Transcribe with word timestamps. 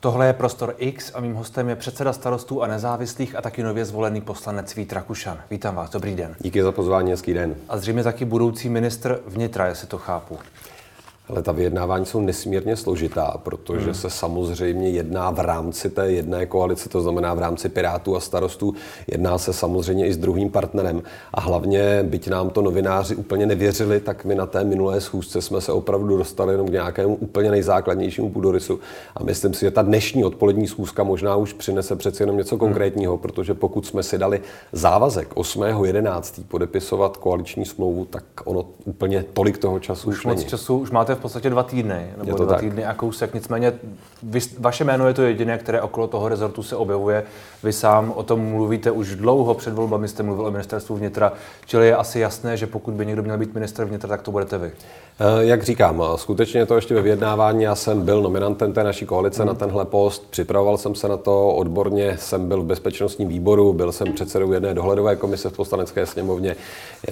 Tohle 0.00 0.26
je 0.26 0.32
Prostor 0.32 0.74
X 0.78 1.12
a 1.14 1.20
mým 1.20 1.34
hostem 1.34 1.68
je 1.68 1.76
předseda 1.76 2.12
starostů 2.12 2.62
a 2.62 2.66
nezávislých 2.66 3.36
a 3.36 3.42
taky 3.42 3.62
nově 3.62 3.84
zvolený 3.84 4.20
poslanec 4.20 4.74
Vít 4.74 4.92
Rakušan. 4.92 5.38
Vítám 5.50 5.74
vás, 5.74 5.90
dobrý 5.90 6.16
den. 6.16 6.34
Díky 6.38 6.62
za 6.62 6.72
pozvání, 6.72 7.10
hezký 7.10 7.34
den. 7.34 7.54
A 7.68 7.78
zřejmě 7.78 8.02
taky 8.02 8.24
budoucí 8.24 8.68
ministr 8.68 9.20
vnitra, 9.26 9.66
jestli 9.66 9.86
to 9.86 9.98
chápu. 9.98 10.38
Ale 11.28 11.42
ta 11.42 11.52
vyjednávání 11.52 12.06
jsou 12.06 12.20
nesmírně 12.20 12.76
složitá, 12.76 13.34
protože 13.42 13.84
hmm. 13.84 13.94
se 13.94 14.10
samozřejmě 14.10 14.90
jedná 14.90 15.30
v 15.30 15.40
rámci 15.40 15.90
té 15.90 16.12
jedné 16.12 16.46
koalice, 16.46 16.88
to 16.88 17.00
znamená 17.00 17.34
v 17.34 17.38
rámci 17.38 17.68
Pirátů 17.68 18.16
a 18.16 18.20
starostů, 18.20 18.74
jedná 19.06 19.38
se 19.38 19.52
samozřejmě 19.52 20.06
i 20.06 20.12
s 20.12 20.16
druhým 20.16 20.50
partnerem. 20.50 21.02
A 21.34 21.40
hlavně, 21.40 22.02
byť 22.02 22.28
nám 22.28 22.50
to 22.50 22.62
novináři 22.62 23.16
úplně 23.16 23.46
nevěřili, 23.46 24.00
tak 24.00 24.24
my 24.24 24.34
na 24.34 24.46
té 24.46 24.64
minulé 24.64 25.00
schůzce 25.00 25.42
jsme 25.42 25.60
se 25.60 25.72
opravdu 25.72 26.16
dostali 26.16 26.54
jenom 26.54 26.68
k 26.68 26.72
nějakému 26.72 27.14
úplně 27.14 27.50
nejzákladnějšímu 27.50 28.30
půdorysu. 28.30 28.80
A 29.16 29.24
myslím 29.24 29.54
si, 29.54 29.60
že 29.60 29.70
ta 29.70 29.82
dnešní 29.82 30.24
odpolední 30.24 30.66
schůzka 30.66 31.02
možná 31.02 31.36
už 31.36 31.52
přinese 31.52 31.96
přeci 31.96 32.22
jenom 32.22 32.36
něco 32.36 32.54
hmm. 32.54 32.60
konkrétního, 32.60 33.18
protože 33.18 33.54
pokud 33.54 33.86
jsme 33.86 34.02
si 34.02 34.18
dali 34.18 34.40
závazek 34.72 35.34
8.11. 35.34 36.44
podepisovat 36.48 37.16
koaliční 37.16 37.64
smlouvu, 37.64 38.04
tak 38.04 38.24
ono 38.44 38.64
úplně 38.84 39.24
tolik 39.32 39.58
toho 39.58 39.78
času 39.78 40.08
už, 40.08 40.18
už 40.18 40.26
není. 40.26 40.44
času 40.44 40.78
už 40.78 40.90
máte 40.90 41.17
v 41.18 41.20
podstatě 41.20 41.50
dva 41.50 41.62
týdny, 41.62 42.10
nebo 42.16 42.36
dva 42.36 42.46
tak. 42.46 42.60
týdny 42.60 42.84
a 42.84 42.94
kousek. 42.94 43.34
Nicméně 43.34 43.72
vy, 44.22 44.40
vaše 44.58 44.84
jméno 44.84 45.08
je 45.08 45.14
to 45.14 45.22
jediné, 45.22 45.58
které 45.58 45.82
okolo 45.82 46.06
toho 46.06 46.28
rezortu 46.28 46.62
se 46.62 46.76
objevuje. 46.76 47.24
Vy 47.62 47.72
sám 47.72 48.12
o 48.16 48.22
tom 48.22 48.40
mluvíte 48.40 48.90
už 48.90 49.16
dlouho, 49.16 49.54
před 49.54 49.74
volbami 49.74 50.08
jste 50.08 50.22
mluvil 50.22 50.46
o 50.46 50.50
ministerstvu 50.50 50.96
vnitra, 50.96 51.32
čili 51.66 51.86
je 51.86 51.96
asi 51.96 52.20
jasné, 52.20 52.56
že 52.56 52.66
pokud 52.66 52.94
by 52.94 53.06
někdo 53.06 53.22
měl 53.22 53.38
být 53.38 53.54
minister 53.54 53.84
vnitra, 53.84 54.08
tak 54.08 54.22
to 54.22 54.30
budete 54.30 54.58
vy. 54.58 54.72
Eh, 55.20 55.44
jak 55.44 55.62
říkám, 55.62 56.02
skutečně 56.16 56.66
to 56.66 56.74
ještě 56.74 56.94
ve 56.94 57.02
vyjednávání. 57.02 57.62
Já 57.62 57.74
jsem 57.74 58.02
byl 58.02 58.22
nominantem 58.22 58.72
té 58.72 58.84
naší 58.84 59.06
koalice 59.06 59.42
hmm. 59.42 59.48
na 59.48 59.54
tenhle 59.54 59.84
post, 59.84 60.26
připravoval 60.30 60.78
jsem 60.78 60.94
se 60.94 61.08
na 61.08 61.16
to 61.16 61.48
odborně, 61.48 62.16
jsem 62.20 62.48
byl 62.48 62.62
v 62.62 62.66
bezpečnostním 62.66 63.28
výboru, 63.28 63.72
byl 63.72 63.92
jsem 63.92 64.12
předsedou 64.12 64.52
jedné 64.52 64.74
dohledové 64.74 65.16
komise 65.16 65.50
v 65.50 65.52
poslanecké 65.52 66.06
sněmovně. 66.06 66.56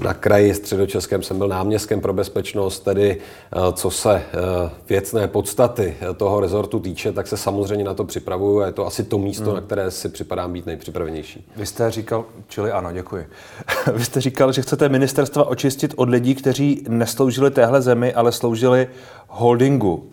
Na 0.02 0.14
kraji 0.14 0.54
středočeském 0.54 1.22
jsem 1.22 1.38
byl 1.38 1.48
náměstkem 1.48 2.00
pro 2.00 2.12
bezpečnost, 2.12 2.80
tedy 2.80 3.16
eh, 3.16 3.58
co 3.72 3.90
se 3.90 4.14
eh, 4.14 4.70
věcné 4.88 5.28
podstaty 5.28 5.96
toho 6.16 6.40
rezortu 6.40 6.80
týče, 6.80 7.12
tak 7.12 7.26
se 7.26 7.36
samozřejmě 7.36 7.84
na 7.84 7.94
to 7.94 8.04
připravuju 8.04 8.60
a 8.60 8.66
je 8.66 8.72
to 8.72 8.86
asi 8.86 9.04
to 9.04 9.18
místo, 9.18 9.44
hmm. 9.44 9.54
na 9.54 9.60
které 9.60 9.90
si 9.90 10.08
připadám 10.08 10.52
být 10.52 10.66
nejpřipravenější. 10.66 11.48
Vy 11.56 11.66
jste 11.66 11.90
říkal, 11.90 12.24
čili 12.48 12.72
ano, 12.72 12.92
děkuji. 12.92 13.26
Vy 13.92 14.04
jste 14.04 14.20
říkal, 14.20 14.52
že 14.52 14.62
chcete 14.62 14.88
ministerstva 14.88 15.44
očistit 15.44 15.94
od 15.96 16.08
lidí, 16.08 16.34
kteří 16.34 16.84
nesloužili 16.88 17.50
téhle 17.50 17.82
zemi 17.82 17.95
zemi, 17.96 18.14
ale 18.14 18.32
sloužili 18.32 18.88
holdingu. 19.28 20.10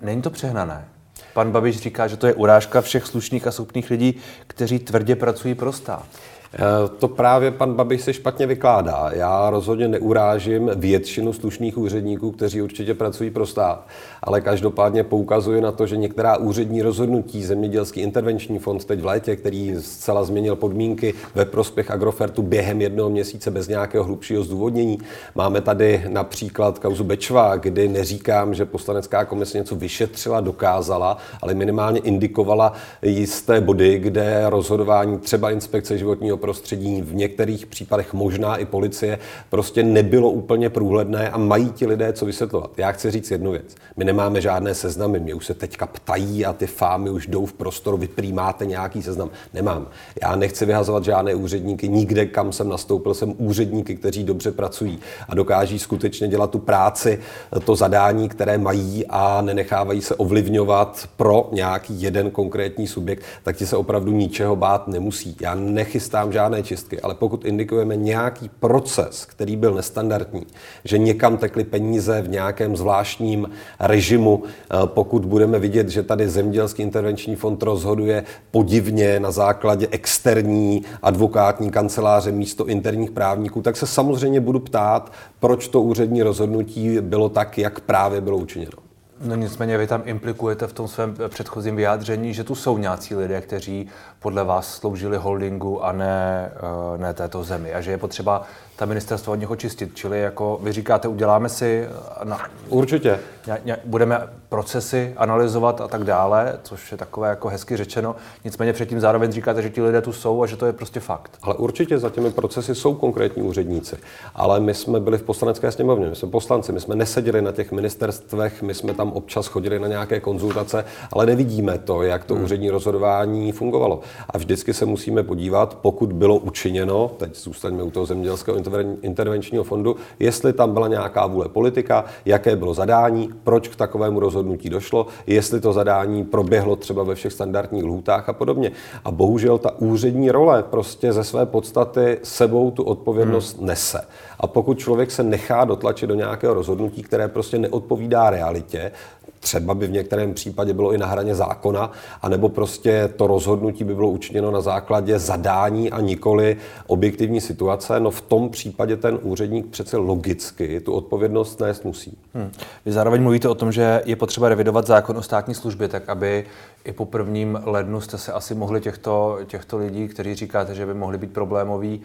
Není 0.00 0.22
to 0.22 0.30
přehnané? 0.30 0.88
Pan 1.34 1.50
Babiš 1.52 1.78
říká, 1.78 2.08
že 2.08 2.16
to 2.16 2.26
je 2.26 2.34
urážka 2.34 2.80
všech 2.80 3.06
slušných 3.06 3.46
a 3.46 3.50
schopných 3.50 3.90
lidí, 3.90 4.14
kteří 4.46 4.78
tvrdě 4.78 5.16
pracují 5.16 5.54
pro 5.54 5.72
stát. 5.72 6.06
Eh, 6.54 6.58
to 6.98 7.08
právě 7.08 7.50
pan 7.50 7.74
Babiš 7.74 8.00
se 8.00 8.12
špatně 8.12 8.46
vykládá. 8.46 9.10
Já 9.12 9.50
rozhodně 9.50 9.88
neurážím 9.88 10.70
většinu 10.74 11.32
slušných 11.32 11.78
úředníků, 11.78 12.30
kteří 12.30 12.62
určitě 12.62 12.94
pracují 12.94 13.30
pro 13.30 13.46
stát, 13.46 13.86
ale 14.22 14.40
každopádně 14.40 15.04
poukazuje 15.04 15.60
na 15.60 15.72
to, 15.72 15.86
že 15.86 15.96
některá 15.96 16.36
úřední 16.36 16.82
rozhodnutí, 16.82 17.44
zemědělský 17.44 18.00
intervenční 18.00 18.58
fond 18.58 18.84
teď 18.84 19.00
v 19.00 19.04
létě, 19.04 19.36
který 19.36 19.74
zcela 19.80 20.24
změnil 20.24 20.56
podmínky 20.56 21.14
ve 21.34 21.44
prospěch 21.44 21.90
Agrofertu 21.90 22.42
během 22.42 22.80
jednoho 22.80 23.10
měsíce 23.10 23.50
bez 23.50 23.68
nějakého 23.68 24.04
hlubšího 24.04 24.44
zdůvodnění. 24.44 24.98
Máme 25.34 25.60
tady 25.60 26.04
například 26.08 26.78
kauzu 26.78 27.04
Bečva, 27.04 27.56
kdy 27.56 27.88
neříkám, 27.88 28.54
že 28.54 28.64
poslanecká 28.64 29.24
komise 29.24 29.58
něco 29.58 29.76
vyšetřila, 29.76 30.40
dokázala, 30.40 31.16
ale 31.42 31.54
minimálně 31.54 32.00
indikovala 32.00 32.72
jisté 33.02 33.60
body, 33.60 33.98
kde 33.98 34.44
rozhodování 34.46 35.18
třeba 35.18 35.50
inspekce 35.50 35.98
životního 35.98 36.36
prostředí, 36.36 37.02
v 37.02 37.14
některých 37.14 37.66
případech 37.66 38.14
možná 38.14 38.56
i 38.56 38.64
policie, 38.64 39.18
prostě 39.50 39.82
nebylo 39.82 40.30
úplně 40.30 40.70
průhledné 40.70 41.30
a 41.30 41.38
mají 41.38 41.70
ti 41.70 41.86
lidé 41.86 42.12
co 42.12 42.26
vysvětlovat. 42.26 42.70
Já 42.76 42.92
chci 42.92 43.10
říct 43.10 43.30
jednu 43.30 43.50
věc. 43.50 43.74
My 43.96 44.04
nemáme 44.10 44.40
žádné 44.40 44.74
seznamy, 44.74 45.20
mě 45.20 45.34
už 45.34 45.46
se 45.46 45.54
teďka 45.54 45.86
ptají 45.86 46.46
a 46.46 46.52
ty 46.52 46.66
fámy 46.66 47.10
už 47.10 47.26
jdou 47.26 47.46
v 47.46 47.52
prostoru, 47.52 47.96
vy 47.96 48.32
máte 48.32 48.66
nějaký 48.66 49.02
seznam. 49.02 49.30
Nemám. 49.54 49.86
Já 50.22 50.36
nechci 50.36 50.66
vyhazovat 50.66 51.04
žádné 51.04 51.34
úředníky, 51.34 51.88
nikde, 51.88 52.26
kam 52.26 52.52
jsem 52.52 52.68
nastoupil, 52.68 53.14
jsem 53.14 53.34
úředníky, 53.38 53.96
kteří 53.96 54.24
dobře 54.24 54.50
pracují 54.50 54.98
a 55.28 55.34
dokáží 55.34 55.78
skutečně 55.78 56.28
dělat 56.28 56.50
tu 56.50 56.58
práci, 56.58 57.18
to 57.64 57.76
zadání, 57.76 58.28
které 58.28 58.58
mají 58.58 59.06
a 59.08 59.42
nenechávají 59.42 60.02
se 60.02 60.14
ovlivňovat 60.14 61.08
pro 61.16 61.48
nějaký 61.52 62.02
jeden 62.02 62.30
konkrétní 62.30 62.86
subjekt, 62.86 63.22
tak 63.42 63.56
ti 63.56 63.66
se 63.66 63.76
opravdu 63.76 64.12
ničeho 64.12 64.56
bát 64.56 64.88
nemusí. 64.88 65.36
Já 65.40 65.54
nechystám 65.54 66.32
žádné 66.32 66.62
čistky, 66.62 67.00
ale 67.00 67.14
pokud 67.14 67.44
indikujeme 67.44 67.96
nějaký 67.96 68.50
proces, 68.60 69.24
který 69.24 69.56
byl 69.56 69.74
nestandardní, 69.74 70.46
že 70.84 70.98
někam 70.98 71.36
tekly 71.36 71.64
peníze 71.64 72.22
v 72.22 72.28
nějakém 72.28 72.76
zvláštním 72.76 73.50
režimu, 73.80 73.99
eh, 74.44 74.76
pokud 74.84 75.24
budeme 75.24 75.58
vidět, 75.58 75.88
že 75.88 76.02
tady 76.02 76.28
Zemědělský 76.28 76.82
intervenční 76.82 77.36
fond 77.36 77.62
rozhoduje 77.62 78.24
podivně 78.50 79.20
na 79.20 79.30
základě 79.30 79.88
externí 79.90 80.82
advokátní 81.02 81.70
kanceláře 81.70 82.32
místo 82.32 82.66
interních 82.66 83.10
právníků, 83.10 83.62
tak 83.62 83.76
se 83.76 83.86
samozřejmě 83.86 84.40
budu 84.40 84.60
ptát, 84.60 85.12
proč 85.40 85.68
to 85.68 85.80
úřední 85.80 86.22
rozhodnutí 86.22 87.00
bylo 87.00 87.28
tak, 87.28 87.58
jak 87.58 87.80
právě 87.80 88.20
bylo 88.20 88.36
učiněno. 88.36 88.90
No 89.24 89.36
nicméně 89.36 89.78
vy 89.78 89.86
tam 89.86 90.02
implikujete 90.04 90.66
v 90.66 90.72
tom 90.72 90.88
svém 90.88 91.14
předchozím 91.28 91.76
vyjádření, 91.76 92.34
že 92.34 92.44
tu 92.44 92.54
jsou 92.54 92.78
nějací 92.78 93.14
lidé, 93.14 93.40
kteří 93.40 93.88
podle 94.20 94.44
vás 94.44 94.74
sloužili 94.74 95.16
holdingu 95.16 95.84
a 95.84 95.92
ne, 95.92 96.52
eh, 96.54 96.98
ne 96.98 97.14
této 97.14 97.44
zemi 97.44 97.74
a 97.74 97.80
že 97.80 97.90
je 97.90 97.98
potřeba 97.98 98.42
ta 98.76 98.86
ministerstva 98.86 99.32
od 99.32 99.36
něho 99.36 99.56
čistit. 99.56 99.90
Čili 99.94 100.20
jako 100.20 100.60
vy 100.62 100.72
říkáte, 100.72 101.08
uděláme 101.08 101.48
si... 101.48 101.88
Eh, 102.20 102.24
na, 102.24 102.38
Určitě. 102.68 103.20
Ně, 103.46 103.58
ně, 103.64 103.76
budeme 103.84 104.28
procesy 104.48 105.14
analyzovat 105.16 105.80
a 105.80 105.88
tak 105.88 106.04
dále, 106.04 106.58
což 106.62 106.92
je 106.92 106.98
takové 106.98 107.28
jako 107.28 107.48
hezky 107.48 107.76
řečeno. 107.76 108.16
Nicméně 108.44 108.72
předtím 108.72 109.00
zároveň 109.00 109.32
říkáte, 109.32 109.62
že 109.62 109.70
ti 109.70 109.82
lidé 109.82 110.02
tu 110.02 110.12
jsou 110.12 110.42
a 110.42 110.46
že 110.46 110.56
to 110.56 110.66
je 110.66 110.72
prostě 110.72 111.00
fakt. 111.00 111.30
Ale 111.42 111.54
určitě 111.54 111.98
za 111.98 112.10
těmi 112.10 112.30
procesy 112.30 112.74
jsou 112.74 112.94
konkrétní 112.94 113.42
úředníci. 113.42 113.96
Ale 114.34 114.60
my 114.60 114.74
jsme 114.74 115.00
byli 115.00 115.18
v 115.18 115.22
poslanecké 115.22 115.72
sněmovně, 115.72 116.08
my 116.08 116.16
jsme 116.16 116.28
poslanci, 116.28 116.72
my 116.72 116.80
jsme 116.80 116.96
neseděli 116.96 117.42
na 117.42 117.52
těch 117.52 117.72
ministerstvech, 117.72 118.62
my 118.62 118.74
jsme 118.74 118.94
tam 118.94 119.12
občas 119.12 119.46
chodili 119.46 119.78
na 119.78 119.88
nějaké 119.88 120.20
konzultace, 120.20 120.84
ale 121.12 121.26
nevidíme 121.26 121.78
to, 121.78 122.02
jak 122.02 122.24
to 122.24 122.34
hmm. 122.34 122.44
úřední 122.44 122.70
rozhodování 122.70 123.52
fungovalo. 123.52 124.00
A 124.30 124.38
vždycky 124.38 124.74
se 124.74 124.86
musíme 124.86 125.22
podívat, 125.22 125.78
pokud 125.82 126.12
bylo 126.12 126.36
učiněno, 126.36 127.10
teď 127.16 127.36
zůstaňme 127.36 127.82
u 127.82 127.90
toho 127.90 128.06
zemědělského 128.06 128.58
intervenčního 129.02 129.64
fondu, 129.64 129.96
jestli 130.18 130.52
tam 130.52 130.72
byla 130.72 130.88
nějaká 130.88 131.26
vůle 131.26 131.48
politika, 131.48 132.04
jaké 132.24 132.56
bylo 132.56 132.74
zadání, 132.74 133.30
proč 133.44 133.68
k 133.68 133.76
takovému 133.76 134.20
rozhodnutí 134.20 134.70
došlo, 134.70 135.06
jestli 135.26 135.60
to 135.60 135.72
zadání 135.72 136.24
proběhlo 136.24 136.76
třeba 136.76 137.02
ve 137.02 137.14
všech 137.14 137.32
standardních 137.32 137.84
lhůtách 137.84 138.28
a 138.28 138.32
podobně. 138.32 138.72
A 139.04 139.10
bohužel 139.10 139.58
ta 139.58 139.80
úřední 139.80 140.30
role 140.30 140.62
prostě 140.62 141.12
ze 141.12 141.24
své 141.24 141.46
podstaty 141.46 142.18
sebou 142.22 142.70
tu 142.70 142.82
odpovědnost 142.82 143.58
hmm. 143.58 143.66
nese. 143.66 144.00
A 144.40 144.46
pokud 144.46 144.78
člověk 144.78 145.10
se 145.10 145.22
nechá 145.22 145.64
dotlačit 145.64 146.06
do 146.06 146.14
nějakého 146.14 146.54
rozhodnutí, 146.54 147.02
které 147.02 147.28
prostě 147.28 147.58
neodpovídá 147.58 148.30
realitě, 148.30 148.92
třeba 149.40 149.74
by 149.74 149.86
v 149.86 149.90
některém 149.90 150.34
případě 150.34 150.72
bylo 150.72 150.92
i 150.92 150.98
na 150.98 151.06
hraně 151.06 151.34
zákona, 151.34 151.92
anebo 152.22 152.48
prostě 152.48 153.10
to 153.16 153.26
rozhodnutí 153.26 153.84
by 153.84 153.94
bylo 153.94 154.08
učiněno 154.08 154.50
na 154.50 154.60
základě 154.60 155.18
zadání 155.18 155.90
a 155.90 156.00
nikoli 156.00 156.56
objektivní 156.86 157.40
situace, 157.40 158.00
no 158.00 158.10
v 158.10 158.20
tom 158.20 158.50
případě 158.50 158.96
ten 158.96 159.18
úředník 159.22 159.66
přece 159.66 159.96
logicky 159.96 160.80
tu 160.80 160.92
odpovědnost 160.92 161.60
nést 161.60 161.84
musí. 161.84 162.18
Hmm. 162.34 162.50
Vy 162.86 162.92
zároveň 162.92 163.22
mluvíte 163.22 163.48
o 163.48 163.54
tom, 163.54 163.72
že 163.72 164.02
je 164.04 164.16
potřeba 164.16 164.48
revidovat 164.48 164.86
zákon 164.86 165.16
o 165.16 165.22
státní 165.22 165.54
službě, 165.54 165.88
tak 165.88 166.08
aby 166.08 166.44
i 166.84 166.92
po 166.92 167.04
prvním 167.04 167.58
lednu 167.64 168.00
jste 168.00 168.18
se 168.18 168.32
asi 168.32 168.54
mohli 168.54 168.80
těchto, 168.80 169.38
těchto 169.46 169.78
lidí, 169.78 170.08
kteří 170.08 170.34
říkáte, 170.34 170.74
že 170.74 170.86
by 170.86 170.94
mohli 170.94 171.18
být 171.18 171.32
problémoví, 171.32 172.00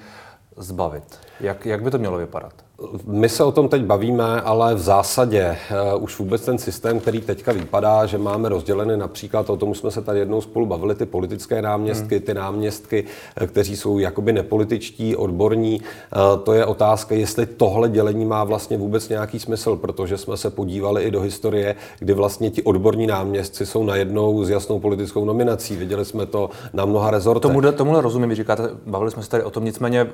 zbavit. 0.58 1.20
Jak, 1.40 1.66
jak 1.66 1.84
by 1.84 1.92
to 1.92 1.98
mělo 1.98 2.18
vypadat? 2.18 2.65
My 3.06 3.30
se 3.30 3.44
o 3.44 3.52
tom 3.52 3.68
teď 3.68 3.84
bavíme, 3.84 4.42
ale 4.42 4.76
v 4.76 4.80
zásadě 4.80 5.58
uh, 5.96 6.04
už 6.04 6.20
vůbec 6.20 6.46
ten 6.46 6.58
systém, 6.58 7.00
který 7.00 7.22
teďka 7.22 7.52
vypadá, 7.52 8.06
že 8.06 8.18
máme 8.18 8.50
rozdělené 8.50 8.98
například, 8.98 9.50
o 9.50 9.58
tom 9.58 9.76
jsme 9.76 9.92
se 9.92 10.02
tady 10.02 10.20
jednou 10.20 10.42
spolu 10.42 10.66
bavili, 10.66 10.96
ty 10.96 11.06
politické 11.06 11.62
náměstky, 11.62 12.16
hmm. 12.16 12.26
ty 12.26 12.34
náměstky, 12.34 13.06
eh, 13.38 13.48
kteří 13.48 13.78
jsou 13.78 14.00
jakoby 14.00 14.34
nepolitičtí, 14.34 15.16
odborní, 15.16 15.82
uh, 15.82 16.44
to 16.44 16.54
je 16.54 16.66
otázka, 16.66 17.16
jestli 17.16 17.46
tohle 17.46 17.90
dělení 17.90 18.26
má 18.26 18.44
vlastně 18.44 18.78
vůbec 18.78 19.10
nějaký 19.10 19.40
smysl, 19.40 19.76
protože 19.76 20.18
jsme 20.18 20.38
se 20.38 20.50
podívali 20.50 21.04
i 21.04 21.12
do 21.12 21.22
historie, 21.22 21.76
kdy 22.00 22.14
vlastně 22.14 22.50
ti 22.50 22.64
odborní 22.64 23.08
náměstci 23.08 23.66
jsou 23.66 23.84
najednou 23.84 24.44
s 24.44 24.50
jasnou 24.50 24.80
politickou 24.80 25.26
nominací. 25.26 25.76
Viděli 25.76 26.06
jsme 26.06 26.26
to 26.26 26.50
na 26.74 26.86
mnoha 26.86 27.12
rezortech. 27.12 27.42
Tomuhle, 27.42 27.72
tomuhle 27.72 28.02
rozumím, 28.02 28.36
říkáte, 28.36 28.70
bavili 28.86 29.12
jsme 29.12 29.24
se 29.24 29.30
tady 29.30 29.44
o 29.44 29.50
tom, 29.50 29.66
nicméně 29.66 30.08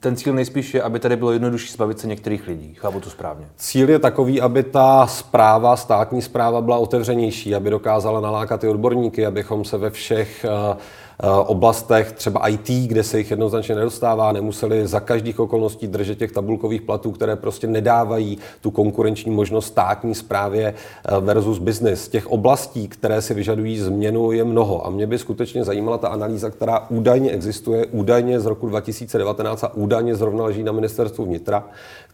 ten 0.00 0.16
cíl 0.16 0.34
nejspíš 0.34 0.74
je, 0.74 0.82
aby 0.82 0.98
tady 0.98 1.16
bylo 1.16 1.32
jednodušší 1.32 1.72
zbavit 1.72 2.03
se 2.04 2.08
některých 2.08 2.48
lidí. 2.48 2.74
Chápu 2.74 3.00
to 3.00 3.10
správně. 3.10 3.46
Cíl 3.56 3.90
je 3.90 3.98
takový, 3.98 4.40
aby 4.40 4.62
ta 4.62 5.06
zpráva, 5.06 5.76
státní 5.76 6.22
zpráva 6.22 6.60
byla 6.60 6.76
otevřenější, 6.78 7.54
aby 7.54 7.70
dokázala 7.70 8.20
nalákat 8.20 8.60
ty 8.60 8.68
odborníky, 8.68 9.26
abychom 9.26 9.64
se 9.64 9.78
ve 9.78 9.90
všech 9.90 10.46
uh, 10.48 10.76
oblastech, 11.46 12.12
třeba 12.12 12.48
IT, 12.48 12.68
kde 12.68 13.02
se 13.02 13.18
jich 13.18 13.30
jednoznačně 13.30 13.74
nedostává, 13.74 14.32
nemuseli 14.32 14.86
za 14.86 15.00
každých 15.00 15.40
okolností 15.40 15.86
držet 15.86 16.18
těch 16.18 16.32
tabulkových 16.32 16.82
platů, 16.82 17.12
které 17.12 17.36
prostě 17.36 17.66
nedávají 17.66 18.38
tu 18.60 18.70
konkurenční 18.70 19.30
možnost 19.30 19.66
státní 19.66 20.14
správě 20.14 20.74
eh, 20.74 21.20
versus 21.20 21.58
business. 21.58 22.08
Těch 22.08 22.26
oblastí, 22.26 22.88
které 22.88 23.22
si 23.22 23.34
vyžadují 23.34 23.78
změnu, 23.78 24.32
je 24.32 24.44
mnoho. 24.44 24.86
A 24.86 24.90
mě 24.90 25.06
by 25.06 25.18
skutečně 25.18 25.64
zajímala 25.64 25.98
ta 25.98 26.08
analýza, 26.08 26.50
která 26.50 26.86
údajně 26.88 27.30
existuje, 27.30 27.86
údajně 27.86 28.40
z 28.40 28.46
roku 28.46 28.68
2019 28.68 29.64
a 29.64 29.74
údajně 29.74 30.14
zrovna 30.14 30.44
leží 30.44 30.62
na 30.62 30.72
ministerstvu 30.72 31.24
vnitra, 31.24 31.64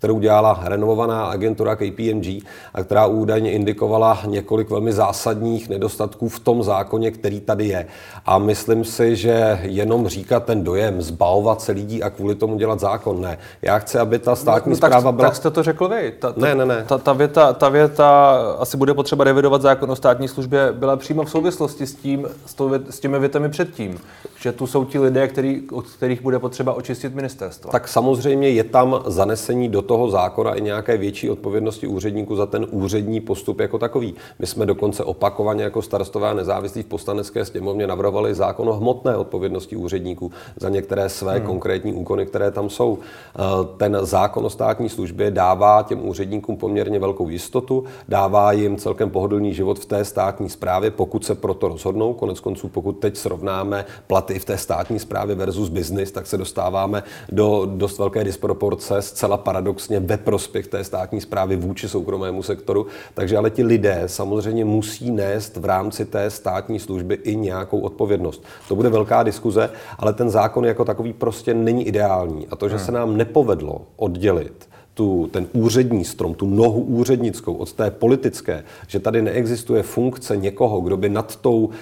kterou 0.00 0.18
dělala 0.18 0.60
renovovaná 0.64 1.24
agentura 1.24 1.76
KPMG 1.76 2.26
a 2.74 2.82
která 2.82 3.06
údajně 3.06 3.52
indikovala 3.52 4.18
několik 4.26 4.70
velmi 4.70 4.92
zásadních 4.92 5.68
nedostatků 5.68 6.28
v 6.28 6.38
tom 6.38 6.62
zákoně, 6.62 7.10
který 7.10 7.40
tady 7.40 7.68
je. 7.68 7.86
A 8.26 8.38
myslím 8.38 8.84
si, 8.84 9.16
že 9.16 9.60
jenom 9.62 10.08
říkat 10.08 10.44
ten 10.44 10.64
dojem, 10.64 11.02
zbavovat 11.02 11.60
se 11.60 11.72
lidí 11.72 12.02
a 12.02 12.10
kvůli 12.10 12.34
tomu 12.34 12.56
dělat 12.56 12.80
zákon, 12.80 13.20
ne. 13.20 13.38
Já 13.62 13.78
chci, 13.78 13.98
aby 13.98 14.18
ta 14.18 14.36
státní 14.36 14.70
no, 14.70 14.72
no, 14.72 14.76
zpráva 14.76 15.12
byla... 15.12 15.28
Tak 15.28 15.36
jste 15.36 15.50
to 15.50 15.62
řekl 15.62 15.88
vy. 15.88 16.14
Ta, 16.18 16.32
ta, 16.32 16.40
ne, 16.40 16.54
ne, 16.54 16.66
ne. 16.66 16.84
Ta, 16.88 16.98
ta, 16.98 17.12
věta, 17.12 17.52
ta 17.52 17.68
věta, 17.68 18.30
asi 18.58 18.76
bude 18.76 18.94
potřeba 18.94 19.24
revidovat 19.24 19.62
zákon 19.62 19.90
o 19.90 19.96
státní 19.96 20.28
službě, 20.28 20.72
byla 20.72 20.96
přímo 20.96 21.24
v 21.24 21.30
souvislosti 21.30 21.86
s, 21.86 21.94
tím, 21.94 22.26
s, 22.46 22.54
tou, 22.54 22.70
s 22.90 23.00
těmi 23.00 23.18
větami 23.18 23.48
předtím, 23.48 23.98
že 24.40 24.52
tu 24.52 24.66
jsou 24.66 24.84
ti 24.84 24.98
lidé, 24.98 25.28
který, 25.28 25.62
od 25.72 25.86
kterých 25.86 26.22
bude 26.22 26.38
potřeba 26.38 26.72
očistit 26.72 27.14
ministerstvo. 27.14 27.70
Tak 27.70 27.88
samozřejmě 27.88 28.50
je 28.50 28.64
tam 28.64 29.02
zanesení 29.06 29.68
do 29.68 29.89
toho 29.90 30.10
zákona 30.10 30.54
i 30.54 30.60
nějaké 30.60 30.96
větší 30.96 31.30
odpovědnosti 31.30 31.86
úředníků 31.86 32.36
za 32.36 32.46
ten 32.46 32.66
úřední 32.70 33.20
postup 33.20 33.60
jako 33.60 33.78
takový. 33.78 34.14
My 34.38 34.46
jsme 34.46 34.66
dokonce 34.66 35.04
opakovaně 35.04 35.64
jako 35.64 35.82
starostové 35.82 36.30
a 36.30 36.34
nezávislí 36.34 36.82
v 36.82 36.86
poslanecké 36.86 37.44
sněmovně 37.44 37.86
navrhovali 37.86 38.34
zákon 38.34 38.68
o 38.68 38.72
hmotné 38.72 39.16
odpovědnosti 39.16 39.76
úředníků 39.76 40.32
za 40.56 40.68
některé 40.68 41.08
své 41.08 41.36
hmm. 41.36 41.46
konkrétní 41.46 41.92
úkony, 41.92 42.26
které 42.26 42.50
tam 42.50 42.70
jsou. 42.70 42.98
Eh, 42.98 43.40
ten 43.76 43.98
zákon 44.02 44.46
o 44.46 44.50
státní 44.50 44.88
službě 44.88 45.30
dává 45.30 45.82
těm 45.82 46.08
úředníkům 46.08 46.56
poměrně 46.56 46.98
velkou 46.98 47.28
jistotu, 47.28 47.84
dává 48.08 48.52
jim 48.52 48.76
celkem 48.76 49.10
pohodlný 49.10 49.54
život 49.54 49.78
v 49.78 49.84
té 49.84 50.04
státní 50.04 50.48
správě, 50.48 50.90
pokud 50.90 51.24
se 51.24 51.34
proto 51.34 51.68
rozhodnou. 51.68 52.14
Konec 52.14 52.40
konců, 52.40 52.68
pokud 52.68 52.92
teď 52.92 53.16
srovnáme 53.16 53.84
platy 54.06 54.38
v 54.38 54.44
té 54.44 54.58
státní 54.58 54.98
správě 54.98 55.34
versus 55.34 55.68
business, 55.68 56.12
tak 56.12 56.26
se 56.26 56.38
dostáváme 56.38 57.02
do 57.32 57.66
dost 57.66 57.98
velké 57.98 58.24
disproporce, 58.24 59.02
zcela 59.02 59.36
paradoxně 59.80 60.00
ve 60.00 60.16
prospěch 60.16 60.66
té 60.66 60.84
státní 60.84 61.20
správy 61.20 61.56
vůči 61.56 61.88
soukromému 61.88 62.42
sektoru. 62.42 62.86
Takže 63.14 63.36
ale 63.36 63.50
ti 63.50 63.64
lidé 63.64 64.02
samozřejmě 64.06 64.64
musí 64.64 65.10
nést 65.10 65.56
v 65.56 65.64
rámci 65.64 66.04
té 66.04 66.30
státní 66.30 66.78
služby 66.78 67.14
i 67.14 67.36
nějakou 67.36 67.80
odpovědnost. 67.80 68.44
To 68.68 68.76
bude 68.76 68.88
velká 68.88 69.22
diskuze, 69.22 69.70
ale 69.98 70.12
ten 70.12 70.30
zákon 70.30 70.64
jako 70.64 70.84
takový 70.84 71.12
prostě 71.12 71.54
není 71.54 71.86
ideální. 71.86 72.46
A 72.50 72.56
to, 72.56 72.68
že 72.68 72.78
se 72.78 72.92
nám 72.92 73.16
nepovedlo 73.16 73.82
oddělit 73.96 74.69
tu, 75.00 75.28
ten 75.32 75.46
úřední 75.52 76.04
strom, 76.04 76.34
tu 76.34 76.46
nohu 76.46 76.80
úřednickou 76.80 77.54
od 77.54 77.72
té 77.72 77.90
politické, 77.90 78.64
že 78.86 79.00
tady 79.00 79.22
neexistuje 79.22 79.82
funkce 79.82 80.36
někoho, 80.36 80.80
kdo 80.80 80.96
by 80.96 81.08
nad 81.08 81.36
tou 81.36 81.58
uh, 81.58 81.72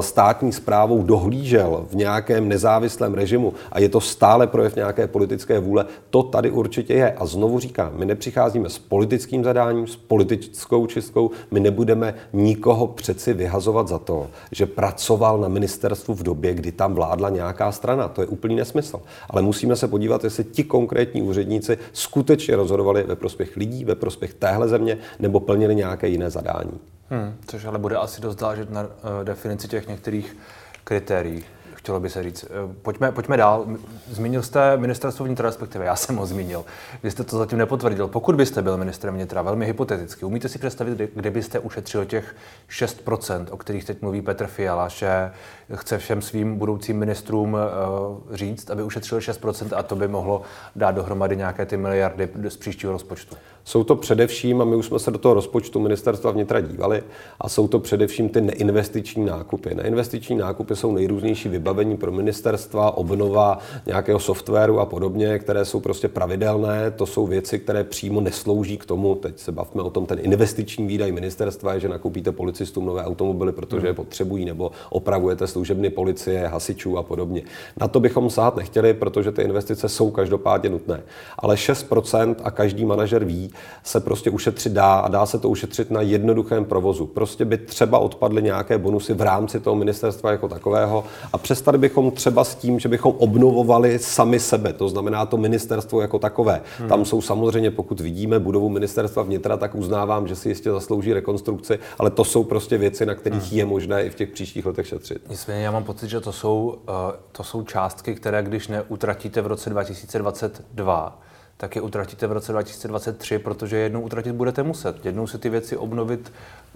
státní 0.00 0.52
zprávou 0.52 1.02
dohlížel 1.02 1.86
v 1.90 1.94
nějakém 1.94 2.48
nezávislém 2.48 3.14
režimu 3.14 3.52
a 3.72 3.80
je 3.80 3.88
to 3.88 4.00
stále 4.00 4.46
projev 4.46 4.76
nějaké 4.76 5.06
politické 5.06 5.58
vůle, 5.58 5.86
to 6.10 6.22
tady 6.22 6.50
určitě 6.50 6.94
je. 6.94 7.12
A 7.12 7.26
znovu 7.26 7.58
říkám, 7.58 7.92
my 7.96 8.06
nepřicházíme 8.06 8.70
s 8.70 8.78
politickým 8.78 9.44
zadáním, 9.44 9.86
s 9.86 9.96
politickou 9.96 10.86
čistkou, 10.86 11.30
my 11.50 11.60
nebudeme 11.60 12.14
nikoho 12.32 12.86
přeci 12.86 13.32
vyhazovat 13.32 13.88
za 13.88 13.98
to, 13.98 14.26
že 14.52 14.66
pracoval 14.66 15.38
na 15.38 15.48
ministerstvu 15.48 16.14
v 16.14 16.22
době, 16.22 16.54
kdy 16.54 16.72
tam 16.72 16.94
vládla 16.94 17.28
nějaká 17.28 17.72
strana. 17.72 18.08
To 18.08 18.20
je 18.20 18.26
úplný 18.26 18.56
nesmysl. 18.56 19.00
Ale 19.30 19.42
musíme 19.42 19.76
se 19.76 19.88
podívat, 19.88 20.24
jestli 20.24 20.44
ti 20.44 20.64
konkrétní 20.64 21.22
úředníci 21.22 21.78
skutečně 21.92 22.63
rozhodovali 22.64 23.02
ve 23.02 23.16
prospěch 23.16 23.56
lidí, 23.56 23.84
ve 23.84 23.94
prospěch 23.94 24.34
téhle 24.34 24.68
země, 24.68 24.98
nebo 25.18 25.40
plnili 25.40 25.74
nějaké 25.74 26.08
jiné 26.08 26.30
zadání. 26.30 26.80
Hmm, 27.10 27.36
což 27.46 27.64
ale 27.64 27.78
bude 27.78 27.96
asi 27.96 28.20
dost 28.20 28.36
na 28.70 28.82
uh, 28.82 28.88
definici 29.24 29.68
těch 29.68 29.88
některých 29.88 30.36
kritérií 30.84 31.44
chtělo 31.84 32.00
by 32.00 32.10
se 32.10 32.22
říct. 32.22 32.44
Eh, 32.44 32.74
pojďme, 32.82 33.12
pojďme 33.12 33.36
dál. 33.36 33.66
Zmínil 34.10 34.42
jste 34.42 34.76
ministerstvo 34.76 35.26
vnitra, 35.26 35.48
respektive 35.48 35.84
já 35.84 35.96
jsem 35.96 36.16
ho 36.16 36.26
zmínil. 36.26 36.64
Vy 37.02 37.10
jste 37.10 37.24
to 37.24 37.38
zatím 37.38 37.58
nepotvrdil. 37.58 38.08
Pokud 38.08 38.34
byste 38.34 38.62
byl 38.62 38.76
ministrem 38.76 39.14
vnitra, 39.14 39.42
velmi 39.42 39.66
hypoteticky, 39.66 40.24
umíte 40.24 40.48
si 40.48 40.58
představit, 40.58 40.98
kde, 41.14 41.30
byste 41.30 41.58
ušetřil 41.58 42.04
těch 42.04 42.36
6%, 42.70 43.46
o 43.50 43.56
kterých 43.56 43.84
teď 43.84 44.02
mluví 44.02 44.22
Petr 44.22 44.46
Fiala, 44.46 44.88
že 44.88 45.30
chce 45.74 45.98
všem 45.98 46.22
svým 46.22 46.58
budoucím 46.58 46.98
ministrům 46.98 47.52
uh, 47.52 48.34
říct, 48.36 48.70
aby 48.70 48.82
ušetřili 48.82 49.20
6% 49.20 49.76
a 49.76 49.82
to 49.82 49.96
by 49.96 50.08
mohlo 50.08 50.42
dát 50.76 50.90
dohromady 50.90 51.36
nějaké 51.36 51.66
ty 51.66 51.76
miliardy 51.76 52.28
z 52.48 52.56
příštího 52.56 52.92
rozpočtu? 52.92 53.36
Jsou 53.64 53.84
to 53.84 53.96
především, 53.96 54.62
a 54.62 54.64
my 54.64 54.76
už 54.76 54.86
jsme 54.86 54.98
se 54.98 55.10
do 55.10 55.18
toho 55.18 55.34
rozpočtu 55.34 55.80
ministerstva 55.80 56.30
vnitra 56.30 56.60
dívali, 56.60 57.02
a 57.40 57.48
jsou 57.48 57.68
to 57.68 57.78
především 57.78 58.28
ty 58.28 58.40
neinvestiční 58.40 59.24
nákupy. 59.24 59.74
Neinvestiční 59.74 60.36
nákupy 60.36 60.76
jsou 60.76 60.92
nejrůznější 60.92 61.48
vybavení 61.48 61.96
pro 61.96 62.12
ministerstva, 62.12 62.96
obnova 62.96 63.58
nějakého 63.86 64.18
softwaru 64.18 64.80
a 64.80 64.86
podobně, 64.86 65.38
které 65.38 65.64
jsou 65.64 65.80
prostě 65.80 66.08
pravidelné. 66.08 66.90
To 66.90 67.06
jsou 67.06 67.26
věci, 67.26 67.58
které 67.58 67.84
přímo 67.84 68.20
neslouží 68.20 68.78
k 68.78 68.86
tomu, 68.86 69.14
teď 69.14 69.38
se 69.38 69.52
bavíme 69.52 69.82
o 69.82 69.90
tom, 69.90 70.06
ten 70.06 70.18
investiční 70.22 70.86
výdaj 70.86 71.12
ministerstva 71.12 71.74
je, 71.74 71.80
že 71.80 71.88
nakoupíte 71.88 72.32
policistům 72.32 72.86
nové 72.86 73.04
automobily, 73.04 73.52
protože 73.52 73.86
je 73.86 73.90
hmm. 73.90 73.96
potřebují, 73.96 74.44
nebo 74.44 74.70
opravujete 74.90 75.46
služebny 75.46 75.90
policie, 75.90 76.46
hasičů 76.46 76.98
a 76.98 77.02
podobně. 77.02 77.42
Na 77.80 77.88
to 77.88 78.00
bychom 78.00 78.30
sahat 78.30 78.56
nechtěli, 78.56 78.94
protože 78.94 79.32
ty 79.32 79.42
investice 79.42 79.88
jsou 79.88 80.10
každopádně 80.10 80.70
nutné. 80.70 81.02
Ale 81.38 81.54
6% 81.54 82.34
a 82.44 82.50
každý 82.50 82.84
manažer 82.84 83.24
ví, 83.24 83.53
se 83.82 84.00
prostě 84.00 84.30
ušetřit 84.30 84.72
dá 84.72 84.94
a 84.94 85.08
dá 85.08 85.26
se 85.26 85.38
to 85.38 85.48
ušetřit 85.48 85.90
na 85.90 86.00
jednoduchém 86.00 86.64
provozu. 86.64 87.06
Prostě 87.06 87.44
by 87.44 87.58
třeba 87.58 87.98
odpadly 87.98 88.42
nějaké 88.42 88.78
bonusy 88.78 89.14
v 89.14 89.20
rámci 89.20 89.60
toho 89.60 89.76
ministerstva 89.76 90.30
jako 90.30 90.48
takového 90.48 91.04
a 91.32 91.38
přestali 91.38 91.78
bychom 91.78 92.10
třeba 92.10 92.44
s 92.44 92.54
tím, 92.54 92.80
že 92.80 92.88
bychom 92.88 93.14
obnovovali 93.18 93.98
sami 93.98 94.40
sebe, 94.40 94.72
to 94.72 94.88
znamená 94.88 95.26
to 95.26 95.36
ministerstvo 95.36 96.00
jako 96.00 96.18
takové. 96.18 96.60
Hmm. 96.78 96.88
Tam 96.88 97.04
jsou 97.04 97.20
samozřejmě, 97.20 97.70
pokud 97.70 98.00
vidíme 98.00 98.38
budovu 98.38 98.68
ministerstva 98.68 99.22
vnitra, 99.22 99.56
tak 99.56 99.74
uznávám, 99.74 100.28
že 100.28 100.36
si 100.36 100.48
jistě 100.48 100.70
zaslouží 100.70 101.12
rekonstrukci, 101.12 101.78
ale 101.98 102.10
to 102.10 102.24
jsou 102.24 102.44
prostě 102.44 102.78
věci, 102.78 103.06
na 103.06 103.14
kterých 103.14 103.50
hmm. 103.50 103.58
je 103.58 103.64
možné 103.66 104.04
i 104.04 104.10
v 104.10 104.14
těch 104.14 104.28
příštích 104.30 104.66
letech 104.66 104.86
šetřit. 104.86 105.22
Nicméně 105.30 105.64
já 105.64 105.70
mám 105.70 105.84
pocit, 105.84 106.08
že 106.08 106.20
to 106.20 106.32
jsou, 106.32 106.78
uh, 106.88 106.94
to 107.32 107.44
jsou 107.44 107.62
částky, 107.62 108.14
které 108.14 108.42
když 108.42 108.68
neutratíte 108.68 109.42
v 109.42 109.46
roce 109.46 109.70
2022, 109.70 111.20
tak 111.56 111.76
je 111.76 111.82
utratíte 111.82 112.26
v 112.26 112.32
roce 112.32 112.52
2023, 112.52 113.38
protože 113.38 113.76
jednou 113.76 114.00
utratit 114.00 114.32
budete 114.32 114.62
muset. 114.62 115.06
Jednou 115.06 115.26
se 115.26 115.38
ty 115.38 115.48
věci 115.48 115.76
obnovit 115.76 116.32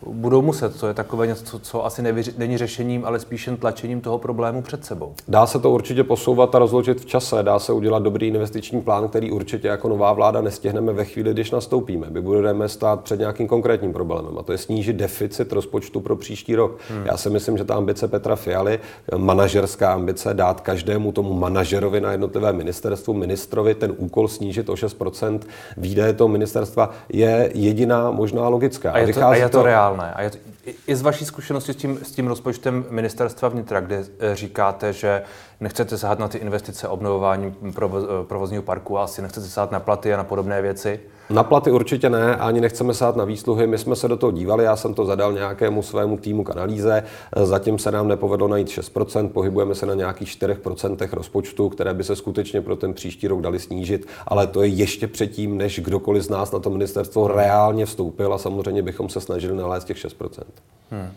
budou 0.07 0.43
muset. 0.43 0.81
To 0.81 0.87
je 0.87 0.95
takové 0.95 1.27
něco, 1.27 1.59
co 1.59 1.87
asi 1.87 2.03
nevyři, 2.03 2.33
není 2.39 2.59
řešením, 2.59 3.05
ale 3.05 3.21
spíš 3.21 3.47
jen 3.47 3.57
tlačením 3.57 4.01
toho 4.01 4.19
problému 4.19 4.63
před 4.63 4.85
sebou. 4.85 5.15
Dá 5.29 5.47
se 5.47 5.59
to 5.59 5.71
určitě 5.71 6.05
posouvat 6.05 6.55
a 6.55 6.59
rozložit 6.59 7.01
v 7.01 7.07
čase. 7.07 7.43
Dá 7.43 7.59
se 7.59 7.73
udělat 7.73 8.03
dobrý 8.03 8.27
investiční 8.27 8.81
plán, 8.81 9.09
který 9.09 9.31
určitě 9.31 9.69
jako 9.69 9.89
nová 9.89 10.13
vláda 10.13 10.41
nestihneme 10.41 10.93
ve 10.93 11.05
chvíli, 11.05 11.33
když 11.33 11.51
nastoupíme. 11.51 12.07
My 12.11 12.21
budeme 12.21 12.69
stát 12.69 13.01
před 13.01 13.19
nějakým 13.19 13.49
konkrétním 13.49 13.93
problémem 13.93 14.39
a 14.39 14.43
to 14.43 14.53
je 14.53 14.59
snížit 14.59 14.97
deficit 14.97 15.53
rozpočtu 15.53 16.01
pro 16.01 16.17
příští 16.17 16.55
rok. 16.55 16.79
Hmm. 16.91 17.07
Já 17.07 17.17
si 17.17 17.31
myslím, 17.31 17.59
že 17.59 17.65
ta 17.65 17.75
ambice 17.75 18.09
Petra 18.09 18.37
Fialy, 18.37 18.81
manažerská 19.17 19.93
ambice, 19.93 20.35
dát 20.35 20.61
každému 20.61 21.13
tomu 21.13 21.33
manažerovi 21.35 22.01
na 22.01 22.13
jednotlivé 22.13 22.53
ministerstvu, 22.53 23.15
ministrovi 23.15 23.75
ten 23.75 23.95
úkol 23.97 24.29
snížit 24.29 24.69
o 24.69 24.75
6% 24.75 25.41
výdaje 25.77 26.13
toho 26.13 26.29
ministerstva 26.29 26.91
je 27.09 27.51
jediná 27.55 28.11
možná 28.11 28.49
logická. 28.49 28.93
A 28.93 28.99
je 28.99 29.15
to, 29.15 29.27
a 29.27 29.35
je 29.35 29.49
to, 29.49 29.59
to 29.59 29.63
reálné 29.63 29.88
reálné. 29.89 30.13
A 30.15 30.21
je 30.23 30.31
to, 30.31 30.39
i 30.87 30.97
z 30.97 31.03
vaší 31.03 31.25
zkušenosti 31.25 31.73
s 31.73 31.77
tím, 31.77 31.99
s 32.03 32.13
tím 32.13 32.27
rozpočtem 32.27 32.85
ministerstva 32.91 33.49
vnitra, 33.49 33.81
kde 33.81 34.05
eh, 34.19 34.35
říkáte, 34.35 34.93
že 34.93 35.23
nechcete 35.61 35.99
sahat 35.99 36.19
na 36.19 36.29
ty 36.29 36.39
investice 36.39 36.89
obnovování 36.89 37.55
provoz, 37.75 38.05
eh, 38.05 38.27
provozního 38.27 38.63
parku 38.63 38.99
a 38.99 39.05
asi 39.05 39.23
nechcete 39.23 39.47
sahat 39.47 39.73
na 39.73 39.81
platy 39.81 40.15
a 40.15 40.17
na 40.17 40.25
podobné 40.25 40.63
věci, 40.63 41.01
na 41.31 41.43
platy 41.43 41.71
určitě 41.71 42.11
ne, 42.11 42.37
ani 42.37 42.61
nechceme 42.61 42.95
sát 42.95 43.17
na 43.17 43.25
výsluhy. 43.25 43.67
My 43.67 43.79
jsme 43.79 43.97
se 43.97 44.09
do 44.09 44.17
toho 44.17 44.33
dívali, 44.33 44.65
já 44.65 44.77
jsem 44.77 44.95
to 44.95 45.05
zadal 45.05 45.33
nějakému 45.33 45.83
svému 45.83 46.17
týmu 46.17 46.45
k 46.45 46.51
analýze. 46.51 47.03
Zatím 47.45 47.79
se 47.79 47.91
nám 47.91 48.09
nepovedlo 48.09 48.49
najít 48.49 48.69
6%, 48.69 49.29
pohybujeme 49.29 49.75
se 49.75 49.87
na 49.87 49.95
nějakých 49.95 50.29
4% 50.29 51.09
rozpočtu, 51.13 51.69
které 51.69 51.95
by 51.95 52.05
se 52.05 52.17
skutečně 52.17 52.61
pro 52.61 52.77
ten 52.77 52.95
příští 52.95 53.29
rok 53.29 53.41
dali 53.41 53.59
snížit, 53.59 54.07
ale 54.27 54.47
to 54.47 54.63
je 54.63 54.69
ještě 54.69 55.09
předtím, 55.09 55.59
než 55.59 55.81
kdokoliv 55.81 56.23
z 56.23 56.29
nás 56.29 56.53
na 56.53 56.59
to 56.59 56.71
ministerstvo 56.71 57.29
reálně 57.29 57.87
vstoupil 57.87 58.35
a 58.35 58.39
samozřejmě 58.39 58.83
bychom 58.83 59.09
se 59.09 59.21
snažili 59.21 59.57
nalézt 59.57 59.85
těch 59.85 59.97
6%. 59.97 60.43
Hmm. 60.91 61.13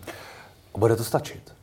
Bude 0.78 0.96
to 0.96 1.04
stačit? 1.04 1.54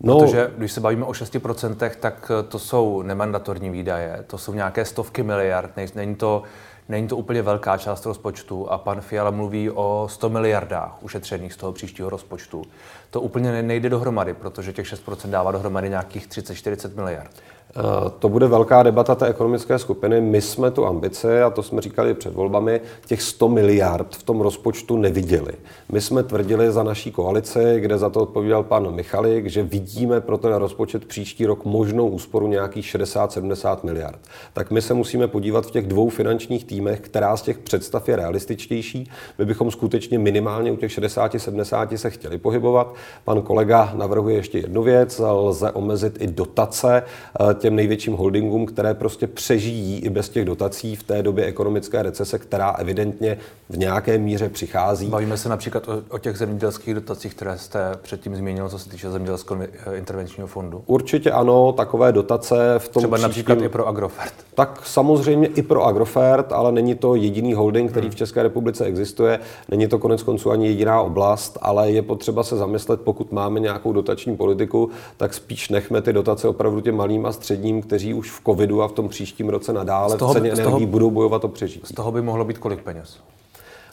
No, 0.00 0.18
Protože 0.18 0.52
když 0.58 0.72
se 0.72 0.80
bavíme 0.80 1.04
o 1.04 1.12
6%, 1.12 1.90
tak 2.00 2.30
to 2.48 2.58
jsou 2.58 3.02
nemandatorní 3.02 3.70
výdaje, 3.70 4.24
to 4.26 4.38
jsou 4.38 4.54
nějaké 4.54 4.84
stovky 4.84 5.22
miliard, 5.22 5.70
není 5.94 6.14
to, 6.14 6.42
není 6.88 7.08
to 7.08 7.16
úplně 7.16 7.42
velká 7.42 7.78
část 7.78 8.06
rozpočtu 8.06 8.70
a 8.70 8.78
pan 8.78 9.00
Fiala 9.00 9.30
mluví 9.30 9.70
o 9.70 10.08
100 10.10 10.28
miliardách 10.28 11.02
ušetřených 11.02 11.52
z 11.52 11.56
toho 11.56 11.72
příštího 11.72 12.10
rozpočtu. 12.10 12.64
To 13.10 13.20
úplně 13.20 13.62
nejde 13.62 13.88
dohromady, 13.88 14.34
protože 14.34 14.72
těch 14.72 14.86
6% 14.86 15.30
dává 15.30 15.52
dohromady 15.52 15.88
nějakých 15.88 16.28
30-40 16.28 16.96
miliard. 16.96 17.30
Eh, 17.78 18.10
to 18.18 18.28
bude 18.28 18.46
velká 18.46 18.82
debata 18.82 19.14
té 19.14 19.26
ekonomické 19.26 19.78
skupiny. 19.78 20.20
My 20.20 20.42
jsme 20.42 20.70
tu 20.70 20.86
ambici, 20.86 21.42
a 21.42 21.50
to 21.50 21.62
jsme 21.62 21.80
říkali 21.80 22.14
před 22.14 22.34
volbami, 22.34 22.80
těch 23.06 23.22
100 23.22 23.48
miliard 23.48 24.16
v 24.16 24.22
tom 24.22 24.40
rozpočtu 24.40 24.96
neviděli. 24.96 25.52
My 25.92 26.00
jsme 26.00 26.22
tvrdili 26.22 26.72
za 26.72 26.82
naší 26.82 27.10
koalici, 27.10 27.80
kde 27.80 27.98
za 27.98 28.10
to 28.10 28.20
odpovídal 28.20 28.62
pan 28.62 28.94
Michalik, 28.94 29.46
že 29.46 29.62
vidíme 29.62 30.20
pro 30.20 30.38
ten 30.38 30.54
rozpočet 30.54 31.04
příští 31.04 31.46
rok 31.46 31.64
možnou 31.64 32.08
úsporu 32.08 32.46
nějakých 32.46 32.86
60-70 32.86 33.78
miliard. 33.82 34.18
Tak 34.52 34.70
my 34.70 34.82
se 34.82 34.94
musíme 34.94 35.28
podívat 35.28 35.66
v 35.66 35.70
těch 35.70 35.86
dvou 35.86 36.08
finančních 36.08 36.64
týmech, 36.64 37.00
která 37.00 37.36
z 37.36 37.42
těch 37.42 37.58
představ 37.58 38.08
je 38.08 38.16
realističtější. 38.16 39.10
My 39.38 39.44
bychom 39.44 39.70
skutečně 39.70 40.18
minimálně 40.18 40.72
u 40.72 40.76
těch 40.76 40.90
60-70 40.90 41.96
se 41.96 42.10
chtěli 42.10 42.38
pohybovat. 42.38 42.94
Pan 43.24 43.42
kolega 43.42 43.92
navrhuje 43.94 44.36
ještě 44.36 44.58
jednu 44.58 44.82
věc, 44.82 45.20
lze 45.24 45.70
omezit 45.70 46.22
i 46.22 46.26
dotace 46.26 47.02
eh, 47.40 47.54
těm 47.66 47.76
největším 47.76 48.12
holdingům, 48.12 48.66
které 48.66 48.94
prostě 48.94 49.26
přežijí 49.26 49.98
i 49.98 50.10
bez 50.10 50.28
těch 50.28 50.44
dotací 50.44 50.96
v 50.96 51.02
té 51.02 51.22
době 51.22 51.44
ekonomické 51.44 52.02
recese, 52.02 52.38
která 52.38 52.70
evidentně 52.70 53.38
v 53.68 53.78
nějaké 53.78 54.18
míře 54.18 54.48
přichází. 54.48 55.06
Bavíme 55.06 55.36
se 55.36 55.48
například 55.48 55.88
o, 55.88 56.02
o 56.10 56.18
těch 56.18 56.36
zemědělských 56.36 56.94
dotacích, 56.94 57.34
které 57.34 57.58
jste 57.58 57.78
předtím 58.02 58.36
zmínil, 58.36 58.68
co 58.68 58.78
se 58.78 58.90
týče 58.90 59.10
zemědělského 59.10 59.60
intervenčního 59.94 60.46
fondu. 60.46 60.82
Určitě 60.86 61.30
ano, 61.30 61.72
takové 61.72 62.12
dotace 62.12 62.74
v 62.78 62.88
tom 62.88 63.00
Třeba 63.00 63.16
příštím... 63.16 63.28
například 63.28 63.62
i 63.62 63.68
pro 63.68 63.86
Agrofert. 63.86 64.34
Tak 64.54 64.80
samozřejmě 64.84 65.46
i 65.46 65.62
pro 65.62 65.84
Agrofert, 65.84 66.52
ale 66.52 66.72
není 66.72 66.94
to 66.94 67.14
jediný 67.14 67.54
holding, 67.54 67.90
který 67.90 68.06
hmm. 68.06 68.12
v 68.12 68.16
České 68.16 68.42
republice 68.42 68.84
existuje. 68.84 69.38
Není 69.68 69.88
to 69.88 69.98
konec 69.98 70.22
konců 70.22 70.50
ani 70.50 70.66
jediná 70.66 71.00
oblast, 71.00 71.58
ale 71.62 71.90
je 71.90 72.02
potřeba 72.02 72.42
se 72.42 72.56
zamyslet, 72.56 73.00
pokud 73.00 73.32
máme 73.32 73.60
nějakou 73.60 73.92
dotační 73.92 74.36
politiku, 74.36 74.90
tak 75.16 75.34
spíš 75.34 75.68
nechme 75.68 76.02
ty 76.02 76.12
dotace 76.12 76.48
opravdu 76.48 76.80
těm 76.80 76.96
malým 76.96 77.26
a 77.26 77.32
středním, 77.32 77.55
kteří 77.82 78.14
už 78.14 78.30
v 78.30 78.40
covidu 78.44 78.82
a 78.82 78.88
v 78.88 78.92
tom 78.92 79.08
příštím 79.08 79.48
roce 79.48 79.72
nadále 79.72 80.18
toho, 80.18 80.32
v 80.32 80.36
ceně 80.36 80.52
energií 80.52 80.86
budou 80.86 81.10
bojovat 81.10 81.44
o 81.44 81.48
přežití. 81.48 81.86
Z 81.86 81.94
toho 81.94 82.12
by 82.12 82.22
mohlo 82.22 82.44
být 82.44 82.58
kolik 82.58 82.82
peněz? 82.82 83.16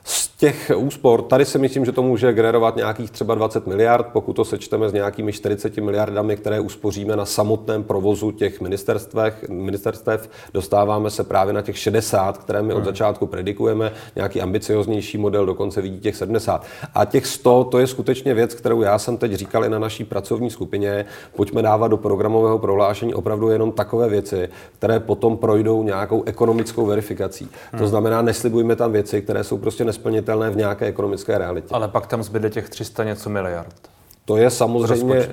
Z 0.03 0.27
těch 0.43 0.71
úspor, 0.75 1.21
tady 1.21 1.45
si 1.45 1.59
myslím, 1.59 1.85
že 1.85 1.91
to 1.91 2.03
může 2.03 2.33
generovat 2.33 2.75
nějakých 2.75 3.12
třeba 3.12 3.35
20 3.35 3.67
miliard, 3.67 4.07
pokud 4.13 4.33
to 4.33 4.45
sečteme 4.45 4.89
s 4.89 4.93
nějakými 4.93 5.33
40 5.33 5.77
miliardami, 5.77 6.38
které 6.38 6.59
uspoříme 6.59 7.15
na 7.15 7.25
samotném 7.25 7.83
provozu 7.83 8.31
těch 8.31 8.62
ministerstvech, 8.62 9.50
ministerstev, 9.50 10.29
dostáváme 10.53 11.09
se 11.09 11.23
právě 11.23 11.53
na 11.53 11.62
těch 11.62 11.77
60, 11.77 12.38
které 12.38 12.62
my 12.62 12.73
od 12.73 12.77
hmm. 12.77 12.85
začátku 12.85 13.27
predikujeme, 13.27 13.91
nějaký 14.15 14.41
ambicioznější 14.41 15.17
model 15.17 15.45
dokonce 15.45 15.81
vidí 15.81 16.00
těch 16.00 16.15
70. 16.15 16.65
A 16.95 17.05
těch 17.05 17.25
100, 17.25 17.63
to 17.63 17.79
je 17.79 17.88
skutečně 17.88 18.33
věc, 18.33 18.53
kterou 18.53 18.81
já 18.81 19.00
jsem 19.00 19.17
teď 19.17 19.33
říkal 19.33 19.65
i 19.65 19.69
na 19.69 19.79
naší 19.79 20.03
pracovní 20.03 20.50
skupině, 20.50 21.05
pojďme 21.35 21.62
dávat 21.62 21.88
do 21.88 21.97
programového 21.97 22.59
prohlášení 22.59 23.13
opravdu 23.13 23.50
jenom 23.50 23.71
takové 23.71 24.09
věci, 24.09 24.50
které 24.77 25.00
potom 25.00 25.38
projdou 25.38 25.83
nějakou 25.83 26.23
ekonomickou 26.23 26.85
verifikací. 26.85 27.50
Hmm. 27.71 27.79
To 27.79 27.88
znamená, 27.88 28.21
neslibujme 28.21 28.75
tam 28.75 28.91
věci, 28.91 29.21
které 29.21 29.43
jsou 29.43 29.57
prostě 29.57 29.85
nesplnitelné 29.85 30.33
v 30.50 30.58
nějaké 30.58 30.86
ekonomické 30.86 31.38
realitě. 31.38 31.68
Ale 31.72 31.88
pak 31.88 32.08
tam 32.08 32.24
zbyde 32.24 32.50
těch 32.50 32.70
300 32.70 33.04
něco 33.04 33.30
miliard. 33.30 33.75
To 34.25 34.38
je 34.38 34.50
samozřejmě, 34.50 35.30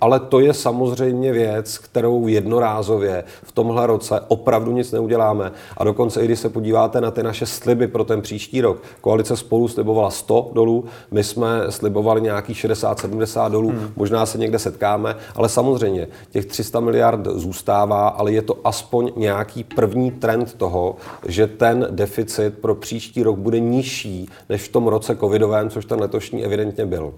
ale 0.00 0.20
to 0.20 0.40
je 0.40 0.54
samozřejmě 0.54 1.32
věc, 1.32 1.78
kterou 1.78 2.26
jednorázově 2.26 3.24
v 3.42 3.52
tomhle 3.52 3.86
roce 3.86 4.20
opravdu 4.28 4.72
nic 4.72 4.92
neuděláme. 4.92 5.52
A 5.76 5.84
dokonce 5.84 6.22
i 6.22 6.24
když 6.24 6.38
se 6.38 6.48
podíváte 6.48 7.00
na 7.00 7.10
ty 7.10 7.22
naše 7.22 7.46
sliby 7.46 7.88
pro 7.88 8.04
ten 8.04 8.22
příští 8.22 8.60
rok, 8.60 8.82
koalice 9.00 9.36
spolu 9.36 9.68
slibovala 9.68 10.10
100 10.10 10.50
dolů, 10.54 10.84
my 11.10 11.24
jsme 11.24 11.62
slibovali 11.68 12.20
nějakých 12.20 12.64
60-70 12.64 13.50
dolů, 13.50 13.68
hmm. 13.68 13.92
možná 13.96 14.26
se 14.26 14.38
někde 14.38 14.58
setkáme, 14.58 15.16
ale 15.34 15.48
samozřejmě 15.48 16.08
těch 16.30 16.46
300 16.46 16.80
miliard 16.80 17.26
zůstává, 17.26 18.08
ale 18.08 18.32
je 18.32 18.42
to 18.42 18.58
aspoň 18.64 19.12
nějaký 19.16 19.64
první 19.64 20.10
trend 20.10 20.54
toho, 20.54 20.96
že 21.26 21.46
ten 21.46 21.86
deficit 21.90 22.58
pro 22.58 22.74
příští 22.74 23.22
rok 23.22 23.38
bude 23.38 23.60
nižší 23.60 24.28
než 24.48 24.62
v 24.62 24.72
tom 24.72 24.86
roce 24.86 25.16
covidovém, 25.16 25.70
což 25.70 25.84
ten 25.84 26.00
letošní 26.00 26.44
evidentně 26.44 26.86
byl. 26.86 27.12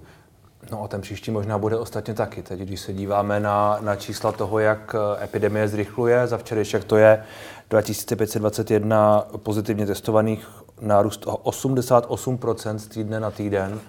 No 0.74 0.82
a 0.82 0.88
ten 0.88 1.00
příští 1.00 1.30
možná 1.30 1.58
bude 1.58 1.76
ostatně 1.76 2.14
taky. 2.14 2.42
Teď, 2.42 2.60
když 2.60 2.80
se 2.80 2.92
díváme 2.92 3.40
na, 3.40 3.78
na 3.80 3.96
čísla 3.96 4.32
toho, 4.32 4.58
jak 4.58 4.96
eh, 5.18 5.24
epidemie 5.24 5.68
zrychluje, 5.68 6.26
za 6.26 6.38
včerejšek 6.38 6.84
to 6.84 6.96
je 6.96 7.24
2521 7.70 9.26
pozitivně 9.36 9.86
testovaných, 9.86 10.48
nárůst 10.80 11.22
o 11.26 11.50
88% 11.50 12.76
z 12.76 12.86
týdne 12.86 13.20
na 13.20 13.30
týden. 13.30 13.80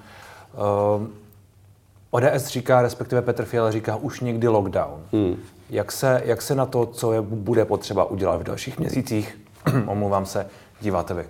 Uh, 0.53 1.03
eh, 1.03 2.31
ODS 2.33 2.47
říká, 2.47 2.81
respektive 2.81 3.21
Petr 3.21 3.45
Fiala 3.45 3.71
říká, 3.71 3.95
už 3.95 4.19
někdy 4.19 4.47
lockdown. 4.47 5.01
Hmm. 5.13 5.35
Jak, 5.69 5.91
se, 5.91 6.21
jak 6.25 6.41
se 6.41 6.55
na 6.55 6.65
to, 6.65 6.85
co 6.85 7.13
je, 7.13 7.21
bude 7.21 7.65
potřeba 7.65 8.05
udělat 8.05 8.37
v 8.37 8.43
dalších 8.43 8.79
měsících, 8.79 9.39
omlouvám 9.87 10.25
se, 10.25 10.47
díváte 10.81 11.13
vy? 11.13 11.25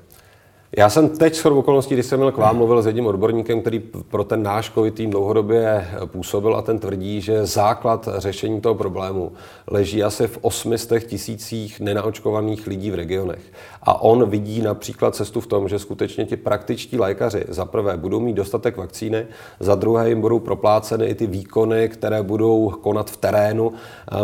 Já 0.77 0.89
jsem 0.89 1.09
teď 1.09 1.35
s 1.35 1.45
okolností, 1.45 1.93
když 1.93 2.05
jsem 2.05 2.19
měl 2.19 2.31
k 2.31 2.37
vám, 2.37 2.57
mluvil 2.57 2.81
s 2.81 2.85
jedním 2.85 3.07
odborníkem, 3.07 3.61
který 3.61 3.79
pro 3.79 4.23
ten 4.23 4.43
náš 4.43 4.71
COVID 4.73 4.93
tým 4.93 5.09
dlouhodobě 5.09 5.87
působil 6.05 6.55
a 6.55 6.61
ten 6.61 6.79
tvrdí, 6.79 7.21
že 7.21 7.45
základ 7.45 8.09
řešení 8.17 8.61
toho 8.61 8.75
problému 8.75 9.31
leží 9.67 10.03
asi 10.03 10.27
v 10.27 10.37
800 10.41 11.03
tisících 11.03 11.79
nenaočkovaných 11.79 12.67
lidí 12.67 12.91
v 12.91 12.95
regionech. 12.95 13.41
A 13.83 14.01
on 14.01 14.29
vidí 14.29 14.61
například 14.61 15.15
cestu 15.15 15.41
v 15.41 15.47
tom, 15.47 15.69
že 15.69 15.79
skutečně 15.79 16.25
ti 16.25 16.37
praktičtí 16.37 16.97
lékaři 16.97 17.45
za 17.47 17.65
prvé 17.65 17.97
budou 17.97 18.19
mít 18.19 18.33
dostatek 18.33 18.77
vakcíny, 18.77 19.25
za 19.59 19.75
druhé 19.75 20.09
jim 20.09 20.21
budou 20.21 20.39
propláceny 20.39 21.05
i 21.05 21.15
ty 21.15 21.27
výkony, 21.27 21.89
které 21.89 22.23
budou 22.23 22.69
konat 22.69 23.11
v 23.11 23.17
terénu 23.17 23.73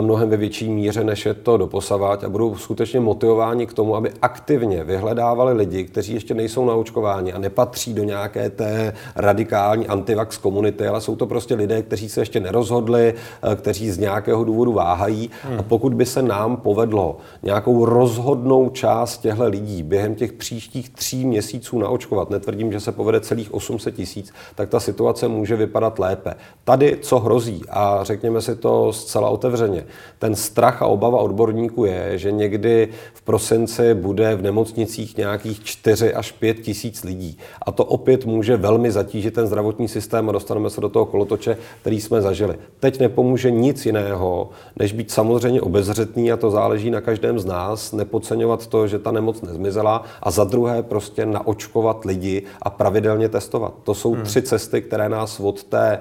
mnohem 0.01 0.29
ve 0.29 0.37
větší 0.37 0.69
míře, 0.69 1.03
než 1.03 1.25
je 1.25 1.33
to 1.33 1.57
doposavat 1.57 2.23
a 2.23 2.29
budou 2.29 2.55
skutečně 2.55 2.99
motivováni 2.99 3.67
k 3.67 3.73
tomu, 3.73 3.95
aby 3.95 4.11
aktivně 4.21 4.83
vyhledávali 4.83 5.53
lidi, 5.53 5.83
kteří 5.83 6.13
ještě 6.13 6.30
nejsou 6.33 6.65
naočkováni 6.65 7.33
a 7.33 7.39
nepatří 7.39 7.93
do 7.93 8.03
nějaké 8.03 8.49
té 8.49 8.93
radikální 9.15 9.87
antivax 9.87 10.37
komunity, 10.37 10.87
ale 10.87 11.01
jsou 11.01 11.15
to 11.15 11.27
prostě 11.27 11.55
lidé, 11.55 11.81
kteří 11.81 12.09
se 12.09 12.21
ještě 12.21 12.39
nerozhodli, 12.39 13.13
eh, 13.51 13.55
kteří 13.55 13.91
z 13.91 13.97
nějakého 13.97 14.43
důvodu 14.43 14.73
váhají. 14.73 15.29
Hmm. 15.43 15.59
A 15.59 15.63
pokud 15.63 15.93
by 15.93 16.05
se 16.05 16.21
nám 16.21 16.57
povedlo 16.57 17.17
nějakou 17.43 17.85
rozhodnou 17.85 18.69
část 18.69 19.17
těchto 19.17 19.47
lidí 19.47 19.83
během 19.83 20.15
těch 20.15 20.33
příštích 20.33 20.89
tří 20.89 21.25
měsíců 21.25 21.79
naočkovat, 21.79 22.29
netvrdím, 22.29 22.71
že 22.71 22.79
se 22.79 22.91
povede 22.91 23.19
celých 23.19 23.53
800 23.53 23.95
tisíc, 23.95 24.33
tak 24.55 24.69
ta 24.69 24.79
situace 24.79 25.27
může 25.27 25.55
vypadat 25.55 25.99
lépe. 25.99 26.33
Tady, 26.63 26.97
co 27.01 27.19
hrozí, 27.19 27.61
a 27.69 27.99
řekněme 28.03 28.41
si 28.41 28.55
to 28.55 28.93
zcela 28.93 29.29
otevřeně, 29.29 29.85
ten 30.19 30.35
strach 30.35 30.81
a 30.81 30.85
obava 30.85 31.19
odborníků 31.19 31.85
je, 31.85 32.17
že 32.17 32.31
někdy 32.31 32.89
v 33.13 33.21
prosinci 33.21 33.93
bude 33.93 34.35
v 34.35 34.41
nemocnicích 34.41 35.17
nějakých 35.17 35.63
4 35.63 36.13
až 36.13 36.20
5 36.31 36.59
tisíc 36.59 37.03
lidí. 37.03 37.37
A 37.61 37.71
to 37.71 37.85
opět 37.85 38.25
může 38.25 38.57
velmi 38.57 38.91
zatížit 38.91 39.33
ten 39.33 39.47
zdravotní 39.47 39.87
systém 39.87 40.29
a 40.29 40.31
dostaneme 40.31 40.69
se 40.69 40.81
do 40.81 40.89
toho 40.89 41.05
kolotoče, 41.05 41.57
který 41.81 42.01
jsme 42.01 42.21
zažili. 42.21 42.55
Teď 42.79 42.99
nepomůže 42.99 43.51
nic 43.51 43.85
jiného, 43.85 44.49
než 44.79 44.93
být 44.93 45.11
samozřejmě 45.11 45.61
obezřetný 45.61 46.31
a 46.31 46.37
to 46.37 46.51
záleží 46.51 46.91
na 46.91 47.01
každém 47.01 47.39
z 47.39 47.45
nás, 47.45 47.91
nepodceňovat 47.91 48.67
to, 48.67 48.87
že 48.87 48.99
ta 48.99 49.11
nemoc 49.11 49.41
nezmizela 49.41 50.03
a 50.23 50.31
za 50.31 50.43
druhé 50.43 50.83
prostě 50.83 51.25
naočkovat 51.25 52.05
lidi 52.05 52.43
a 52.61 52.69
pravidelně 52.69 53.29
testovat. 53.29 53.73
To 53.83 53.93
jsou 53.93 54.13
hmm. 54.13 54.23
tři 54.23 54.41
cesty, 54.41 54.81
které 54.81 55.09
nás 55.09 55.39
od 55.39 55.63
té 55.63 55.99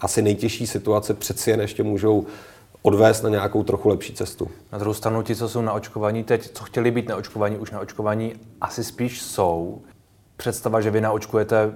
asi 0.00 0.22
nejtěžší 0.22 0.66
situace 0.66 1.14
přeci 1.14 1.50
jen 1.50 1.60
ještě 1.60 1.82
můžou 1.82 2.26
odvést 2.82 3.22
na 3.22 3.30
nějakou 3.30 3.62
trochu 3.62 3.88
lepší 3.88 4.14
cestu. 4.14 4.50
Na 4.72 4.78
druhou 4.78 4.94
stranu 4.94 5.22
ti, 5.22 5.36
co 5.36 5.48
jsou 5.48 5.62
na 5.62 5.72
očkování 5.72 6.24
teď, 6.24 6.50
co 6.50 6.64
chtěli 6.64 6.90
být 6.90 7.08
na 7.08 7.16
očkování, 7.16 7.58
už 7.58 7.70
na 7.70 7.80
očkování 7.80 8.34
asi 8.60 8.84
spíš 8.84 9.22
jsou. 9.22 9.82
Představa, 10.36 10.80
že 10.80 10.90
vy 10.90 11.00
naočkujete 11.00 11.72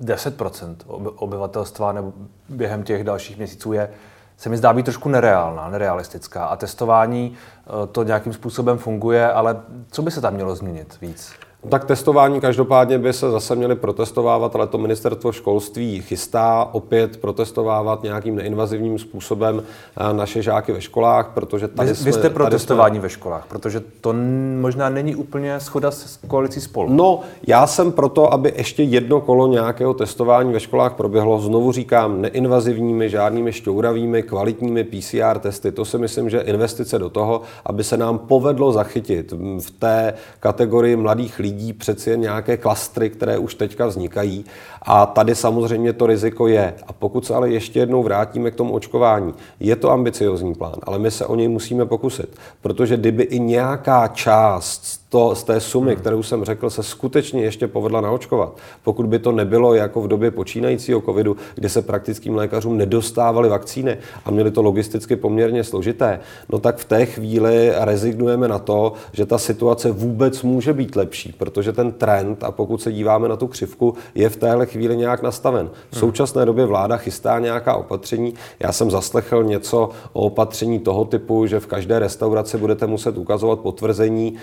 10% 0.00 0.76
obyvatelstva 1.16 1.92
nebo 1.92 2.12
během 2.48 2.82
těch 2.82 3.04
dalších 3.04 3.36
měsíců 3.36 3.72
je, 3.72 3.90
se 4.36 4.48
mi 4.48 4.56
zdá 4.56 4.72
být 4.72 4.82
trošku 4.82 5.08
nereálná, 5.08 5.70
nerealistická. 5.70 6.46
A 6.46 6.56
testování 6.56 7.34
eh, 7.34 7.86
to 7.86 8.02
nějakým 8.02 8.32
způsobem 8.32 8.78
funguje, 8.78 9.32
ale 9.32 9.62
co 9.90 10.02
by 10.02 10.10
se 10.10 10.20
tam 10.20 10.34
mělo 10.34 10.54
změnit 10.54 10.98
víc? 11.00 11.32
Tak 11.68 11.84
testování 11.84 12.40
každopádně 12.40 12.98
by 12.98 13.12
se 13.12 13.30
zase 13.30 13.56
měli 13.56 13.76
protestovávat, 13.76 14.56
ale 14.56 14.66
to 14.66 14.78
ministerstvo 14.78 15.32
školství 15.32 16.00
chystá 16.00 16.68
opět 16.72 17.16
protestovávat 17.16 18.02
nějakým 18.02 18.36
neinvazivním 18.36 18.98
způsobem 18.98 19.62
eh, 19.96 20.12
naše 20.12 20.42
žáky 20.42 20.72
ve 20.72 20.80
školách, 20.80 21.30
protože 21.34 21.68
tady 21.68 21.88
vy, 21.88 21.94
jsme, 21.94 22.04
vy 22.04 22.12
jste 22.12 22.30
protestování 22.30 22.96
jsme... 22.96 23.02
ve 23.02 23.08
školách, 23.08 23.46
protože 23.48 23.80
to 24.00 24.14
možná 24.60 24.88
není 24.88 25.16
úplně 25.16 25.60
schoda 25.60 25.90
s 25.90 26.18
koalicí 26.28 26.60
spolu. 26.60 26.92
No, 26.92 27.20
já 27.46 27.66
jsem 27.66 27.92
proto, 27.92 28.32
aby 28.32 28.52
ještě 28.56 28.82
jedno 28.82 29.20
kolo 29.20 29.46
nějakého 29.46 29.94
testování 29.94 30.52
ve 30.52 30.60
školách 30.60 30.94
proběhlo, 30.94 31.40
znovu 31.40 31.72
říkám, 31.72 32.22
neinvazivními, 32.22 33.10
žádnými 33.10 33.52
šťouravými, 33.52 34.22
kvalitními 34.22 34.84
PCR 34.84 35.38
testy. 35.38 35.72
To 35.72 35.84
si 35.84 35.98
myslím, 35.98 36.30
že 36.30 36.40
investice 36.40 36.98
do 36.98 37.10
toho, 37.10 37.42
aby 37.66 37.84
se 37.84 37.96
nám 37.96 38.18
povedlo 38.18 38.72
zachytit 38.72 39.32
v 39.60 39.70
té 39.70 40.14
kategorii 40.40 40.96
mladých 40.96 41.38
lidí, 41.38 41.47
lidí 41.48 41.72
přeci 41.72 42.10
jen 42.10 42.20
nějaké 42.20 42.56
klastry, 42.56 43.10
které 43.10 43.38
už 43.38 43.54
teďka 43.54 43.86
vznikají. 43.86 44.44
A 44.82 45.06
tady 45.06 45.34
samozřejmě 45.34 45.92
to 45.92 46.06
riziko 46.06 46.46
je. 46.46 46.74
A 46.86 46.92
pokud 46.92 47.26
se 47.26 47.34
ale 47.34 47.50
ještě 47.50 47.78
jednou 47.78 48.02
vrátíme 48.02 48.50
k 48.50 48.54
tomu 48.54 48.74
očkování, 48.74 49.34
je 49.60 49.76
to 49.76 49.90
ambiciozní 49.90 50.54
plán, 50.54 50.76
ale 50.82 50.98
my 50.98 51.10
se 51.10 51.26
o 51.26 51.36
něj 51.36 51.48
musíme 51.48 51.86
pokusit. 51.86 52.36
Protože 52.60 52.96
kdyby 52.96 53.22
i 53.22 53.40
nějaká 53.40 54.08
část 54.08 55.07
to, 55.08 55.34
z 55.34 55.44
té 55.44 55.60
sumy, 55.60 55.92
hmm. 55.92 56.00
kterou 56.00 56.22
jsem 56.22 56.44
řekl, 56.44 56.70
se 56.70 56.82
skutečně 56.82 57.42
ještě 57.42 57.68
povedla 57.68 58.00
naočkovat. 58.00 58.56
Pokud 58.82 59.06
by 59.06 59.18
to 59.18 59.32
nebylo 59.32 59.74
jako 59.74 60.00
v 60.00 60.08
době 60.08 60.30
počínajícího 60.30 61.00
covidu, 61.00 61.36
kdy 61.54 61.68
se 61.68 61.82
praktickým 61.82 62.36
lékařům 62.36 62.76
nedostávaly 62.76 63.48
vakcíny 63.48 63.98
a 64.24 64.30
měli 64.30 64.50
to 64.50 64.62
logisticky 64.62 65.16
poměrně 65.16 65.64
složité, 65.64 66.20
no 66.48 66.58
tak 66.58 66.76
v 66.76 66.84
té 66.84 67.06
chvíli 67.06 67.72
rezignujeme 67.76 68.48
na 68.48 68.58
to, 68.58 68.92
že 69.12 69.26
ta 69.26 69.38
situace 69.38 69.90
vůbec 69.90 70.42
může 70.42 70.72
být 70.72 70.96
lepší, 70.96 71.34
protože 71.38 71.72
ten 71.72 71.92
trend, 71.92 72.44
a 72.44 72.50
pokud 72.50 72.82
se 72.82 72.92
díváme 72.92 73.28
na 73.28 73.36
tu 73.36 73.46
křivku, 73.46 73.94
je 74.14 74.28
v 74.28 74.36
téhle 74.36 74.66
chvíli 74.66 74.96
nějak 74.96 75.22
nastaven. 75.22 75.66
V 75.66 75.92
hmm. 75.92 76.00
současné 76.00 76.46
době 76.46 76.66
vláda 76.66 76.96
chystá 76.96 77.38
nějaká 77.38 77.74
opatření. 77.74 78.34
Já 78.60 78.72
jsem 78.72 78.90
zaslechl 78.90 79.44
něco 79.44 79.90
o 80.12 80.22
opatření 80.22 80.78
toho 80.78 81.04
typu, 81.04 81.46
že 81.46 81.60
v 81.60 81.66
každé 81.66 81.98
restauraci 81.98 82.58
budete 82.58 82.86
muset 82.86 83.18
ukazovat 83.18 83.60
potvrzení, 83.60 84.34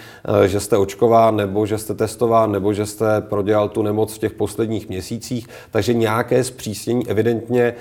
eh, 0.43 0.47
že 0.55 0.59
jste 0.59 0.77
očkován, 0.77 1.35
nebo 1.35 1.65
že 1.65 1.77
jste 1.77 1.93
testován, 1.93 2.51
nebo 2.51 2.73
že 2.73 2.85
jste 2.85 3.21
prodělal 3.21 3.69
tu 3.69 3.81
nemoc 3.81 4.13
v 4.13 4.17
těch 4.17 4.33
posledních 4.33 4.89
měsících. 4.89 5.47
Takže 5.71 5.93
nějaké 5.93 6.43
zpřísnění 6.43 7.09
evidentně 7.09 7.75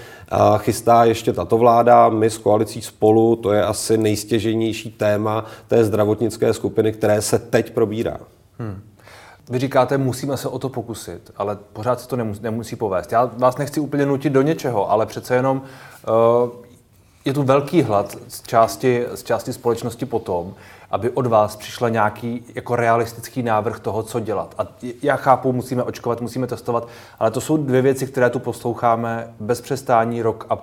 chystá 0.58 1.04
ještě 1.04 1.32
tato 1.32 1.58
vláda. 1.58 2.08
My 2.08 2.30
s 2.30 2.38
koalicí 2.38 2.82
spolu, 2.82 3.36
to 3.36 3.52
je 3.52 3.64
asi 3.64 3.98
nejstěženější 3.98 4.90
téma 4.90 5.44
té 5.68 5.84
zdravotnické 5.84 6.54
skupiny, 6.54 6.92
které 6.92 7.22
se 7.22 7.38
teď 7.38 7.70
probírá. 7.70 8.18
Hmm. 8.58 8.82
Vy 9.50 9.58
říkáte, 9.58 9.98
musíme 9.98 10.36
se 10.36 10.48
o 10.48 10.58
to 10.58 10.68
pokusit, 10.68 11.30
ale 11.36 11.58
pořád 11.72 12.00
se 12.00 12.08
to 12.08 12.16
nemusí, 12.16 12.42
nemusí 12.42 12.76
povést. 12.76 13.12
Já 13.12 13.30
vás 13.36 13.56
nechci 13.58 13.80
úplně 13.80 14.06
nutit 14.06 14.32
do 14.32 14.42
něčeho, 14.42 14.90
ale 14.90 15.06
přece 15.06 15.34
jenom 15.34 15.62
uh, 15.62 16.50
je 17.24 17.32
tu 17.32 17.42
velký 17.42 17.82
hlad 17.82 18.16
z 18.28 18.42
části, 18.42 19.04
z 19.14 19.22
části 19.22 19.52
společnosti 19.52 20.06
potom, 20.06 20.54
aby 20.90 21.10
od 21.10 21.26
vás 21.26 21.56
přišla 21.56 21.88
nějaký 21.88 22.44
jako 22.54 22.76
realistický 22.76 23.42
návrh 23.42 23.80
toho, 23.80 24.02
co 24.02 24.20
dělat. 24.20 24.54
A 24.58 24.66
já 25.02 25.16
chápu, 25.16 25.52
musíme 25.52 25.82
očkovat, 25.82 26.20
musíme 26.20 26.46
testovat, 26.46 26.88
ale 27.18 27.30
to 27.30 27.40
jsou 27.40 27.56
dvě 27.56 27.82
věci, 27.82 28.06
které 28.06 28.30
tu 28.30 28.38
posloucháme 28.38 29.34
bez 29.40 29.60
přestání 29.60 30.22
rok 30.22 30.46
a 30.50 30.58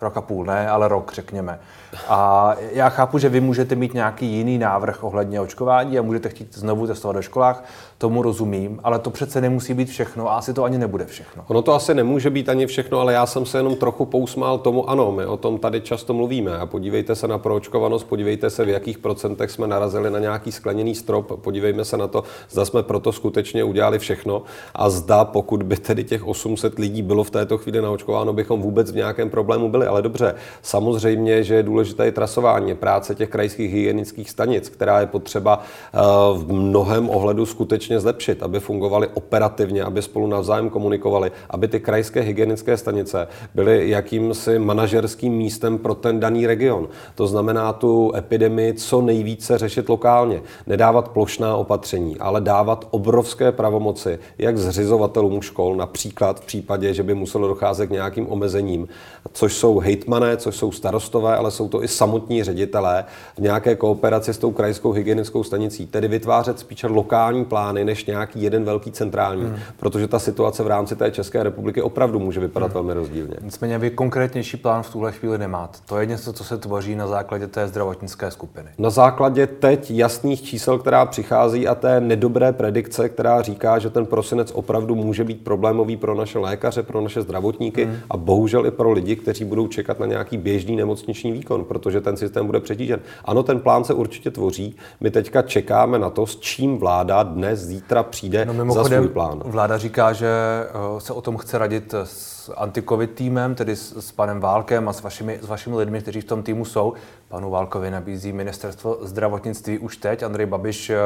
rok 0.00 0.16
a 0.16 0.20
půl, 0.20 0.44
ne, 0.44 0.70
ale 0.70 0.88
rok, 0.88 1.12
řekněme. 1.14 1.60
A 2.08 2.54
já 2.72 2.88
chápu, 2.88 3.18
že 3.18 3.28
vy 3.28 3.40
můžete 3.40 3.74
mít 3.74 3.94
nějaký 3.94 4.26
jiný 4.26 4.58
návrh 4.58 5.04
ohledně 5.04 5.40
očkování 5.40 5.98
a 5.98 6.02
můžete 6.02 6.28
chtít 6.28 6.54
znovu 6.58 6.86
testovat 6.86 7.16
ve 7.16 7.22
školách, 7.22 7.64
tomu 7.98 8.22
rozumím, 8.22 8.80
ale 8.84 8.98
to 8.98 9.10
přece 9.10 9.40
nemusí 9.40 9.74
být 9.74 9.88
všechno 9.88 10.30
a 10.30 10.36
asi 10.36 10.52
to 10.54 10.64
ani 10.64 10.78
nebude 10.78 11.06
všechno. 11.06 11.44
Ono 11.48 11.62
to 11.62 11.74
asi 11.74 11.94
nemůže 11.94 12.30
být 12.30 12.48
ani 12.48 12.66
všechno, 12.66 13.00
ale 13.00 13.12
já 13.12 13.26
jsem 13.26 13.46
se 13.46 13.58
jenom 13.58 13.76
trochu 13.76 14.04
pousmál 14.04 14.58
tomu, 14.58 14.90
ano, 14.90 15.12
my 15.12 15.26
o 15.26 15.36
tom 15.36 15.58
tady 15.58 15.80
často 15.80 16.14
mluvíme 16.14 16.58
a 16.58 16.66
podívejte 16.66 17.14
se 17.14 17.28
na 17.28 17.38
proočkovanost, 17.38 18.04
podívejte 18.04 18.50
se, 18.50 18.64
v 18.64 18.68
jakých 18.68 18.98
procentech 18.98 19.50
jsme 19.50 19.66
narazili 19.66 20.10
na 20.10 20.18
nějaký 20.18 20.52
skleněný 20.52 20.94
strop, 20.94 21.40
podívejme 21.40 21.84
se 21.84 21.96
na 21.96 22.06
to, 22.06 22.24
zda 22.50 22.64
jsme 22.64 22.82
proto 22.82 23.12
skutečně 23.12 23.64
udělali 23.64 23.98
všechno 23.98 24.42
a 24.74 24.90
zda, 24.90 25.24
pokud 25.24 25.62
by 25.62 25.76
tedy 25.76 26.04
těch 26.04 26.26
800 26.26 26.78
lidí 26.78 27.02
bylo 27.02 27.24
v 27.24 27.30
této 27.30 27.58
chvíli 27.58 27.82
naočkováno, 27.82 28.32
bychom 28.32 28.62
vůbec 28.62 28.90
v 28.92 28.96
nějakém 28.96 29.30
problému 29.30 29.68
byli. 29.68 29.86
Ale 29.86 30.02
dobře, 30.02 30.34
samozřejmě, 30.62 31.42
že 31.42 31.54
je 31.54 31.62
důležité 31.62 31.79
i 31.84 32.12
trasování, 32.12 32.74
práce 32.74 33.14
těch 33.14 33.28
krajských 33.28 33.72
hygienických 33.72 34.30
stanic, 34.30 34.68
která 34.68 35.00
je 35.00 35.06
potřeba 35.06 35.62
eh, 35.62 35.98
v 36.34 36.52
mnohem 36.52 37.10
ohledu 37.10 37.46
skutečně 37.46 37.80
skutečně 37.80 38.00
zlepšit, 38.00 38.42
aby 38.42 38.60
fungovaly 38.60 39.08
operativně, 39.14 39.84
aby 39.84 40.02
spolu 40.02 40.26
navzájem 40.26 40.70
komunikovali, 40.70 41.32
aby 41.50 41.68
ty 41.68 41.80
krajské 41.80 42.20
hygienické 42.20 42.76
stanice 42.76 43.28
byly 43.54 43.90
jakýmsi 43.90 44.58
manažerským 44.58 45.32
místem 45.32 45.78
pro 45.78 45.94
ten 45.94 46.20
daný 46.20 46.46
region. 46.46 46.88
To 47.14 47.26
znamená 47.26 47.72
tu 47.72 48.12
epidemii 48.16 48.74
co 48.74 49.00
nejvíce 49.00 49.58
řešit 49.58 49.88
lokálně, 49.88 50.42
nedávat 50.66 51.08
plošná 51.08 51.56
opatření, 51.56 52.18
ale 52.18 52.40
dávat 52.40 52.88
obrovské 52.90 53.52
pravomoci, 53.52 54.18
jak 54.38 54.58
zřizovatelům 54.58 55.42
škol, 55.42 55.76
například 55.76 56.40
v 56.40 56.46
případě, 56.46 56.94
že 56.94 57.02
by 57.02 57.14
muselo 57.14 57.48
docházet 57.48 57.86
k 57.86 57.90
nějakým 57.90 58.26
omezením, 58.28 58.88
což 59.32 59.52
jsou 59.54 59.78
hejtmané, 59.78 60.36
což 60.36 60.56
jsou 60.56 60.72
starostové, 60.72 61.36
ale 61.36 61.50
jsou 61.50 61.68
to 61.70 61.84
i 61.84 61.88
samotní 61.88 62.44
ředitelé 62.44 63.04
v 63.36 63.38
nějaké 63.38 63.76
kooperaci 63.76 64.34
s 64.34 64.38
tou 64.38 64.50
krajskou 64.50 64.92
hygienickou 64.92 65.44
stanicí, 65.44 65.86
tedy 65.86 66.08
vytvářet 66.08 66.58
spíše 66.58 66.86
lokální 66.86 67.44
plány, 67.44 67.84
než 67.84 68.06
nějaký 68.06 68.42
jeden 68.42 68.64
velký 68.64 68.92
centrální, 68.92 69.42
hmm. 69.42 69.56
protože 69.76 70.08
ta 70.08 70.18
situace 70.18 70.62
v 70.62 70.66
rámci 70.66 70.96
té 70.96 71.10
České 71.10 71.42
republiky 71.42 71.82
opravdu 71.82 72.18
může 72.18 72.40
vypadat 72.40 72.66
hmm. 72.66 72.74
velmi 72.74 72.94
rozdílně. 72.94 73.34
Nicméně 73.42 73.78
vy 73.78 73.90
konkrétnější 73.90 74.56
plán 74.56 74.82
v 74.82 74.90
tuhle 74.90 75.12
chvíli 75.12 75.38
nemáte. 75.38 75.78
To 75.86 75.98
je 75.98 76.06
něco, 76.06 76.32
co 76.32 76.44
se 76.44 76.58
tvoří 76.58 76.94
na 76.94 77.06
základě 77.06 77.46
té 77.46 77.68
zdravotnické 77.68 78.30
skupiny. 78.30 78.68
Na 78.78 78.90
základě 78.90 79.46
teď 79.46 79.90
jasných 79.90 80.42
čísel, 80.42 80.78
která 80.78 81.06
přichází 81.06 81.68
a 81.68 81.74
té 81.74 82.00
nedobré 82.00 82.52
predikce, 82.52 83.08
která 83.08 83.42
říká, 83.42 83.78
že 83.78 83.90
ten 83.90 84.06
prosinec 84.06 84.52
opravdu 84.54 84.94
může 84.94 85.24
být 85.24 85.44
problémový 85.44 85.96
pro 85.96 86.14
naše 86.14 86.38
lékaře, 86.38 86.82
pro 86.82 87.00
naše 87.00 87.22
zdravotníky 87.22 87.84
hmm. 87.84 87.96
a 88.10 88.16
bohužel 88.16 88.66
i 88.66 88.70
pro 88.70 88.92
lidi, 88.92 89.16
kteří 89.16 89.44
budou 89.44 89.68
čekat 89.68 90.00
na 90.00 90.06
nějaký 90.06 90.36
běžný 90.36 90.76
nemocniční 90.76 91.32
výkon, 91.32 91.59
protože 91.64 92.00
ten 92.00 92.16
systém 92.16 92.46
bude 92.46 92.60
přetížen. 92.60 93.00
Ano, 93.24 93.42
ten 93.42 93.60
plán 93.60 93.84
se 93.84 93.94
určitě 93.94 94.30
tvoří. 94.30 94.76
My 95.00 95.10
teďka 95.10 95.42
čekáme 95.42 95.98
na 95.98 96.10
to, 96.10 96.26
s 96.26 96.36
čím 96.36 96.78
vláda 96.78 97.22
dnes 97.22 97.60
zítra 97.60 98.02
přijde 98.02 98.44
no, 98.44 98.72
za 98.74 98.84
svůj 98.84 99.08
plán. 99.08 99.42
Vláda 99.44 99.78
říká, 99.78 100.12
že 100.12 100.28
eh, 100.28 101.00
se 101.00 101.12
o 101.12 101.20
tom 101.20 101.36
chce 101.36 101.58
radit 101.58 101.94
s 102.04 102.52
antikovid 102.56 103.10
týmem, 103.10 103.54
tedy 103.54 103.76
s, 103.76 103.96
s 104.06 104.12
panem 104.12 104.40
Válkem 104.40 104.88
a 104.88 104.92
s 104.92 105.02
vašimi, 105.02 105.38
s 105.42 105.46
vašimi 105.48 105.76
lidmi, 105.76 106.00
kteří 106.00 106.20
v 106.20 106.24
tom 106.24 106.42
týmu 106.42 106.64
jsou. 106.64 106.92
Panu 107.28 107.50
Válkovi 107.50 107.90
nabízí 107.90 108.32
ministerstvo 108.32 108.98
zdravotnictví 109.02 109.78
už 109.78 109.96
teď. 109.96 110.22
Andrej 110.22 110.46
Babiš 110.46 110.90
eh, 110.90 110.98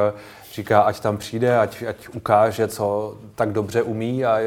říká, 0.53 0.81
ať 0.81 0.99
tam 0.99 1.17
přijde, 1.17 1.59
ať, 1.59 1.83
ať 1.83 2.09
ukáže, 2.09 2.67
co 2.67 3.15
tak 3.35 3.51
dobře 3.51 3.81
umí 3.81 4.25
a 4.25 4.39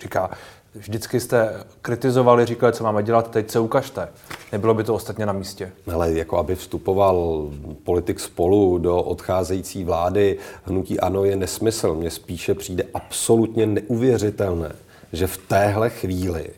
říká, 0.00 0.30
Vždycky 0.74 1.20
jste 1.20 1.64
kritizovali, 1.82 2.46
říkali, 2.46 2.72
co 2.72 2.84
máme 2.84 3.02
dělat, 3.02 3.30
teď 3.30 3.50
se 3.50 3.60
ukažte. 3.60 4.08
Nebylo 4.52 4.74
by 4.74 4.84
to 4.84 4.94
ostatně 4.94 5.26
na 5.26 5.32
místě? 5.32 5.72
Ale 5.94 6.12
jako 6.12 6.38
aby 6.38 6.54
vstupoval 6.54 7.46
politik 7.84 8.20
spolu 8.20 8.78
do 8.78 8.96
odcházející 9.02 9.84
vlády 9.84 10.38
hnutí 10.64 11.00
ANO 11.00 11.24
je 11.24 11.36
nesmysl. 11.36 11.94
Mně 11.94 12.10
spíše 12.10 12.54
přijde 12.54 12.84
absolutně 12.94 13.66
neuvěřitelné, 13.66 14.72
že 15.12 15.26
v 15.26 15.36
téhle 15.36 15.90
chvíli 15.90 16.50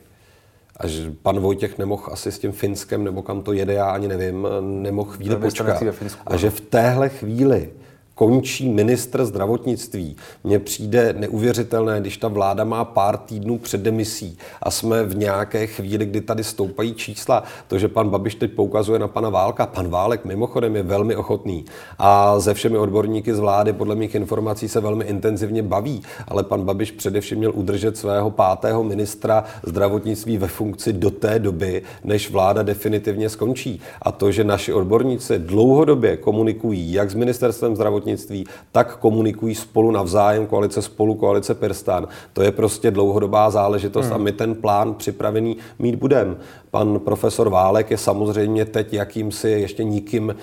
až 0.76 0.92
pan 1.22 1.40
Vojtěch 1.40 1.78
nemohl 1.78 2.02
asi 2.10 2.32
s 2.32 2.38
tím 2.38 2.52
Finskem, 2.52 3.04
nebo 3.04 3.22
kam 3.22 3.42
to 3.42 3.52
jede, 3.52 3.72
já 3.72 3.90
ani 3.90 4.08
nevím, 4.08 4.48
nemohl 4.60 5.10
chvíli 5.10 5.36
počkat. 5.36 5.82
A 6.26 6.36
že 6.36 6.50
v 6.50 6.60
téhle 6.60 7.08
chvíli 7.08 7.70
končí 8.14 8.68
ministr 8.68 9.24
zdravotnictví. 9.24 10.16
Mně 10.44 10.58
přijde 10.58 11.14
neuvěřitelné, 11.18 12.00
když 12.00 12.16
ta 12.16 12.28
vláda 12.28 12.64
má 12.64 12.84
pár 12.84 13.16
týdnů 13.16 13.58
před 13.58 13.80
demisí 13.80 14.38
a 14.62 14.70
jsme 14.70 15.04
v 15.04 15.16
nějaké 15.16 15.66
chvíli, 15.66 16.06
kdy 16.06 16.20
tady 16.20 16.44
stoupají 16.44 16.94
čísla. 16.94 17.42
To, 17.68 17.78
že 17.78 17.88
pan 17.88 18.08
Babiš 18.08 18.34
teď 18.34 18.52
poukazuje 18.52 18.98
na 18.98 19.08
pana 19.08 19.28
Válka, 19.28 19.66
pan 19.66 19.88
Válek 19.88 20.24
mimochodem 20.24 20.76
je 20.76 20.82
velmi 20.82 21.16
ochotný 21.16 21.64
a 21.98 22.40
ze 22.40 22.54
všemi 22.54 22.78
odborníky 22.78 23.34
z 23.34 23.38
vlády 23.38 23.72
podle 23.72 23.94
mých 23.94 24.14
informací 24.14 24.68
se 24.68 24.80
velmi 24.80 25.04
intenzivně 25.04 25.62
baví, 25.62 26.02
ale 26.28 26.42
pan 26.42 26.64
Babiš 26.64 26.90
především 26.90 27.38
měl 27.38 27.52
udržet 27.54 27.96
svého 27.96 28.30
pátého 28.30 28.84
ministra 28.84 29.44
zdravotnictví 29.62 30.38
ve 30.38 30.48
funkci 30.48 30.92
do 30.92 31.10
té 31.10 31.38
doby, 31.38 31.82
než 32.04 32.30
vláda 32.30 32.62
definitivně 32.62 33.28
skončí. 33.28 33.80
A 34.02 34.12
to, 34.12 34.32
že 34.32 34.44
naši 34.44 34.72
odborníci 34.72 35.38
dlouhodobě 35.38 36.16
komunikují 36.16 36.92
jak 36.92 37.10
s 37.10 37.14
ministerstvem 37.14 37.76
zdravotnictví, 37.76 38.03
zdravotnictví, 38.04 38.46
tak 38.72 38.96
komunikují 38.96 39.54
spolu 39.54 39.90
navzájem, 39.90 40.46
koalice 40.46 40.82
spolu, 40.82 41.14
koalice 41.14 41.54
Pirstan. 41.54 42.08
To 42.32 42.42
je 42.42 42.52
prostě 42.52 42.90
dlouhodobá 42.90 43.50
záležitost 43.50 44.06
hmm. 44.06 44.14
a 44.14 44.18
my 44.18 44.32
ten 44.32 44.54
plán 44.54 44.94
připravený 44.94 45.56
mít 45.78 45.94
budeme. 45.94 46.36
Pan 46.70 47.00
profesor 47.00 47.48
Válek 47.48 47.90
je 47.90 47.98
samozřejmě 47.98 48.64
teď 48.64 48.92
jakýmsi 48.92 49.50
ještě 49.50 49.84
nikým 49.84 50.34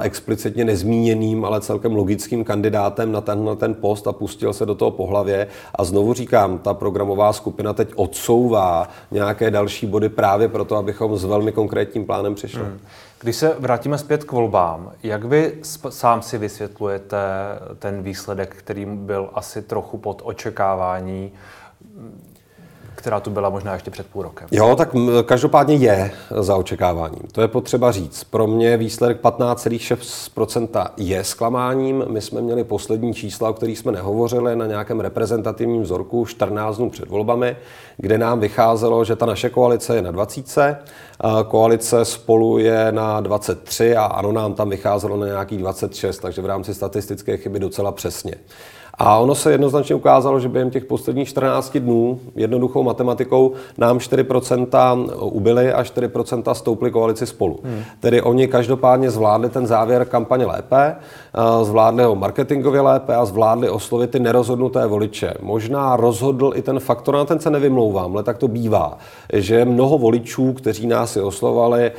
explicitně 0.00 0.64
nezmíněným, 0.64 1.44
ale 1.44 1.60
celkem 1.60 1.94
logickým 1.94 2.44
kandidátem 2.44 3.12
na 3.12 3.20
ten, 3.20 3.44
na 3.44 3.54
ten 3.54 3.74
post 3.74 4.06
a 4.06 4.12
pustil 4.12 4.52
se 4.52 4.66
do 4.66 4.74
toho 4.74 4.90
pohlavě. 4.90 5.46
A 5.74 5.84
znovu 5.84 6.14
říkám, 6.14 6.58
ta 6.58 6.74
programová 6.74 7.32
skupina 7.32 7.72
teď 7.72 7.88
odsouvá 7.96 8.88
nějaké 9.10 9.50
další 9.50 9.86
body 9.86 10.08
právě 10.08 10.48
proto, 10.48 10.76
abychom 10.76 11.16
s 11.16 11.24
velmi 11.24 11.52
konkrétním 11.52 12.04
plánem 12.06 12.34
přišli. 12.34 12.62
Hmm. 12.62 12.78
Když 13.22 13.36
se 13.36 13.56
vrátíme 13.58 13.98
zpět 13.98 14.24
k 14.24 14.32
volbám, 14.32 14.92
jak 15.02 15.24
vy 15.24 15.58
sám 15.88 16.22
si 16.22 16.38
vysvětlujete 16.38 17.18
ten 17.78 18.02
výsledek, 18.02 18.56
který 18.56 18.86
byl 18.86 19.30
asi 19.34 19.62
trochu 19.62 19.98
pod 19.98 20.22
očekávání 20.24 21.32
která 23.02 23.20
tu 23.20 23.30
byla 23.30 23.50
možná 23.50 23.74
ještě 23.74 23.90
před 23.90 24.06
půl 24.06 24.22
rokem. 24.22 24.48
Jo, 24.50 24.76
tak 24.76 24.88
každopádně 25.26 25.74
je 25.74 26.10
za 26.40 26.56
očekáváním. 26.56 27.22
To 27.32 27.40
je 27.42 27.48
potřeba 27.48 27.92
říct. 27.92 28.24
Pro 28.24 28.46
mě 28.46 28.76
výsledek 28.76 29.22
15,6% 29.22 30.86
je 30.96 31.24
zklamáním. 31.24 32.04
My 32.08 32.20
jsme 32.20 32.40
měli 32.40 32.64
poslední 32.64 33.14
čísla, 33.14 33.50
o 33.50 33.52
kterých 33.52 33.78
jsme 33.78 33.92
nehovořili, 33.92 34.56
na 34.56 34.66
nějakém 34.66 35.00
reprezentativním 35.00 35.82
vzorku 35.82 36.26
14 36.26 36.76
dnů 36.76 36.90
před 36.90 37.08
volbami, 37.08 37.56
kde 37.96 38.18
nám 38.18 38.40
vycházelo, 38.40 39.04
že 39.04 39.16
ta 39.16 39.26
naše 39.26 39.50
koalice 39.50 39.96
je 39.96 40.02
na 40.02 40.10
20, 40.10 40.76
koalice 41.48 42.04
spolu 42.04 42.58
je 42.58 42.92
na 42.92 43.20
23 43.20 43.96
a 43.96 44.04
ano, 44.04 44.32
nám 44.32 44.54
tam 44.54 44.70
vycházelo 44.70 45.16
na 45.16 45.26
nějakých 45.26 45.58
26, 45.58 46.18
takže 46.18 46.42
v 46.42 46.46
rámci 46.46 46.74
statistické 46.74 47.36
chyby 47.36 47.58
docela 47.58 47.92
přesně. 47.92 48.34
A 48.98 49.18
ono 49.18 49.34
se 49.34 49.52
jednoznačně 49.52 49.94
ukázalo, 49.94 50.40
že 50.40 50.48
během 50.48 50.70
těch 50.70 50.84
posledních 50.84 51.28
14 51.28 51.76
dnů 51.76 52.20
jednoduchou 52.34 52.82
matematikou 52.82 53.52
nám 53.78 53.98
4% 53.98 55.10
ubyly 55.20 55.72
a 55.72 55.82
4% 55.82 56.54
stouply 56.54 56.90
koalici 56.90 57.26
spolu. 57.26 57.58
Hmm. 57.64 57.82
Tedy 58.00 58.22
oni 58.22 58.48
každopádně 58.48 59.10
zvládli 59.10 59.48
ten 59.48 59.66
závěr 59.66 60.04
kampaně 60.04 60.46
lépe, 60.46 60.96
zvládli 61.62 62.04
ho 62.04 62.14
marketingově 62.14 62.80
lépe 62.80 63.14
a 63.14 63.24
zvládli 63.24 63.70
oslovit 63.70 64.10
ty 64.10 64.20
nerozhodnuté 64.20 64.86
voliče. 64.86 65.34
Možná 65.42 65.96
rozhodl 65.96 66.52
i 66.54 66.62
ten 66.62 66.80
faktor, 66.80 67.14
na 67.14 67.24
ten 67.24 67.40
se 67.40 67.50
nevymlouvám, 67.50 68.12
ale 68.12 68.22
tak 68.22 68.38
to 68.38 68.48
bývá, 68.48 68.98
že 69.32 69.64
mnoho 69.64 69.98
voličů, 69.98 70.52
kteří 70.52 70.86
nás 70.86 71.16
i 71.16 71.20
oslovali, 71.20 71.92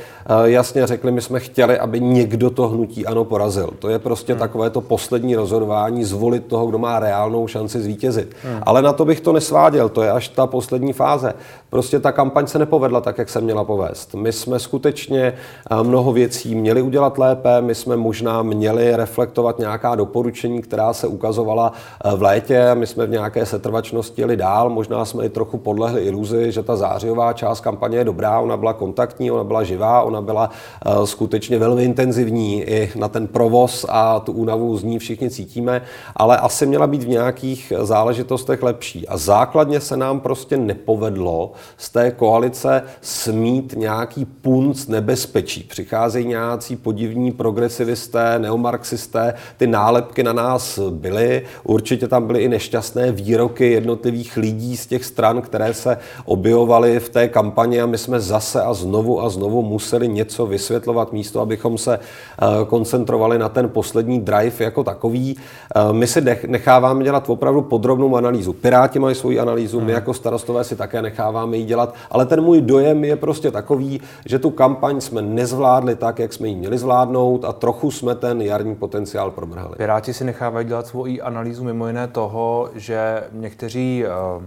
jasně 0.44 0.86
řekli, 0.86 1.12
my 1.12 1.20
jsme 1.20 1.40
chtěli, 1.40 1.78
aby 1.78 2.00
někdo 2.00 2.50
to 2.50 2.68
hnutí 2.68 3.06
ano 3.06 3.24
porazil. 3.24 3.70
To 3.78 3.88
je 3.88 3.98
prostě 3.98 4.32
hmm. 4.32 4.40
takové 4.40 4.70
to 4.70 4.80
poslední 4.80 5.36
rozhodování, 5.36 6.04
zvolit 6.04 6.46
toho, 6.46 6.66
kdo 6.66 6.78
má 6.84 6.98
reálnou 6.98 7.46
šanci 7.46 7.80
zvítězit. 7.80 8.36
Hmm. 8.44 8.60
Ale 8.62 8.82
na 8.82 8.92
to 8.92 9.04
bych 9.04 9.20
to 9.20 9.32
nesváděl, 9.32 9.88
to 9.88 10.02
je 10.02 10.10
až 10.10 10.28
ta 10.28 10.46
poslední 10.46 10.92
fáze. 10.92 11.34
Prostě 11.70 12.00
ta 12.00 12.12
kampaň 12.12 12.46
se 12.46 12.58
nepovedla 12.58 13.00
tak, 13.00 13.18
jak 13.18 13.28
se 13.28 13.40
měla 13.40 13.64
povést. 13.64 14.14
My 14.14 14.32
jsme 14.32 14.58
skutečně 14.58 15.22
eh, 15.32 15.82
mnoho 15.82 16.12
věcí 16.12 16.54
měli 16.54 16.82
udělat 16.82 17.18
lépe, 17.18 17.60
my 17.60 17.74
jsme 17.74 17.96
možná 17.96 18.42
měli 18.42 18.96
reflektovat 18.96 19.58
nějaká 19.58 19.94
doporučení, 19.94 20.62
která 20.62 20.92
se 20.92 21.06
ukazovala 21.06 21.72
eh, 21.72 22.16
v 22.16 22.22
létě, 22.22 22.74
my 22.74 22.86
jsme 22.86 23.06
v 23.06 23.10
nějaké 23.10 23.46
setrvačnosti 23.46 24.22
jeli 24.22 24.36
dál, 24.36 24.70
možná 24.70 25.04
jsme 25.04 25.24
i 25.24 25.28
trochu 25.28 25.58
podlehli 25.58 26.00
iluzi, 26.02 26.52
že 26.52 26.62
ta 26.62 26.76
zářijová 26.76 27.32
část 27.32 27.60
kampaně 27.60 27.98
je 27.98 28.04
dobrá, 28.04 28.40
ona 28.40 28.56
byla 28.56 28.72
kontaktní, 28.72 29.30
ona 29.30 29.44
byla 29.44 29.62
živá, 29.62 30.02
ona 30.02 30.20
byla 30.20 30.50
uh, 30.86 31.04
skutečně 31.04 31.58
velmi 31.58 31.84
intenzivní 31.84 32.62
i 32.62 32.92
na 32.96 33.08
ten 33.08 33.26
provoz 33.26 33.86
a 33.88 34.20
tu 34.20 34.32
únavu 34.32 34.76
z 34.76 34.84
ní 34.84 34.98
všichni 34.98 35.30
cítíme, 35.30 35.82
ale 36.16 36.36
asi 36.36 36.66
měla 36.74 36.86
být 36.86 37.02
v 37.02 37.08
nějakých 37.08 37.72
záležitostech 37.82 38.62
lepší. 38.62 39.08
A 39.08 39.16
základně 39.16 39.80
se 39.80 39.96
nám 39.96 40.20
prostě 40.20 40.56
nepovedlo 40.56 41.52
z 41.76 41.90
té 41.90 42.10
koalice 42.10 42.82
smít 43.00 43.74
nějaký 43.76 44.24
punc 44.24 44.86
nebezpečí. 44.86 45.62
Přicházejí 45.62 46.26
nějací 46.26 46.76
podivní 46.76 47.32
progresivisté, 47.32 48.38
neomarxisté, 48.38 49.34
ty 49.56 49.66
nálepky 49.66 50.22
na 50.22 50.32
nás 50.32 50.78
byly, 50.78 51.42
určitě 51.64 52.08
tam 52.08 52.26
byly 52.26 52.42
i 52.42 52.48
nešťastné 52.48 53.12
výroky 53.12 53.70
jednotlivých 53.70 54.36
lidí 54.36 54.76
z 54.76 54.86
těch 54.86 55.04
stran, 55.04 55.42
které 55.42 55.74
se 55.74 55.98
objevovaly 56.24 57.00
v 57.00 57.08
té 57.08 57.28
kampani 57.28 57.80
a 57.80 57.86
my 57.86 57.98
jsme 57.98 58.20
zase 58.20 58.62
a 58.62 58.74
znovu 58.74 59.22
a 59.22 59.28
znovu 59.28 59.62
museli 59.62 60.08
něco 60.08 60.46
vysvětlovat 60.46 61.12
místo, 61.12 61.40
abychom 61.40 61.78
se 61.78 61.98
eh, 61.98 62.46
koncentrovali 62.66 63.38
na 63.38 63.48
ten 63.48 63.68
poslední 63.68 64.20
drive 64.20 64.64
jako 64.64 64.84
takový. 64.84 65.36
Eh, 65.76 65.92
my 65.92 66.06
si 66.06 66.24
necháváme 66.64 67.04
dělat 67.04 67.28
opravdu 67.28 67.62
podrobnou 67.62 68.16
analýzu. 68.16 68.52
Piráti 68.52 68.98
mají 68.98 69.14
svoji 69.14 69.40
analýzu, 69.40 69.80
my 69.80 69.84
hmm. 69.84 69.94
jako 69.94 70.14
starostové 70.14 70.64
si 70.64 70.76
také 70.76 71.02
necháváme 71.02 71.56
ji 71.56 71.64
dělat, 71.64 71.94
ale 72.10 72.26
ten 72.26 72.40
můj 72.40 72.60
dojem 72.60 73.04
je 73.04 73.16
prostě 73.16 73.50
takový, 73.50 74.00
že 74.26 74.38
tu 74.38 74.50
kampaň 74.50 75.00
jsme 75.00 75.22
nezvládli 75.22 75.96
tak, 75.96 76.18
jak 76.18 76.32
jsme 76.32 76.48
ji 76.48 76.54
měli 76.54 76.78
zvládnout 76.78 77.44
a 77.44 77.52
trochu 77.52 77.90
jsme 77.90 78.14
ten 78.14 78.42
jarní 78.42 78.74
potenciál 78.74 79.30
promrhali. 79.30 79.76
Piráti 79.76 80.14
si 80.14 80.24
nechávají 80.24 80.66
dělat 80.66 80.86
svoji 80.86 81.20
analýzu 81.20 81.64
mimo 81.64 81.86
jiné 81.86 82.08
toho, 82.08 82.70
že 82.74 83.24
někteří 83.32 84.04
uh 84.38 84.44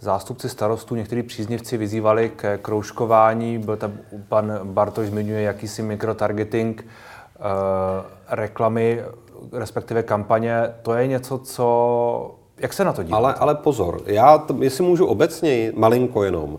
zástupci 0.00 0.48
starostů, 0.48 0.94
někteří 0.94 1.22
příznivci 1.22 1.76
vyzývali 1.76 2.30
ke 2.36 2.58
kroužkování. 2.58 3.58
Byl 3.58 3.76
tam 3.76 3.92
pan 4.28 4.60
Bartoš 4.62 5.08
zmiňuje 5.08 5.42
jakýsi 5.42 5.82
mikrotargeting, 5.82 6.82
uh, 6.82 7.46
reklamy 8.28 9.02
respektive 9.52 10.02
kampaně, 10.02 10.54
to 10.82 10.94
je 10.94 11.06
něco, 11.06 11.38
co... 11.38 12.34
Jak 12.58 12.72
se 12.72 12.84
na 12.84 12.92
to 12.92 13.02
díváte? 13.02 13.24
Ale, 13.24 13.34
ale 13.34 13.54
pozor, 13.54 14.02
já, 14.06 14.46
jestli 14.60 14.84
můžu 14.84 15.06
obecně 15.06 15.72
malinko 15.76 16.24
jenom, 16.24 16.58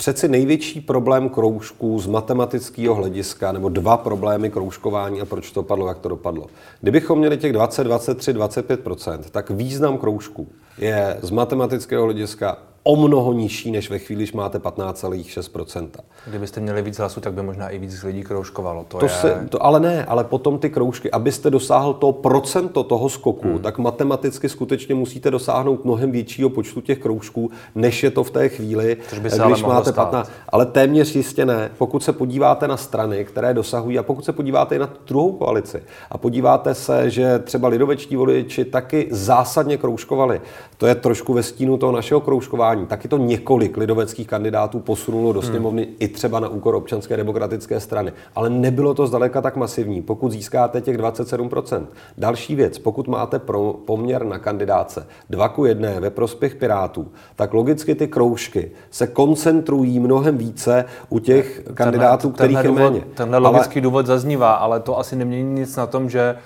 Přeci 0.00 0.28
největší 0.28 0.80
problém 0.80 1.28
kroužků 1.28 1.98
z 1.98 2.06
matematického 2.06 2.94
hlediska, 2.94 3.52
nebo 3.52 3.68
dva 3.68 3.96
problémy 3.96 4.50
kroužkování 4.50 5.20
a 5.20 5.24
proč 5.24 5.50
to 5.50 5.62
padlo, 5.62 5.88
jak 5.88 5.98
to 5.98 6.08
dopadlo. 6.08 6.46
Kdybychom 6.80 7.18
měli 7.18 7.38
těch 7.38 7.52
20, 7.52 7.84
23, 7.84 8.32
25% 8.32 9.18
tak 9.30 9.50
význam 9.50 9.98
kroužků 9.98 10.48
je 10.78 11.18
z 11.22 11.30
matematického 11.30 12.04
hlediska 12.04 12.58
o 12.82 12.96
mnoho 12.96 13.32
nižší, 13.32 13.70
než 13.70 13.90
ve 13.90 13.98
chvíli, 13.98 14.22
když 14.22 14.32
máte 14.32 14.58
15,6%. 14.58 15.88
Kdybyste 16.26 16.60
měli 16.60 16.82
víc 16.82 16.98
hlasů, 16.98 17.20
tak 17.20 17.32
by 17.32 17.42
možná 17.42 17.68
i 17.68 17.78
víc 17.78 18.02
lidí 18.02 18.22
kroužkovalo. 18.22 18.84
To, 18.88 18.98
to, 18.98 19.04
je... 19.04 19.10
se, 19.10 19.46
to 19.48 19.64
ale 19.64 19.80
ne, 19.80 20.04
ale 20.04 20.24
potom 20.24 20.58
ty 20.58 20.70
kroužky, 20.70 21.10
abyste 21.10 21.50
dosáhl 21.50 21.94
to 21.94 22.12
procento 22.12 22.82
toho 22.84 23.08
skoku, 23.08 23.48
hmm. 23.48 23.58
tak 23.58 23.78
matematicky 23.78 24.48
skutečně 24.48 24.94
musíte 24.94 25.30
dosáhnout 25.30 25.84
mnohem 25.84 26.10
většího 26.10 26.50
počtu 26.50 26.80
těch 26.80 26.98
kroužků, 26.98 27.50
než 27.74 28.02
je 28.02 28.10
to 28.10 28.24
v 28.24 28.30
té 28.30 28.48
chvíli, 28.48 28.96
Což 29.08 29.18
by 29.18 29.30
se 29.30 29.42
když 29.46 29.62
ale 29.62 29.74
máte 29.74 29.92
15. 29.92 30.30
Ale 30.48 30.66
téměř 30.66 31.16
jistě 31.16 31.46
ne. 31.46 31.70
Pokud 31.78 32.04
se 32.04 32.12
podíváte 32.12 32.68
na 32.68 32.76
strany, 32.76 33.24
které 33.24 33.54
dosahují, 33.54 33.98
a 33.98 34.02
pokud 34.02 34.24
se 34.24 34.32
podíváte 34.32 34.76
i 34.76 34.78
na 34.78 34.92
druhou 35.06 35.32
koalici, 35.32 35.82
a 36.10 36.18
podíváte 36.18 36.74
se, 36.74 37.10
že 37.10 37.38
třeba 37.38 37.68
lidovečtí 37.68 38.16
voliči 38.16 38.64
taky 38.64 39.08
zásadně 39.10 39.76
kroužkovali, 39.76 40.40
to 40.80 40.86
je 40.86 40.94
trošku 40.94 41.32
ve 41.34 41.42
stínu 41.42 41.76
toho 41.76 41.92
našeho 41.92 42.20
kroužkování. 42.20 42.86
Taky 42.86 43.08
to 43.08 43.18
několik 43.18 43.76
lidoveckých 43.76 44.26
kandidátů 44.26 44.80
posunulo 44.80 45.32
do 45.32 45.40
hmm. 45.40 45.50
sněmovny 45.50 45.84
hmm. 45.84 45.94
i 45.98 46.08
třeba 46.08 46.40
na 46.40 46.48
úkor 46.48 46.74
občanské 46.74 47.16
demokratické 47.16 47.80
strany. 47.80 48.12
Ale 48.34 48.50
nebylo 48.50 48.94
to 48.94 49.06
zdaleka 49.06 49.40
tak 49.40 49.56
masivní, 49.56 50.02
pokud 50.02 50.32
získáte 50.32 50.80
těch 50.80 50.98
27%. 50.98 51.86
Další 52.18 52.54
věc, 52.54 52.78
pokud 52.78 53.08
máte 53.08 53.38
pro, 53.38 53.72
poměr 53.84 54.24
na 54.24 54.38
kandidáce 54.38 55.06
2 55.30 55.48
ku 55.48 55.64
1 55.64 55.90
ve 56.00 56.10
prospěch 56.10 56.54
Pirátů, 56.54 57.08
tak 57.36 57.54
logicky 57.54 57.94
ty 57.94 58.08
kroužky 58.08 58.70
se 58.90 59.06
koncentrují 59.06 59.98
mnohem 59.98 60.38
více 60.38 60.84
u 61.08 61.18
těch 61.18 61.56
tenhle, 61.56 61.74
kandidátů, 61.74 62.30
kterých 62.30 62.64
je 62.64 62.72
méně. 62.72 63.04
Tenhle 63.14 63.38
logický 63.38 63.74
ale, 63.74 63.82
důvod 63.82 64.06
zaznívá, 64.06 64.52
ale 64.52 64.80
to 64.80 64.98
asi 64.98 65.16
nemění 65.16 65.54
nic 65.54 65.76
na 65.76 65.86
tom, 65.86 66.10
že 66.10 66.36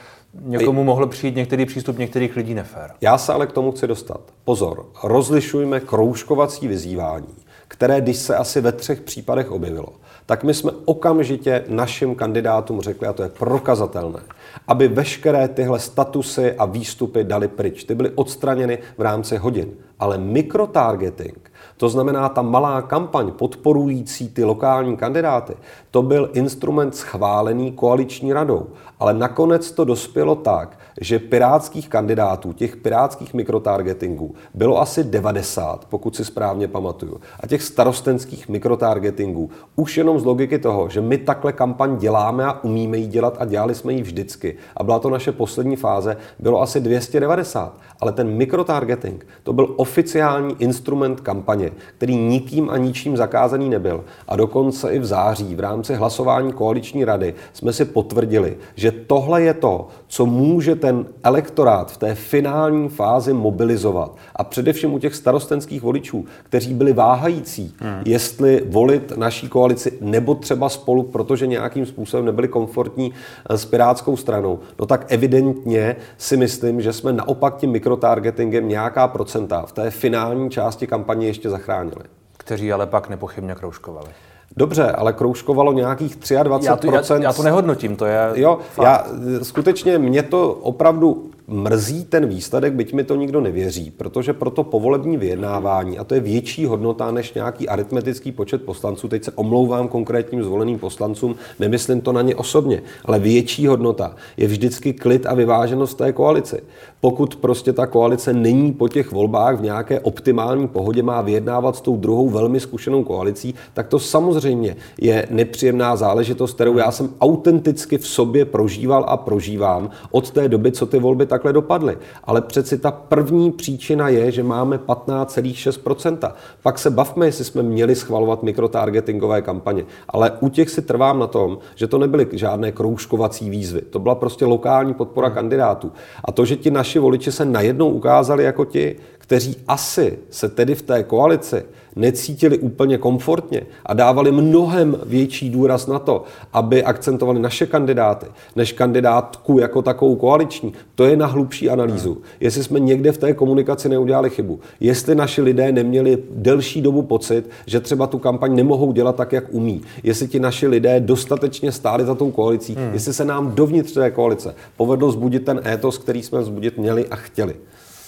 Někomu 0.41 0.85
mohl 0.85 1.07
přijít 1.07 1.37
některý 1.37 1.67
přístup 1.67 1.99
některých 1.99 2.37
lidí 2.37 2.55
nefér. 2.55 2.91
Já 3.01 3.19
se 3.19 3.33
ale 3.33 3.47
k 3.47 3.53
tomu 3.53 3.73
chci 3.73 3.87
dostat. 3.87 4.21
Pozor, 4.45 4.87
rozlišujme 5.05 5.81
kroužkovací 5.81 6.69
vyzývání, 6.69 7.35
které 7.69 8.01
když 8.01 8.17
se 8.17 8.37
asi 8.37 8.61
ve 8.61 8.73
třech 8.73 9.01
případech 9.01 9.51
objevilo, 9.51 9.89
tak 10.27 10.45
my 10.45 10.55
jsme 10.55 10.73
okamžitě 10.85 11.65
našim 11.69 12.15
kandidátům 12.15 12.81
řekli, 12.81 13.07
a 13.07 13.13
to 13.13 13.23
je 13.23 13.29
prokazatelné, 13.29 14.21
aby 14.69 14.89
veškeré 14.89 15.49
tyhle 15.49 15.79
statusy 15.79 16.53
a 16.53 16.65
výstupy 16.65 17.25
dali 17.25 17.49
pryč. 17.49 17.85
Ty 17.85 17.95
byly 17.95 18.11
odstraněny 18.11 18.79
v 18.99 19.03
rámci 19.03 19.37
hodin. 19.37 19.69
Ale 19.99 20.19
mikrotargeting, 20.19 21.51
to 21.77 21.89
znamená 21.89 22.29
ta 22.29 22.43
malá 22.43 22.83
kampaň 22.83 23.31
podporující 23.31 24.29
ty 24.29 24.45
lokální 24.45 24.97
kandidáty, 24.97 25.55
to 25.91 26.03
byl 26.03 26.31
instrument 26.33 26.97
schválený 26.97 27.73
koaliční 27.73 28.33
radou. 28.33 28.67
Ale 29.05 29.15
nakonec 29.15 29.73
to 29.73 29.85
dospělo 29.85 30.35
tak, 30.35 30.79
že 31.01 31.19
pirátských 31.19 31.89
kandidátů, 31.89 32.53
těch 32.53 32.77
pirátských 32.77 33.35
mikrotargetingů, 33.35 34.35
bylo 34.55 34.81
asi 34.81 35.05
90, 35.05 35.85
pokud 35.85 36.17
si 36.17 36.25
správně 36.25 36.69
pamatuju. 36.69 37.21
A 37.41 37.47
těch 37.47 37.63
starostenských 37.63 38.49
mikrotargetingů, 38.49 39.51
už 39.77 39.97
jenom 39.97 40.21
z 40.21 40.25
logiky 40.25 40.59
toho, 40.59 40.89
že 40.89 41.01
my 41.01 41.19
takhle 41.19 41.53
kampaň 41.53 41.97
děláme 41.97 42.45
a 42.45 42.65
umíme 42.65 42.99
ji 42.99 43.07
dělat 43.07 43.37
a 43.39 43.45
dělali 43.45 43.75
jsme 43.75 43.93
ji 43.93 44.03
vždycky. 44.03 44.57
A 44.77 44.85
byla 44.85 44.99
to 44.99 45.11
naše 45.11 45.33
poslední 45.33 45.77
fáze, 45.77 46.17
bylo 46.39 46.63
asi 46.63 46.81
290. 46.81 47.77
Ale 48.01 48.13
ten 48.13 48.29
mikrotargeting, 48.37 49.27
to 49.43 49.53
byl 49.53 49.75
oficiální 49.77 50.57
instrument 50.59 51.21
kampaně 51.21 51.71
který 51.97 52.17
nikým 52.17 52.71
a 52.71 52.77
ničím 52.77 53.17
zakázaný 53.17 53.69
nebyl. 53.69 54.05
A 54.29 54.37
dokonce 54.37 54.93
i 54.93 54.99
v 54.99 55.05
září 55.05 55.55
v 55.55 55.61
rámci 55.61 55.95
hlasování 55.95 56.53
koaliční 56.53 57.05
rady 57.05 57.35
jsme 57.53 57.73
si 57.73 57.85
potvrdili, 57.85 58.57
že 58.75 58.94
tohle 59.07 59.43
je 59.43 59.55
to, 59.55 59.89
co 60.07 60.27
může 60.27 60.75
ten 60.75 61.07
elektorát 61.23 61.93
v 61.93 61.97
té 61.97 62.15
finální 62.15 62.89
fázi 62.89 63.33
mobilizovat. 63.33 64.17
A 64.37 64.45
především 64.45 64.95
u 64.95 64.99
těch 64.99 65.15
starostenských 65.15 65.83
voličů, 65.83 66.25
kteří 66.43 66.75
byli 66.75 66.93
váhající, 66.93 67.75
hmm. 67.79 68.03
jestli 68.05 68.63
volit 68.67 69.17
naší 69.17 69.49
koalici 69.49 69.99
nebo 70.01 70.35
třeba 70.35 70.69
spolu, 70.69 71.03
protože 71.03 71.47
nějakým 71.47 71.87
způsobem 71.87 72.27
nebyli 72.27 72.49
komfortní 72.49 73.13
eh, 73.51 73.59
s 73.59 73.65
pirátskou 73.65 74.17
stranou, 74.17 74.59
no 74.79 74.87
tak 74.87 75.07
evidentně 75.09 75.97
si 76.19 76.37
myslím, 76.37 76.81
že 76.81 76.93
jsme 76.93 77.13
naopak 77.13 77.57
tím 77.57 77.71
mikrotargetingem 77.71 78.69
nějaká 78.69 79.09
procenta 79.09 79.63
v 79.67 79.73
té 79.73 79.91
finální 79.91 80.51
části 80.51 80.87
kampaně 80.87 81.27
ještě 81.27 81.51
zachránili. 81.51 82.05
Kteří 82.37 82.73
ale 82.73 82.87
pak 82.87 83.09
nepochybně 83.09 83.55
kroužkovali. 83.55 84.09
Dobře, 84.57 84.93
ale 84.93 85.13
kroužkovalo 85.13 85.73
nějakých 85.73 86.17
23%. 86.19 86.63
Já 86.63 86.77
to, 86.77 86.87
já, 87.15 87.21
já 87.23 87.33
to 87.33 87.43
nehodnotím, 87.43 87.97
to 87.97 88.07
je 88.07 88.19
Jo, 88.35 88.59
fakt. 88.75 88.85
já 88.85 89.07
skutečně 89.43 89.99
mě 89.99 90.23
to 90.23 90.53
opravdu 90.53 91.31
mrzí 91.47 92.05
ten 92.05 92.27
výsledek, 92.27 92.73
byť 92.73 92.93
mi 92.93 93.05
to 93.05 93.15
nikdo 93.15 93.41
nevěří, 93.41 93.91
protože 93.91 94.33
pro 94.33 94.51
to 94.51 94.65
povolební 94.65 95.17
vyjednávání, 95.17 95.99
a 95.99 96.05
to 96.05 96.15
je 96.15 96.21
větší 96.21 96.67
hodnota 96.67 97.11
než 97.11 97.35
nějaký 97.35 97.69
aritmetický 97.69 98.33
počet 98.33 98.63
poslanců, 98.63 99.09
teď 99.09 99.25
se 99.25 99.33
omlouvám 99.33 99.89
konkrétním 99.89 100.43
zvoleným 100.43 100.79
poslancům, 100.79 101.37
nemyslím 101.59 102.01
to 102.01 102.13
na 102.13 102.23
ně 102.23 102.37
osobně, 102.37 102.83
ale 103.05 103.19
větší 103.19 103.67
hodnota 103.67 104.17
je 104.37 104.47
vždycky 104.47 104.93
klid 104.93 105.27
a 105.27 105.35
vyváženost 105.35 105.95
té 105.95 106.13
koalici. 106.13 106.63
Pokud 107.01 107.37
prostě 107.37 107.73
ta 107.73 107.87
koalice 107.87 108.33
není 108.33 108.73
po 108.73 108.89
těch 108.89 109.13
volbách 109.13 109.59
v 109.59 109.63
nějaké 109.63 110.01
optimální 110.01 110.69
pohodě, 110.69 111.03
má 111.03 111.21
vyjednávat 111.21 111.77
s 111.77 111.81
tou 111.81 111.97
druhou 111.97 112.29
velmi 112.29 112.61
zkušenou 112.61 113.05
koalicí, 113.05 113.55
tak 113.75 113.89
to 113.89 113.99
samozřejmě 113.99 114.77
je 115.01 115.27
nepříjemná 115.31 115.97
záležitost, 115.97 116.55
kterou 116.55 116.79
já 116.79 116.91
jsem 116.91 117.09
autenticky 117.21 117.99
v 117.99 118.07
sobě 118.07 118.45
prožíval 118.45 119.05
a 119.09 119.17
prožívám 119.17 119.91
od 120.11 120.31
té 120.31 120.49
doby, 120.49 120.73
co 120.73 120.87
ty 120.87 120.99
volby 120.99 121.27
takhle 121.35 121.53
dopadly. 121.53 121.99
Ale 122.25 122.41
přeci 122.41 122.79
ta 122.79 122.91
první 122.91 123.53
příčina 123.53 124.09
je, 124.09 124.31
že 124.31 124.43
máme 124.43 124.77
15,6%. 124.77 126.33
Pak 126.63 126.79
se 126.79 126.91
bavme, 126.91 127.27
jestli 127.27 127.45
jsme 127.45 127.63
měli 127.63 127.95
schvalovat 127.95 128.43
mikrotargetingové 128.43 129.43
kampaně. 129.43 129.85
Ale 130.09 130.31
u 130.41 130.49
těch 130.49 130.71
si 130.71 130.83
trvám 130.83 131.19
na 131.19 131.27
tom, 131.27 131.59
že 131.75 131.87
to 131.87 131.99
nebyly 131.99 132.27
žádné 132.33 132.73
kroužkovací 132.73 133.51
výzvy. 133.51 133.81
To 133.81 133.99
byla 133.99 134.15
prostě 134.15 134.45
lokální 134.45 134.95
podpora 134.95 135.27
hmm. 135.29 135.35
kandidátů. 135.35 135.93
A 136.25 136.33
to, 136.33 136.45
že 136.45 136.57
ti 136.57 136.71
naši 136.71 136.99
voliči 136.99 137.33
se 137.33 137.45
najednou 137.45 137.91
ukázali 137.91 138.45
jako 138.45 138.65
ti, 138.65 138.97
kteří 139.25 139.57
asi 139.69 140.19
se 140.31 140.49
tedy 140.49 140.75
v 140.75 140.83
té 140.83 141.03
koalici 141.03 141.63
necítili 141.97 142.59
úplně 142.59 142.99
komfortně 142.99 143.63
a 143.87 143.95
dávali 143.95 144.33
mnohem 144.33 144.97
větší 145.07 145.51
důraz 145.51 145.87
na 145.87 145.99
to, 145.99 146.25
aby 146.53 146.85
akcentovali 146.85 147.41
naše 147.41 147.67
kandidáty, 147.67 148.27
než 148.57 148.73
kandidátku 148.73 149.59
jako 149.59 149.83
takovou 149.83 150.17
koaliční, 150.17 150.73
to 150.95 151.05
je 151.05 151.17
na 151.17 151.27
hlubší 151.27 151.71
analýzu. 151.71 152.19
Jestli 152.41 152.65
jsme 152.65 152.81
někde 152.81 153.13
v 153.13 153.19
té 153.19 153.33
komunikaci 153.33 153.89
neudělali 153.89 154.31
chybu, 154.31 154.61
jestli 154.81 155.15
naši 155.15 155.43
lidé 155.43 155.73
neměli 155.73 156.19
delší 156.31 156.83
dobu 156.83 157.03
pocit, 157.03 157.51
že 157.67 157.81
třeba 157.81 158.07
tu 158.07 158.19
kampaň 158.19 158.55
nemohou 158.55 158.93
dělat 158.93 159.17
tak, 159.17 159.33
jak 159.33 159.45
umí, 159.51 159.83
jestli 160.03 160.29
ti 160.29 160.41
naši 160.41 160.67
lidé 160.67 161.01
dostatečně 161.01 161.73
stáli 161.73 162.05
za 162.05 162.15
tou 162.15 162.31
koalicí, 162.31 162.75
hmm. 162.75 162.91
jestli 162.93 163.13
se 163.13 163.25
nám 163.25 163.53
dovnitř 163.55 163.93
té 163.93 164.11
koalice 164.11 164.55
povedlo 164.77 165.11
zbudit 165.11 165.45
ten 165.45 165.61
étos, 165.67 165.99
který 165.99 166.23
jsme 166.23 166.41
vzbudit 166.41 166.79
měli 166.79 167.07
a 167.07 167.17
chtěli. 167.17 167.55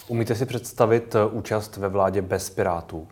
Umíte 0.09 0.35
si 0.35 0.47
představit 0.47 1.15
eh, 1.15 1.27
účast 1.27 1.77
ve 1.77 1.89
vládě 1.89 2.23
bez 2.23 2.51
Pirátů? 2.51 3.07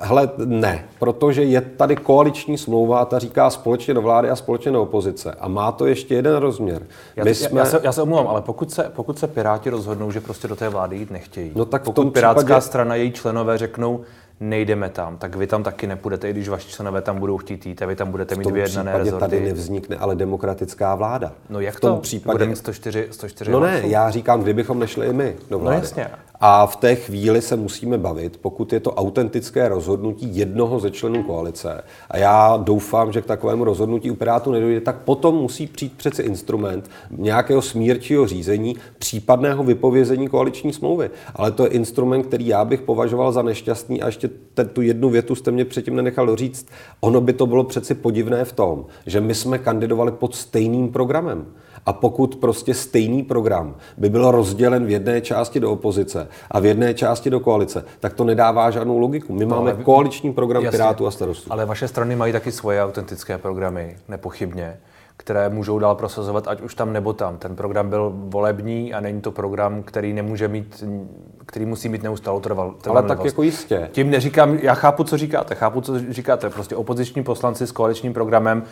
Hele, 0.00 0.30
ne, 0.44 0.84
protože 0.98 1.44
je 1.44 1.60
tady 1.60 1.96
koaliční 1.96 2.58
smlouva 2.58 3.00
a 3.00 3.04
ta 3.04 3.18
říká 3.18 3.50
společně 3.50 3.94
do 3.94 4.02
vlády 4.02 4.30
a 4.30 4.36
společně 4.36 4.72
do 4.72 4.82
opozice. 4.82 5.32
A 5.40 5.48
má 5.48 5.72
to 5.72 5.86
ještě 5.86 6.14
jeden 6.14 6.36
rozměr. 6.36 6.86
Já, 7.16 7.24
My 7.24 7.34
jsme... 7.34 7.60
já, 7.60 7.66
se, 7.66 7.80
já 7.82 7.92
se 7.92 8.02
omlouvám, 8.02 8.26
ale 8.26 8.42
pokud 8.42 8.72
se, 8.72 8.90
pokud 8.96 9.18
se 9.18 9.26
Piráti 9.26 9.70
rozhodnou, 9.70 10.10
že 10.10 10.20
prostě 10.20 10.48
do 10.48 10.56
té 10.56 10.68
vlády 10.68 10.96
jít 10.96 11.10
nechtějí, 11.10 11.52
no 11.54 11.64
tak 11.64 11.82
pokud 11.82 12.10
Pirátská 12.10 12.44
případě... 12.44 12.60
strana, 12.60 12.94
její 12.94 13.12
členové 13.12 13.58
řeknou, 13.58 14.00
nejdeme 14.40 14.88
tam, 14.88 15.16
tak 15.16 15.36
vy 15.36 15.46
tam 15.46 15.62
taky 15.62 15.86
nepůjdete, 15.86 16.30
i 16.30 16.32
když 16.32 16.48
vaši 16.48 16.68
členové 16.68 17.02
tam 17.02 17.18
budou 17.18 17.36
chtít 17.38 17.66
jít 17.66 17.82
a 17.82 17.86
vy 17.86 17.96
tam 17.96 18.10
budete 18.10 18.34
mít 18.34 18.50
vyjednané 18.50 18.98
rezorty. 18.98 19.20
tady 19.20 19.40
nevznikne 19.40 19.96
ale 19.96 20.14
demokratická 20.14 20.94
vláda. 20.94 21.32
No 21.48 21.60
jak 21.60 21.76
v 21.76 21.80
tom 21.80 21.94
to? 21.94 22.00
Případě... 22.00 22.34
Bude 22.34 22.46
mít 22.46 22.56
104, 22.56 23.08
104 23.10 23.50
No 23.50 23.60
ne, 23.60 23.82
já 23.84 24.10
říkám, 24.10 24.42
kdybychom 24.42 24.78
nešli 24.78 25.06
i 25.06 25.12
my 25.12 25.36
do 25.50 25.58
no 25.58 25.58
vlády. 25.58 25.76
No 25.76 25.82
jasně. 25.82 26.10
A 26.40 26.66
v 26.66 26.76
té 26.76 26.94
chvíli 26.94 27.42
se 27.42 27.56
musíme 27.56 27.98
bavit, 27.98 28.36
pokud 28.36 28.72
je 28.72 28.80
to 28.80 28.92
autentické 28.92 29.68
rozhodnutí 29.68 30.36
jednoho 30.36 30.80
ze 30.80 30.90
členů 30.90 31.22
koalice. 31.22 31.84
A 32.10 32.18
já 32.18 32.56
doufám, 32.56 33.12
že 33.12 33.22
k 33.22 33.26
takovému 33.26 33.64
rozhodnutí 33.64 34.10
u 34.10 34.14
Pirátu 34.14 34.52
nedojde, 34.52 34.80
tak 34.80 34.96
potom 34.96 35.34
musí 35.34 35.66
přijít 35.66 35.92
přeci 35.96 36.22
instrument 36.22 36.90
nějakého 37.10 37.62
smírčího 37.62 38.26
řízení, 38.26 38.76
případného 38.98 39.64
vypovězení 39.64 40.28
koaliční 40.28 40.72
smlouvy. 40.72 41.10
Ale 41.34 41.50
to 41.50 41.64
je 41.64 41.70
instrument, 41.70 42.26
který 42.26 42.46
já 42.46 42.64
bych 42.64 42.80
považoval 42.80 43.32
za 43.32 43.42
nešťastný 43.42 44.02
a 44.02 44.06
ještě 44.06 44.30
ten, 44.54 44.68
tu 44.68 44.82
jednu 44.82 45.10
větu 45.10 45.34
jste 45.34 45.50
mě 45.50 45.64
předtím 45.64 45.96
nenechal 45.96 46.26
doříct. 46.26 46.66
Ono 47.00 47.20
by 47.20 47.32
to 47.32 47.46
bylo 47.46 47.64
přeci 47.64 47.94
podivné 47.94 48.44
v 48.44 48.52
tom, 48.52 48.86
že 49.06 49.20
my 49.20 49.34
jsme 49.34 49.58
kandidovali 49.58 50.12
pod 50.12 50.34
stejným 50.34 50.92
programem. 50.92 51.46
A 51.86 51.92
pokud 51.92 52.36
prostě 52.36 52.74
stejný 52.74 53.22
program 53.22 53.74
by 53.96 54.08
byl 54.08 54.30
rozdělen 54.30 54.86
v 54.86 54.90
jedné 54.90 55.20
části 55.20 55.60
do 55.60 55.72
opozice 55.72 56.28
a 56.50 56.60
v 56.60 56.66
jedné 56.66 56.94
části 56.94 57.30
do 57.30 57.40
koalice, 57.40 57.84
tak 58.00 58.12
to 58.12 58.24
nedává 58.24 58.70
žádnou 58.70 58.98
logiku. 58.98 59.32
My 59.32 59.46
no, 59.46 59.56
máme 59.56 59.74
koaliční 59.74 60.32
program 60.32 60.64
jasně, 60.64 60.76
Pirátů 60.76 61.06
a 61.06 61.10
starostů. 61.10 61.52
Ale 61.52 61.66
vaše 61.66 61.88
strany 61.88 62.16
mají 62.16 62.32
taky 62.32 62.52
svoje 62.52 62.84
autentické 62.84 63.38
programy, 63.38 63.96
nepochybně 64.08 64.76
které 65.18 65.48
můžou 65.48 65.78
dál 65.78 65.94
prosazovat, 65.94 66.48
ať 66.48 66.60
už 66.60 66.74
tam 66.74 66.92
nebo 66.92 67.12
tam. 67.12 67.38
Ten 67.38 67.56
program 67.56 67.90
byl 67.90 68.12
volební 68.14 68.94
a 68.94 69.00
není 69.00 69.20
to 69.20 69.32
program, 69.32 69.82
který 69.82 70.12
nemůže 70.12 70.48
mít, 70.48 70.84
který 71.46 71.66
musí 71.66 71.88
mít 71.88 72.02
neustálou 72.02 72.40
trval, 72.40 72.74
Ale 72.90 73.02
tak 73.02 73.24
jako 73.24 73.42
jistě. 73.42 73.88
Tím 73.92 74.10
neříkám, 74.10 74.54
já 74.54 74.74
chápu, 74.74 75.04
co 75.04 75.16
říkáte, 75.16 75.54
chápu, 75.54 75.80
co 75.80 75.98
říkáte. 76.10 76.50
Prostě 76.50 76.76
opoziční 76.76 77.22
poslanci 77.22 77.66
s 77.66 77.72
koaličním 77.72 78.12
programem, 78.12 78.62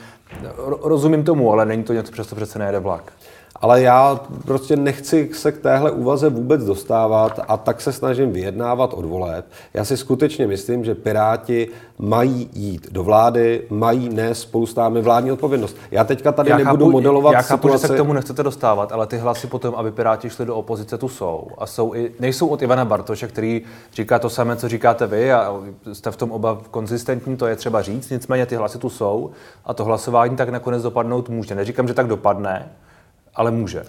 rozumím 0.82 1.24
tomu, 1.24 1.52
ale 1.52 1.66
není 1.66 1.82
to 1.82 1.92
něco, 1.92 2.12
přesto 2.12 2.36
přece 2.36 2.58
nejede 2.58 2.78
vlak. 2.78 3.12
Ale 3.60 3.82
já 3.82 4.20
prostě 4.44 4.76
nechci 4.76 5.30
se 5.32 5.52
k 5.52 5.58
téhle 5.58 5.90
úvaze 5.90 6.28
vůbec 6.28 6.64
dostávat 6.64 7.40
a 7.48 7.56
tak 7.56 7.80
se 7.80 7.92
snažím 7.92 8.32
vyjednávat 8.32 8.94
od 8.94 9.04
voleb. 9.04 9.46
Já 9.74 9.84
si 9.84 9.96
skutečně 9.96 10.46
myslím, 10.46 10.84
že 10.84 10.94
Piráti 10.94 11.68
mají 11.98 12.50
jít 12.52 12.92
do 12.92 13.02
vlády, 13.02 13.62
mají 13.70 14.08
nést 14.08 14.40
spolu 14.40 14.66
s 14.66 14.74
námi 14.74 15.02
vládní 15.02 15.32
odpovědnost. 15.32 15.76
Já 15.90 16.04
teďka 16.04 16.32
tady 16.32 16.50
já 16.50 16.58
nebudu 16.58 16.84
chápu, 16.84 16.92
modelovat 16.92 17.32
Já 17.32 17.42
chápu, 17.42 17.68
situaci... 17.68 17.82
že 17.82 17.88
se 17.88 17.94
k 17.94 17.96
tomu 17.96 18.12
nechcete 18.12 18.42
dostávat, 18.42 18.92
ale 18.92 19.06
ty 19.06 19.18
hlasy 19.18 19.46
potom, 19.46 19.74
aby 19.74 19.90
Piráti 19.90 20.30
šli 20.30 20.46
do 20.46 20.56
opozice, 20.56 20.98
tu 20.98 21.08
jsou. 21.08 21.48
A 21.58 21.66
jsou 21.66 21.94
i, 21.94 22.12
nejsou 22.20 22.48
od 22.48 22.62
Ivana 22.62 22.84
Bartoše, 22.84 23.28
který 23.28 23.62
říká 23.92 24.18
to 24.18 24.30
samé, 24.30 24.56
co 24.56 24.68
říkáte 24.68 25.06
vy 25.06 25.32
a 25.32 25.54
jste 25.92 26.10
v 26.10 26.16
tom 26.16 26.32
oba 26.32 26.58
konzistentní, 26.70 27.36
to 27.36 27.46
je 27.46 27.56
třeba 27.56 27.82
říct. 27.82 28.10
Nicméně 28.10 28.46
ty 28.46 28.56
hlasy 28.56 28.78
tu 28.78 28.90
jsou 28.90 29.30
a 29.64 29.74
to 29.74 29.84
hlasování 29.84 30.36
tak 30.36 30.48
nakonec 30.48 30.82
dopadnout 30.82 31.28
může. 31.28 31.54
Neříkám, 31.54 31.88
že 31.88 31.94
tak 31.94 32.06
dopadne, 32.06 32.68
ale 33.36 33.50
může. 33.50 33.84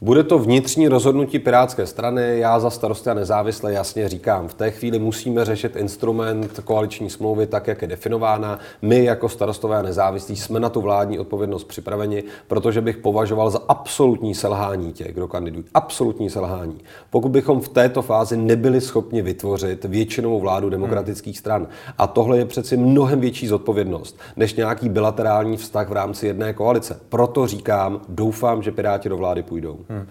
Bude 0.00 0.24
to 0.24 0.38
vnitřní 0.38 0.88
rozhodnutí 0.88 1.38
Pirátské 1.38 1.86
strany. 1.86 2.38
Já 2.38 2.60
za 2.60 2.70
starosty 2.70 3.10
a 3.10 3.14
nezávisle 3.14 3.72
jasně 3.72 4.08
říkám, 4.08 4.48
v 4.48 4.54
té 4.54 4.70
chvíli 4.70 4.98
musíme 4.98 5.44
řešit 5.44 5.76
instrument 5.76 6.60
koaliční 6.64 7.10
smlouvy 7.10 7.46
tak, 7.46 7.66
jak 7.66 7.82
je 7.82 7.88
definována. 7.88 8.58
My 8.82 9.04
jako 9.04 9.28
starostové 9.28 9.76
a 9.76 9.82
nezávislí 9.82 10.36
jsme 10.36 10.60
na 10.60 10.68
tu 10.68 10.80
vládní 10.80 11.18
odpovědnost 11.18 11.64
připraveni, 11.64 12.24
protože 12.46 12.80
bych 12.80 12.96
považoval 12.96 13.50
za 13.50 13.60
absolutní 13.68 14.34
selhání 14.34 14.92
těch, 14.92 15.14
kdo 15.14 15.28
kandidují. 15.28 15.64
Absolutní 15.74 16.30
selhání. 16.30 16.78
Pokud 17.10 17.28
bychom 17.28 17.60
v 17.60 17.68
této 17.68 18.02
fázi 18.02 18.36
nebyli 18.36 18.80
schopni 18.80 19.22
vytvořit 19.22 19.84
většinovou 19.84 20.40
vládu 20.40 20.70
demokratických 20.70 21.38
stran. 21.38 21.68
A 21.98 22.06
tohle 22.06 22.38
je 22.38 22.44
přeci 22.44 22.76
mnohem 22.76 23.20
větší 23.20 23.46
zodpovědnost, 23.46 24.18
než 24.36 24.54
nějaký 24.54 24.88
bilaterální 24.88 25.56
vztah 25.56 25.88
v 25.88 25.92
rámci 25.92 26.26
jedné 26.26 26.52
koalice. 26.52 27.00
Proto 27.08 27.46
říkám, 27.46 28.00
doufám, 28.08 28.62
že 28.62 28.70
Piráti 28.70 29.08
do 29.08 29.16
vlády 29.16 29.42
půjdou. 29.42 29.85
Hmm. 29.88 30.08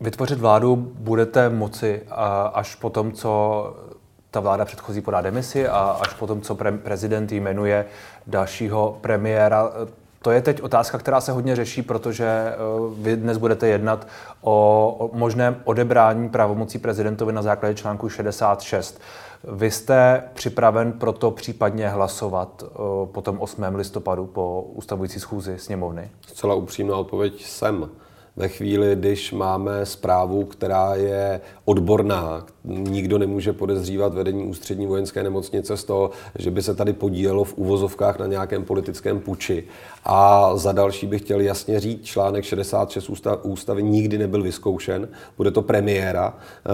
Vytvořit 0.00 0.38
vládu 0.38 0.76
budete 0.98 1.48
moci 1.48 2.02
až 2.52 2.74
po 2.74 2.90
tom, 2.90 3.12
co 3.12 3.74
ta 4.30 4.40
vláda 4.40 4.64
předchozí 4.64 5.00
podá 5.00 5.20
demisi 5.20 5.68
a 5.68 5.98
až 6.00 6.14
po 6.14 6.26
tom, 6.26 6.40
co 6.40 6.54
pre- 6.54 6.78
prezident 6.78 7.32
jmenuje 7.32 7.84
dalšího 8.26 8.98
premiéra. 9.00 9.72
To 10.22 10.30
je 10.30 10.42
teď 10.42 10.62
otázka, 10.62 10.98
která 10.98 11.20
se 11.20 11.32
hodně 11.32 11.56
řeší, 11.56 11.82
protože 11.82 12.24
e, 12.26 12.54
vy 12.98 13.16
dnes 13.16 13.38
budete 13.38 13.68
jednat 13.68 14.06
o 14.40 15.10
možném 15.12 15.56
odebrání 15.64 16.28
pravomocí 16.28 16.78
prezidentovi 16.78 17.32
na 17.32 17.42
základě 17.42 17.74
článku 17.74 18.08
66. 18.08 19.00
Vy 19.44 19.70
jste 19.70 20.22
připraven 20.34 20.92
pro 20.92 21.12
to 21.12 21.30
případně 21.30 21.88
hlasovat 21.88 22.62
e, 22.62 22.66
po 23.06 23.22
tom 23.22 23.40
8. 23.40 23.64
listopadu 23.74 24.26
po 24.26 24.62
ustavující 24.62 25.20
schůzi 25.20 25.58
sněmovny? 25.58 26.10
Zcela 26.26 26.54
upřímná 26.54 26.96
odpověď 26.96 27.44
jsem 27.44 27.88
ve 28.36 28.48
chvíli, 28.48 28.96
když 28.96 29.32
máme 29.32 29.86
zprávu, 29.86 30.44
která 30.44 30.94
je 30.94 31.40
odborná, 31.64 32.46
nikdo 32.66 33.18
nemůže 33.18 33.52
podezřívat 33.52 34.14
vedení 34.14 34.44
ústřední 34.44 34.86
vojenské 34.86 35.22
nemocnice 35.22 35.76
z 35.76 35.84
toho, 35.84 36.10
že 36.38 36.50
by 36.50 36.62
se 36.62 36.74
tady 36.74 36.92
podílelo 36.92 37.44
v 37.44 37.54
uvozovkách 37.58 38.18
na 38.18 38.26
nějakém 38.26 38.64
politickém 38.64 39.20
puči. 39.20 39.64
A 40.04 40.50
za 40.56 40.72
další 40.72 41.06
bych 41.06 41.22
chtěl 41.22 41.40
jasně 41.40 41.80
říct, 41.80 42.04
článek 42.04 42.44
66 42.44 43.10
ústavy 43.42 43.82
nikdy 43.82 44.18
nebyl 44.18 44.42
vyzkoušen. 44.42 45.08
Bude 45.36 45.50
to 45.50 45.62
premiéra 45.62 46.34
eh, 46.36 46.72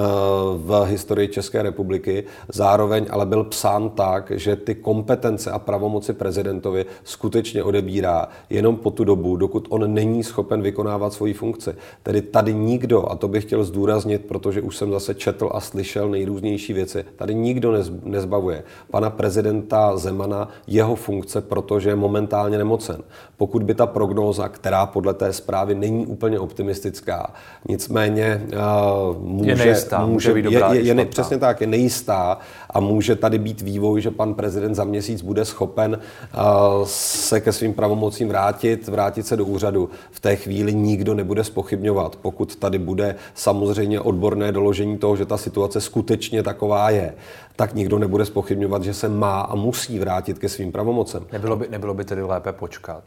v 0.57 0.85
historii 0.85 1.29
České 1.29 1.63
republiky. 1.63 2.25
Zároveň 2.53 3.07
ale 3.11 3.27
byl 3.27 3.45
psán 3.45 3.91
tak, 3.91 4.33
že 4.35 4.57
ty 4.57 4.75
kompetence 4.75 5.51
a 5.51 5.59
pravomoci 5.59 6.13
prezidentovi 6.13 6.87
skutečně 7.05 7.63
odebírá 7.63 8.29
jenom 8.51 8.77
po 8.77 8.91
tu 8.91 9.05
dobu, 9.05 9.37
dokud 9.37 9.67
on 9.71 9.95
není 9.95 10.25
schopen 10.25 10.63
vykonávat 10.63 11.13
svoji 11.13 11.33
funkci. 11.33 11.71
Tedy 12.03 12.23
tady 12.23 12.55
nikdo, 12.55 13.11
a 13.11 13.17
to 13.17 13.29
bych 13.29 13.45
chtěl 13.45 13.65
zdůraznit, 13.65 14.25
protože 14.29 14.61
už 14.61 14.77
jsem 14.77 14.91
zase 14.93 15.15
četl 15.15 15.51
a 15.53 15.61
slyšel 15.61 15.82
nejrůznější 16.09 16.73
věci, 16.73 17.05
tady 17.17 17.35
nikdo 17.35 17.75
nezbavuje 18.03 18.63
pana 18.91 19.11
prezidenta 19.11 19.97
Zemana 19.97 20.49
jeho 20.67 20.95
funkce, 20.95 21.41
protože 21.41 21.91
je 21.91 21.97
momentálně 21.97 22.59
nemocen. 22.59 23.03
Pokud 23.37 23.63
by 23.63 23.75
ta 23.75 23.87
prognóza, 23.87 24.49
která 24.49 24.87
podle 24.87 25.15
té 25.15 25.33
zprávy 25.33 25.75
není 25.75 26.07
úplně 26.07 26.39
optimistická, 26.39 27.33
nicméně 27.69 28.47
uh, 28.47 29.19
může, 29.19 29.51
je 29.51 29.57
nejistá, 29.57 30.07
může, 30.07 30.35
být 30.35 30.43
dobrá, 30.43 30.73
je, 30.73 30.81
je, 30.81 30.95
je, 30.95 31.05
přesně 31.05 31.39
tak, 31.39 31.61
je 31.61 31.67
nejistá 31.67 32.39
a 32.73 32.81
může 32.81 33.17
tady 33.17 33.39
být 33.39 33.61
vývoj, 33.61 34.01
že 34.01 34.11
pan 34.11 34.35
prezident 34.35 34.75
za 34.75 34.85
měsíc 34.85 35.23
bude 35.23 35.45
schopen 35.45 35.99
uh, 35.99 36.41
se 36.87 37.41
ke 37.41 37.53
svým 37.53 37.75
pravomocím 37.75 38.29
vrátit, 38.29 38.89
vrátit 38.89 39.27
se 39.27 39.37
do 39.37 39.45
úřadu. 39.45 39.91
V 40.11 40.21
té 40.21 40.37
chvíli 40.37 40.75
nikdo 40.75 41.15
nebude 41.15 41.45
spochybňovat, 41.45 42.17
pokud 42.17 42.57
tady 42.57 42.79
bude 42.79 43.15
samozřejmě 43.35 44.01
odborné 44.01 44.53
doložení 44.53 44.99
toho, 44.99 45.17
že 45.17 45.27
ta 45.27 45.37
situace 45.37 45.81
skutečně 45.81 46.43
taková 46.43 46.91
je, 46.91 47.15
tak 47.57 47.75
nikdo 47.75 47.99
nebude 47.99 48.25
spochybňovat, 48.25 48.85
že 48.85 48.95
se 48.95 49.09
má 49.09 49.41
a 49.41 49.55
musí 49.55 49.99
vrátit 49.99 50.39
ke 50.39 50.49
svým 50.49 50.73
pravomocem. 50.73 51.27
Nebylo 51.33 51.57
by, 51.57 51.69
nebylo 51.71 51.95
by 51.95 52.05
tedy 52.05 52.23
lépe 52.23 52.53
počkat? 52.53 53.03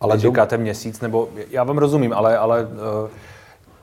Ale 0.00 0.18
říkáte 0.18 0.58
měsíc, 0.58 1.00
nebo 1.00 1.28
já 1.50 1.64
vám 1.64 1.78
rozumím, 1.78 2.12
ale, 2.12 2.38
ale 2.38 2.62
uh, 2.62 3.08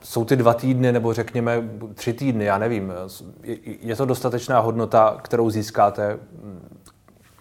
jsou 0.03 0.25
ty 0.25 0.35
dva 0.35 0.53
týdny, 0.53 0.91
nebo 0.91 1.13
řekněme 1.13 1.69
tři 1.93 2.13
týdny, 2.13 2.45
já 2.45 2.57
nevím. 2.57 2.93
Je, 3.43 3.95
to 3.95 4.05
dostatečná 4.05 4.59
hodnota, 4.59 5.17
kterou 5.21 5.49
získáte 5.49 6.19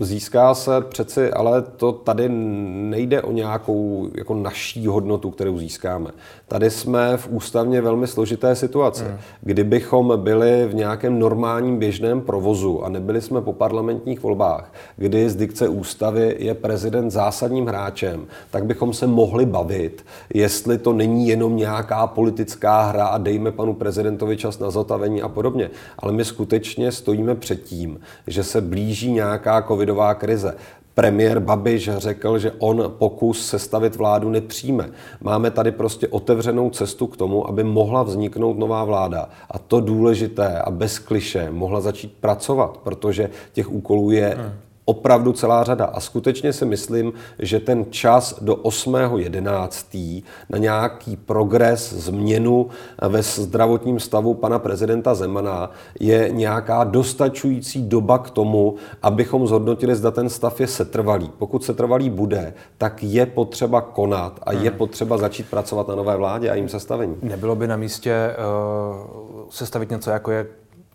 Získá 0.03 0.55
se 0.55 0.81
přeci, 0.81 1.31
ale 1.31 1.63
to 1.63 1.93
tady 1.93 2.29
nejde 2.29 3.23
o 3.23 3.33
nějakou 3.33 4.09
jako 4.15 4.35
naší 4.35 4.87
hodnotu, 4.87 5.31
kterou 5.31 5.59
získáme. 5.59 6.11
Tady 6.49 6.71
jsme 6.71 7.17
v 7.17 7.29
ústavně 7.31 7.81
velmi 7.81 8.07
složité 8.07 8.55
situaci. 8.55 9.05
Hmm. 9.05 9.19
Kdybychom 9.41 10.13
byli 10.17 10.67
v 10.67 10.75
nějakém 10.75 11.19
normálním 11.19 11.79
běžném 11.79 12.21
provozu 12.21 12.85
a 12.85 12.89
nebyli 12.89 13.21
jsme 13.21 13.41
po 13.41 13.53
parlamentních 13.53 14.23
volbách, 14.23 14.73
kdy 14.97 15.31
z 15.31 15.37
dikce 15.37 15.69
ústavy 15.69 16.37
je 16.39 16.55
prezident 16.55 17.11
zásadním 17.11 17.67
hráčem, 17.67 18.27
tak 18.51 18.65
bychom 18.65 18.93
se 18.93 19.07
mohli 19.07 19.47
bavit, 19.47 20.05
jestli 20.35 20.79
to 20.79 20.93
není 20.93 21.29
jenom 21.29 21.57
nějaká 21.57 22.07
politická 22.07 22.83
hra 22.83 23.07
a 23.07 23.19
dejme 23.19 23.53
panu 23.53 23.75
prezidentovi 23.75 24.37
čas 24.37 24.59
na 24.59 24.71
zotavení 24.71 25.23
a 25.23 25.29
podobně. 25.29 25.71
Ale 25.99 26.13
my 26.13 26.25
skutečně 26.25 26.93
stojíme 26.93 27.35
před 27.35 27.63
tím, 27.63 28.01
že 28.27 28.45
se 28.45 28.61
blíží 28.61 29.13
nějaká 29.13 29.63
covid 29.63 29.90
covidová 29.91 30.15
krize. 30.15 30.57
Premiér 30.95 31.41
Babiš 31.41 31.91
řekl, 31.97 32.39
že 32.39 32.53
on 32.59 32.93
pokus 32.99 33.47
sestavit 33.47 33.97
vládu 33.97 34.31
nepřijme. 34.31 34.91
Máme 35.21 35.51
tady 35.51 35.73
prostě 35.73 36.09
otevřenou 36.09 36.71
cestu 36.71 37.07
k 37.07 37.17
tomu, 37.17 37.49
aby 37.49 37.65
mohla 37.65 38.03
vzniknout 38.03 38.59
nová 38.59 38.85
vláda. 38.85 39.29
A 39.51 39.59
to 39.59 39.81
důležité 39.81 40.59
a 40.59 40.71
bez 40.71 40.99
kliše 40.99 41.51
mohla 41.51 41.81
začít 41.81 42.13
pracovat, 42.21 42.77
protože 42.77 43.31
těch 43.53 43.73
úkolů 43.73 44.11
je 44.11 44.37
hmm 44.39 44.53
opravdu 44.91 45.33
celá 45.33 45.65
řada. 45.65 45.85
A 45.85 46.01
skutečně 46.01 46.53
si 46.53 46.65
myslím, 46.67 47.13
že 47.39 47.61
ten 47.61 47.87
čas 47.91 48.43
do 48.43 48.55
8.11. 48.55 50.23
na 50.51 50.59
nějaký 50.59 51.17
progres, 51.17 51.93
změnu 51.93 52.67
ve 53.09 53.23
zdravotním 53.23 54.01
stavu 54.01 54.35
pana 54.35 54.59
prezidenta 54.59 55.15
Zemana 55.15 55.71
je 56.01 56.29
nějaká 56.33 56.85
dostačující 56.85 57.83
doba 57.83 58.19
k 58.19 58.31
tomu, 58.31 58.75
abychom 59.03 59.47
zhodnotili, 59.47 59.95
zda 59.95 60.11
ten 60.11 60.29
stav 60.29 60.61
je 60.61 60.67
setrvalý. 60.67 61.31
Pokud 61.39 61.65
setrvalý 61.65 62.11
bude, 62.11 62.55
tak 62.79 63.03
je 63.03 63.27
potřeba 63.27 63.81
konat 63.81 64.41
a 64.43 64.53
je 64.53 64.71
hmm. 64.71 64.79
potřeba 64.79 65.19
začít 65.19 65.51
pracovat 65.51 65.89
na 65.89 65.95
nové 65.95 66.17
vládě 66.17 66.51
a 66.51 66.55
jim 66.55 66.69
sestavení. 66.69 67.17
Nebylo 67.23 67.57
by 67.57 67.67
na 67.67 67.77
místě 67.77 68.37
uh, 68.37 69.51
sestavit 69.51 69.91
něco, 69.91 70.11
jako 70.11 70.31
je 70.31 70.47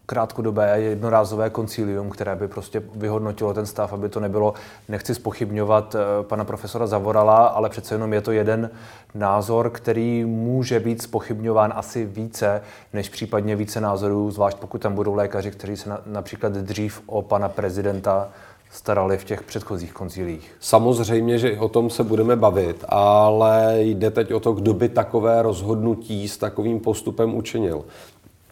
krátkodobé 0.06 0.82
jednorázové 0.82 1.50
koncílium, 1.50 2.10
které 2.10 2.36
by 2.36 2.48
prostě 2.48 2.84
vyhodnotilo 2.96 3.54
ten 3.54 3.65
stav, 3.65 3.94
aby 3.94 4.10
to 4.10 4.20
nebylo, 4.20 4.54
nechci 4.89 5.15
spochybňovat 5.15 5.96
eh, 5.96 6.24
pana 6.24 6.44
profesora 6.44 6.88
Zavorala, 6.88 7.48
ale 7.48 7.70
přece 7.70 7.96
jenom 7.96 8.13
je 8.13 8.22
to 8.22 8.32
jeden 8.32 8.70
názor, 9.15 9.70
který 9.70 10.26
může 10.26 10.80
být 10.80 11.02
spochybňován 11.02 11.74
asi 11.76 12.06
více, 12.06 12.62
než 12.94 13.10
případně 13.10 13.56
více 13.56 13.82
názorů, 13.82 14.32
zvlášť 14.32 14.58
pokud 14.58 14.82
tam 14.82 14.96
budou 14.96 15.13
lékaři, 15.13 15.52
kteří 15.52 15.78
se 15.78 15.89
na, 15.89 16.02
například 16.06 16.54
dřív 16.54 17.02
o 17.06 17.22
pana 17.22 17.50
prezidenta 17.50 18.30
starali 18.76 19.18
v 19.18 19.24
těch 19.24 19.44
předchozích 19.44 19.94
koncílích. 19.94 20.52
Samozřejmě, 20.60 21.38
že 21.38 21.60
o 21.60 21.68
tom 21.68 21.89
se 21.89 22.04
budeme 22.04 22.36
bavit, 22.36 22.86
ale 22.89 23.76
jde 23.80 24.12
teď 24.12 24.34
o 24.34 24.39
to, 24.39 24.54
kdo 24.54 24.74
by 24.74 24.89
takové 24.89 25.41
rozhodnutí 25.41 26.28
s 26.28 26.38
takovým 26.38 26.80
postupem 26.80 27.36
učinil. 27.36 27.86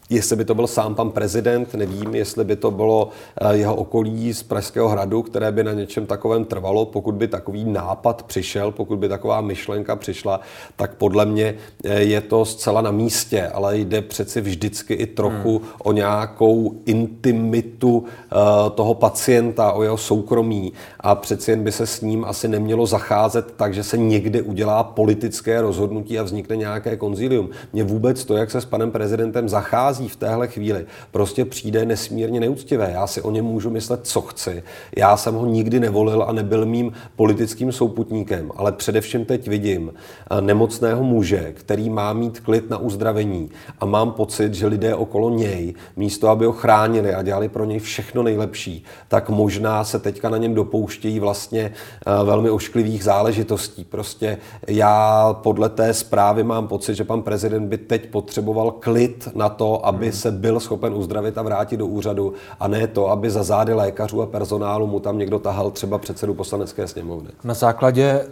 Jestli 0.09 0.35
by 0.35 0.45
to 0.45 0.55
byl 0.55 0.67
sám 0.67 0.95
pan 0.95 1.11
prezident, 1.11 1.73
nevím, 1.73 2.15
jestli 2.15 2.43
by 2.43 2.55
to 2.55 2.71
bylo 2.71 3.09
eh, 3.41 3.57
jeho 3.57 3.75
okolí 3.75 4.33
z 4.33 4.43
Pražského 4.43 4.89
hradu, 4.89 5.21
které 5.21 5.51
by 5.51 5.63
na 5.63 5.73
něčem 5.73 6.05
takovém 6.05 6.45
trvalo, 6.45 6.85
pokud 6.85 7.15
by 7.15 7.27
takový 7.27 7.63
nápad 7.63 8.23
přišel, 8.23 8.71
pokud 8.71 8.99
by 8.99 9.09
taková 9.09 9.41
myšlenka 9.41 9.95
přišla, 9.95 10.39
tak 10.75 10.95
podle 10.95 11.25
mě 11.25 11.55
eh, 11.83 12.01
je 12.01 12.21
to 12.21 12.45
zcela 12.45 12.81
na 12.81 12.91
místě, 12.91 13.47
ale 13.47 13.77
jde 13.77 14.01
přeci 14.01 14.41
vždycky 14.41 14.93
i 14.93 15.05
trochu 15.05 15.57
hmm. 15.57 15.67
o 15.83 15.91
nějakou 15.91 16.73
intimitu 16.85 18.03
eh, 18.07 18.35
toho 18.75 18.93
pacienta, 18.93 19.71
o 19.71 19.83
jeho 19.83 19.97
soukromí 19.97 20.73
a 20.99 21.15
přeci 21.15 21.51
jen 21.51 21.63
by 21.63 21.71
se 21.71 21.87
s 21.87 22.01
ním 22.01 22.25
asi 22.25 22.47
nemělo 22.47 22.85
zacházet 22.85 23.53
tak, 23.55 23.73
že 23.73 23.83
se 23.83 23.97
někde 23.97 24.41
udělá 24.41 24.83
politické 24.83 25.61
rozhodnutí 25.61 26.19
a 26.19 26.23
vznikne 26.23 26.55
nějaké 26.55 26.97
konzilium. 26.97 27.49
Mně 27.73 27.83
vůbec 27.83 28.25
to, 28.25 28.37
jak 28.37 28.51
se 28.51 28.61
s 28.61 28.65
panem 28.65 28.91
prezidentem 28.91 29.49
zachází, 29.49 29.92
přichází 29.93 30.09
v 30.09 30.15
téhle 30.15 30.47
chvíli, 30.47 30.85
prostě 31.11 31.45
přijde 31.45 31.85
nesmírně 31.85 32.39
neúctivé. 32.39 32.91
Já 32.93 33.07
si 33.07 33.21
o 33.21 33.31
něm 33.31 33.45
můžu 33.45 33.69
myslet, 33.69 33.99
co 34.03 34.21
chci. 34.21 34.63
Já 34.97 35.17
jsem 35.17 35.35
ho 35.35 35.45
nikdy 35.45 35.79
nevolil 35.79 36.23
a 36.23 36.31
nebyl 36.31 36.65
mým 36.65 36.93
politickým 37.15 37.71
souputníkem, 37.71 38.51
ale 38.55 38.71
především 38.71 39.25
teď 39.25 39.47
vidím 39.47 39.93
eh, 39.93 40.41
nemocného 40.41 41.03
muže, 41.03 41.53
který 41.53 41.89
má 41.89 42.13
mít 42.13 42.39
klid 42.39 42.69
na 42.69 42.77
uzdravení 42.77 43.49
a 43.79 43.85
mám 43.85 44.11
pocit, 44.11 44.53
že 44.53 44.67
lidé 44.67 44.95
okolo 44.95 45.29
něj, 45.29 45.73
místo 45.95 46.29
aby 46.29 46.45
ho 46.45 46.51
chránili 46.51 47.13
a 47.13 47.21
dělali 47.21 47.49
pro 47.49 47.65
něj 47.65 47.79
všechno 47.79 48.23
nejlepší, 48.23 48.83
tak 49.07 49.29
možná 49.29 49.83
se 49.83 49.99
teďka 49.99 50.29
na 50.29 50.37
něm 50.37 50.53
dopouštějí 50.53 51.19
vlastně 51.19 51.71
eh, 51.71 52.23
velmi 52.23 52.49
ošklivých 52.49 53.03
záležitostí. 53.03 53.83
Prostě 53.83 54.37
já 54.67 55.33
podle 55.43 55.69
té 55.69 55.93
zprávy 55.93 56.43
mám 56.43 56.67
pocit, 56.67 56.95
že 56.95 57.03
pan 57.03 57.21
prezident 57.21 57.67
by 57.67 57.77
teď 57.77 58.09
potřeboval 58.09 58.71
klid 58.71 59.29
na 59.35 59.49
to, 59.49 59.82
aby 59.85 60.11
se 60.11 60.31
byl 60.31 60.59
schopen 60.59 60.93
uzdravit 60.93 61.37
a 61.37 61.41
vrátit 61.41 61.77
do 61.77 61.87
úřadu 61.87 62.33
a 62.59 62.67
ne 62.67 62.87
to, 62.87 63.09
aby 63.09 63.29
za 63.29 63.43
zády 63.43 63.73
lékařů 63.73 64.21
a 64.21 64.25
personálu 64.25 64.87
mu 64.87 64.99
tam 64.99 65.17
někdo 65.17 65.39
tahal 65.39 65.71
třeba 65.71 65.97
předsedu 65.97 66.33
poslanecké 66.33 66.87
sněmovny. 66.87 67.29
Na 67.43 67.53
základě 67.53 68.25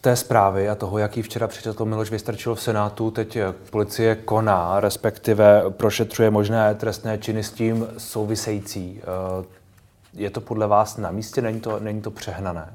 té 0.00 0.16
zprávy 0.16 0.68
a 0.68 0.74
toho, 0.74 0.98
jaký 0.98 1.22
včera 1.22 1.48
přečetl 1.48 1.84
Miloš 1.84 2.10
Vystrčil 2.10 2.54
v 2.54 2.62
Senátu, 2.62 3.10
teď 3.10 3.38
policie 3.70 4.14
koná, 4.14 4.80
respektive 4.80 5.62
prošetřuje 5.70 6.30
možné 6.30 6.74
trestné 6.74 7.18
činy 7.18 7.42
s 7.42 7.52
tím 7.52 7.86
související. 7.98 9.00
Eh, 9.02 9.44
je 10.14 10.30
to 10.30 10.40
podle 10.40 10.66
vás 10.66 10.96
na 10.96 11.10
místě? 11.10 11.42
Není 11.42 11.60
to, 11.60 11.80
není 11.80 12.00
to 12.00 12.10
přehnané? 12.10 12.74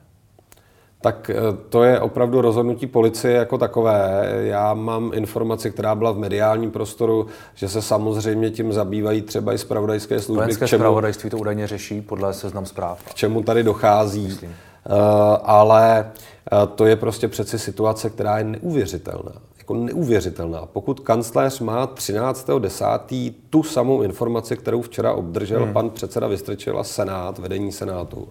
Tak 1.02 1.30
eh, 1.30 1.36
to 1.70 1.84
je 1.84 2.00
opravdu 2.00 2.42
rozhodnutí 2.42 2.88
policie 2.88 3.34
jako 3.34 3.58
takové. 3.58 4.26
Já 4.40 4.74
mám 4.74 5.12
informaci, 5.14 5.72
která 5.72 5.96
byla 5.96 6.12
v 6.12 6.18
mediálním 6.18 6.72
prostoru, 6.72 7.28
že 7.56 7.70
se 7.70 7.82
samozřejmě 7.82 8.50
tím 8.50 8.74
zabývají 8.74 9.22
třeba 9.22 9.54
i 9.54 9.58
zpravodajské 9.58 10.20
služby. 10.20 10.42
Vojenské 10.42 10.68
zpravodajství 10.68 11.30
to 11.30 11.38
údajně 11.38 11.68
řeší 11.68 12.02
podle 12.02 12.34
seznam 12.34 12.66
zpráv. 12.66 13.04
K 13.04 13.14
čemu 13.14 13.44
tady 13.44 13.64
dochází. 13.64 14.24
Myslím. 14.24 14.50
Uh, 14.50 14.96
ale 15.44 16.12
uh, 16.52 16.74
to 16.76 16.86
je 16.86 16.96
prostě 16.96 17.28
přeci 17.28 17.60
situace, 17.60 18.10
která 18.10 18.38
je 18.38 18.44
neuvěřitelná. 18.44 19.32
Jako 19.58 19.74
neuvěřitelná. 19.74 20.66
Pokud 20.66 21.00
kancléř 21.00 21.60
má 21.60 21.88
13.10. 21.88 23.34
tu 23.50 23.64
samou 23.64 24.02
informaci, 24.02 24.58
kterou 24.58 24.82
včera 24.82 25.14
obdržel 25.14 25.64
hmm. 25.64 25.74
pan 25.74 25.90
předseda 25.90 26.28
Vystrčil 26.28 26.80
a 26.80 26.84
Senát, 26.84 27.40
vedení 27.40 27.72
Senátu, 27.72 28.28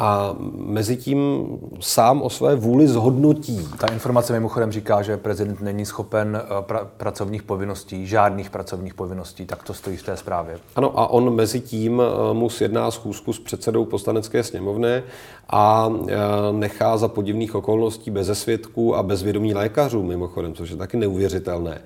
a 0.00 0.34
mezi 0.56 0.96
tím 0.96 1.46
sám 1.80 2.22
o 2.22 2.30
své 2.30 2.56
vůli 2.56 2.88
zhodnotí. 2.88 3.68
Ta 3.78 3.86
informace 3.86 4.32
mimochodem 4.32 4.72
říká, 4.72 5.02
že 5.02 5.16
prezident 5.16 5.60
není 5.60 5.86
schopen 5.86 6.42
eh, 6.42 6.60
pra- 6.60 6.86
pracovních 6.96 7.42
povinností, 7.42 8.06
žádných 8.06 8.50
pracovních 8.50 8.94
povinností, 8.94 9.46
tak 9.46 9.62
to 9.62 9.74
stojí 9.74 9.96
v 9.96 10.02
té 10.02 10.16
zprávě. 10.16 10.58
Ano, 10.76 10.98
a 10.98 11.06
on 11.06 11.34
mezi 11.34 11.60
tím 11.60 12.02
eh, 12.02 12.34
mu 12.34 12.50
sjedná 12.50 12.90
schůzku 12.90 13.32
s 13.32 13.38
předsedou 13.38 13.84
poslanecké 13.84 14.42
sněmovny 14.42 15.02
a 15.50 15.92
eh, 16.08 16.16
nechá 16.52 16.96
za 16.96 17.08
podivných 17.08 17.54
okolností 17.54 18.10
bez 18.10 18.40
svědků 18.40 18.96
a 18.96 19.02
bez 19.02 19.22
vědomí 19.22 19.54
lékařů, 19.54 20.02
mimochodem, 20.02 20.54
což 20.54 20.70
je 20.70 20.76
taky 20.76 20.96
neuvěřitelné, 20.96 21.80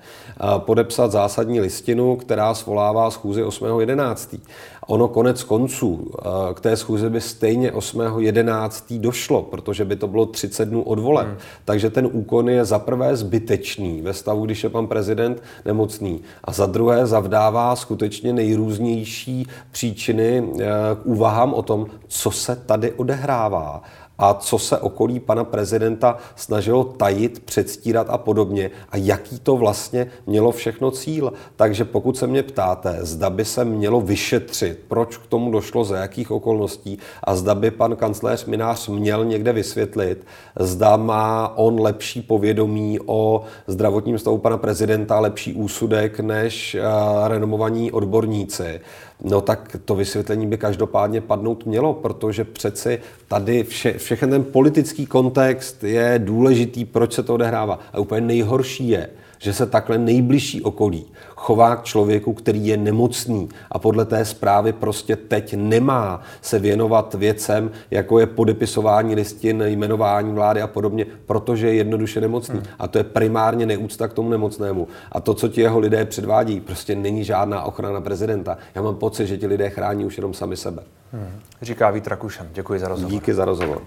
podepsat 0.57 1.11
zásadní 1.11 1.59
listinu, 1.59 2.15
která 2.15 2.53
svolává 2.53 3.11
schůzi 3.11 3.43
8.11. 3.43 4.39
Ono 4.87 5.07
konec 5.07 5.43
konců 5.43 6.11
k 6.53 6.59
té 6.59 6.77
schůzi 6.77 7.09
by 7.09 7.21
stejně 7.21 7.71
8.11. 7.71 8.99
došlo, 8.99 9.41
protože 9.41 9.85
by 9.85 9.95
to 9.95 10.07
bylo 10.07 10.25
30 10.25 10.65
dnů 10.65 10.81
od 10.81 10.99
voleb. 10.99 11.27
Hmm. 11.27 11.37
Takže 11.65 11.89
ten 11.89 12.09
úkon 12.11 12.49
je 12.49 12.65
za 12.65 12.79
prvé 12.79 13.15
zbytečný 13.15 14.01
ve 14.01 14.13
stavu, 14.13 14.45
když 14.45 14.63
je 14.63 14.69
pan 14.69 14.87
prezident 14.87 15.43
nemocný. 15.65 16.21
A 16.43 16.51
za 16.51 16.65
druhé 16.65 17.07
zavdává 17.07 17.75
skutečně 17.75 18.33
nejrůznější 18.33 19.47
příčiny 19.71 20.43
eh, 20.59 20.65
k 21.03 21.05
úvahám 21.05 21.53
o 21.53 21.61
tom, 21.61 21.87
co 22.07 22.31
se 22.31 22.55
tady 22.55 22.91
odehrává 22.91 23.83
a 24.17 24.33
co 24.33 24.59
se 24.59 24.77
okolí 24.77 25.19
pana 25.19 25.43
prezidenta 25.43 26.17
snažilo 26.35 26.83
tajit, 26.83 27.39
předstírat 27.39 28.07
a 28.09 28.17
podobně 28.17 28.71
a 28.89 28.97
jaký 28.97 29.39
to 29.39 29.57
vlastně 29.57 30.07
mělo 30.27 30.51
všechno 30.51 30.91
cíl. 30.91 31.33
Takže 31.55 31.85
pokud 31.85 32.17
se 32.17 32.27
mě 32.27 32.43
ptáte, 32.43 32.97
zda 33.01 33.29
by 33.29 33.45
se 33.45 33.65
mělo 33.65 34.01
vyšetřit, 34.01 34.79
proč 34.87 35.17
k 35.17 35.27
tomu 35.27 35.51
došlo, 35.51 35.83
za 35.83 35.97
jakých 35.97 36.31
okolností 36.31 36.97
a 37.23 37.35
zda 37.35 37.55
by 37.55 37.71
pan 37.71 37.95
kancléř 37.95 38.45
Minář 38.45 38.87
měl 38.87 39.25
někde 39.25 39.53
vysvětlit, 39.53 40.25
zda 40.59 40.97
má 40.97 41.57
on 41.57 41.81
lepší 41.81 42.21
povědomí 42.21 42.99
o 43.05 43.43
zdravotním 43.67 44.19
stavu 44.19 44.37
pana 44.37 44.57
prezidenta, 44.57 45.19
lepší 45.19 45.53
úsudek 45.53 46.19
než 46.19 46.75
uh, 46.75 47.27
renomovaní 47.27 47.91
odborníci, 47.91 48.81
no 49.23 49.41
tak 49.41 49.75
to 49.85 49.95
vysvětlení 49.95 50.47
by 50.47 50.57
každopádně 50.57 51.21
padnout 51.21 51.65
mělo, 51.65 51.93
protože 51.93 52.43
přeci 52.43 53.01
tady 53.27 53.63
vše, 53.63 53.97
všechen 53.97 54.29
ten 54.29 54.43
politický 54.43 55.05
kontext 55.05 55.83
je 55.83 56.21
důležitý, 56.23 56.85
proč 56.85 57.13
se 57.13 57.23
to 57.23 57.33
odehrává. 57.33 57.79
A 57.93 57.99
úplně 57.99 58.21
nejhorší 58.21 58.89
je, 58.89 59.09
že 59.39 59.53
se 59.53 59.65
takhle 59.65 59.97
nejbližší 59.97 60.61
okolí 60.61 61.05
chová 61.45 61.75
k 61.75 61.83
člověku, 61.83 62.33
který 62.33 62.67
je 62.67 62.77
nemocný 62.77 63.49
a 63.71 63.79
podle 63.79 64.05
té 64.05 64.25
zprávy 64.25 64.73
prostě 64.73 65.15
teď 65.15 65.53
nemá 65.57 66.21
se 66.41 66.59
věnovat 66.59 67.13
věcem, 67.13 67.71
jako 67.91 68.19
je 68.19 68.25
podepisování 68.25 69.15
listin, 69.15 69.61
jmenování 69.61 70.33
vlády 70.33 70.61
a 70.61 70.67
podobně, 70.67 71.05
protože 71.25 71.67
je 71.67 71.73
jednoduše 71.73 72.21
nemocný. 72.21 72.55
Hmm. 72.55 72.67
A 72.79 72.87
to 72.87 72.97
je 72.97 73.03
primárně 73.03 73.65
neúcta 73.65 74.07
k 74.07 74.13
tomu 74.13 74.29
nemocnému. 74.29 74.87
A 75.11 75.19
to, 75.19 75.33
co 75.33 75.47
ti 75.47 75.61
jeho 75.61 75.79
lidé 75.79 76.05
předvádí, 76.05 76.59
prostě 76.59 76.95
není 76.95 77.23
žádná 77.23 77.63
ochrana 77.63 78.01
prezidenta. 78.01 78.57
Já 78.75 78.81
mám 78.81 78.95
pocit, 78.95 79.27
že 79.27 79.37
ti 79.37 79.47
lidé 79.47 79.69
chrání 79.69 80.05
už 80.05 80.17
jenom 80.17 80.33
sami 80.33 80.57
sebe. 80.57 80.83
Hmm. 81.13 81.39
Říká 81.61 81.91
Vít 81.91 82.07
Rakušan. 82.07 82.47
Děkuji 82.53 82.79
za 82.79 82.87
rozhovor. 82.87 83.11
Díky 83.11 83.33
za 83.33 83.45
rozhovor. 83.45 83.81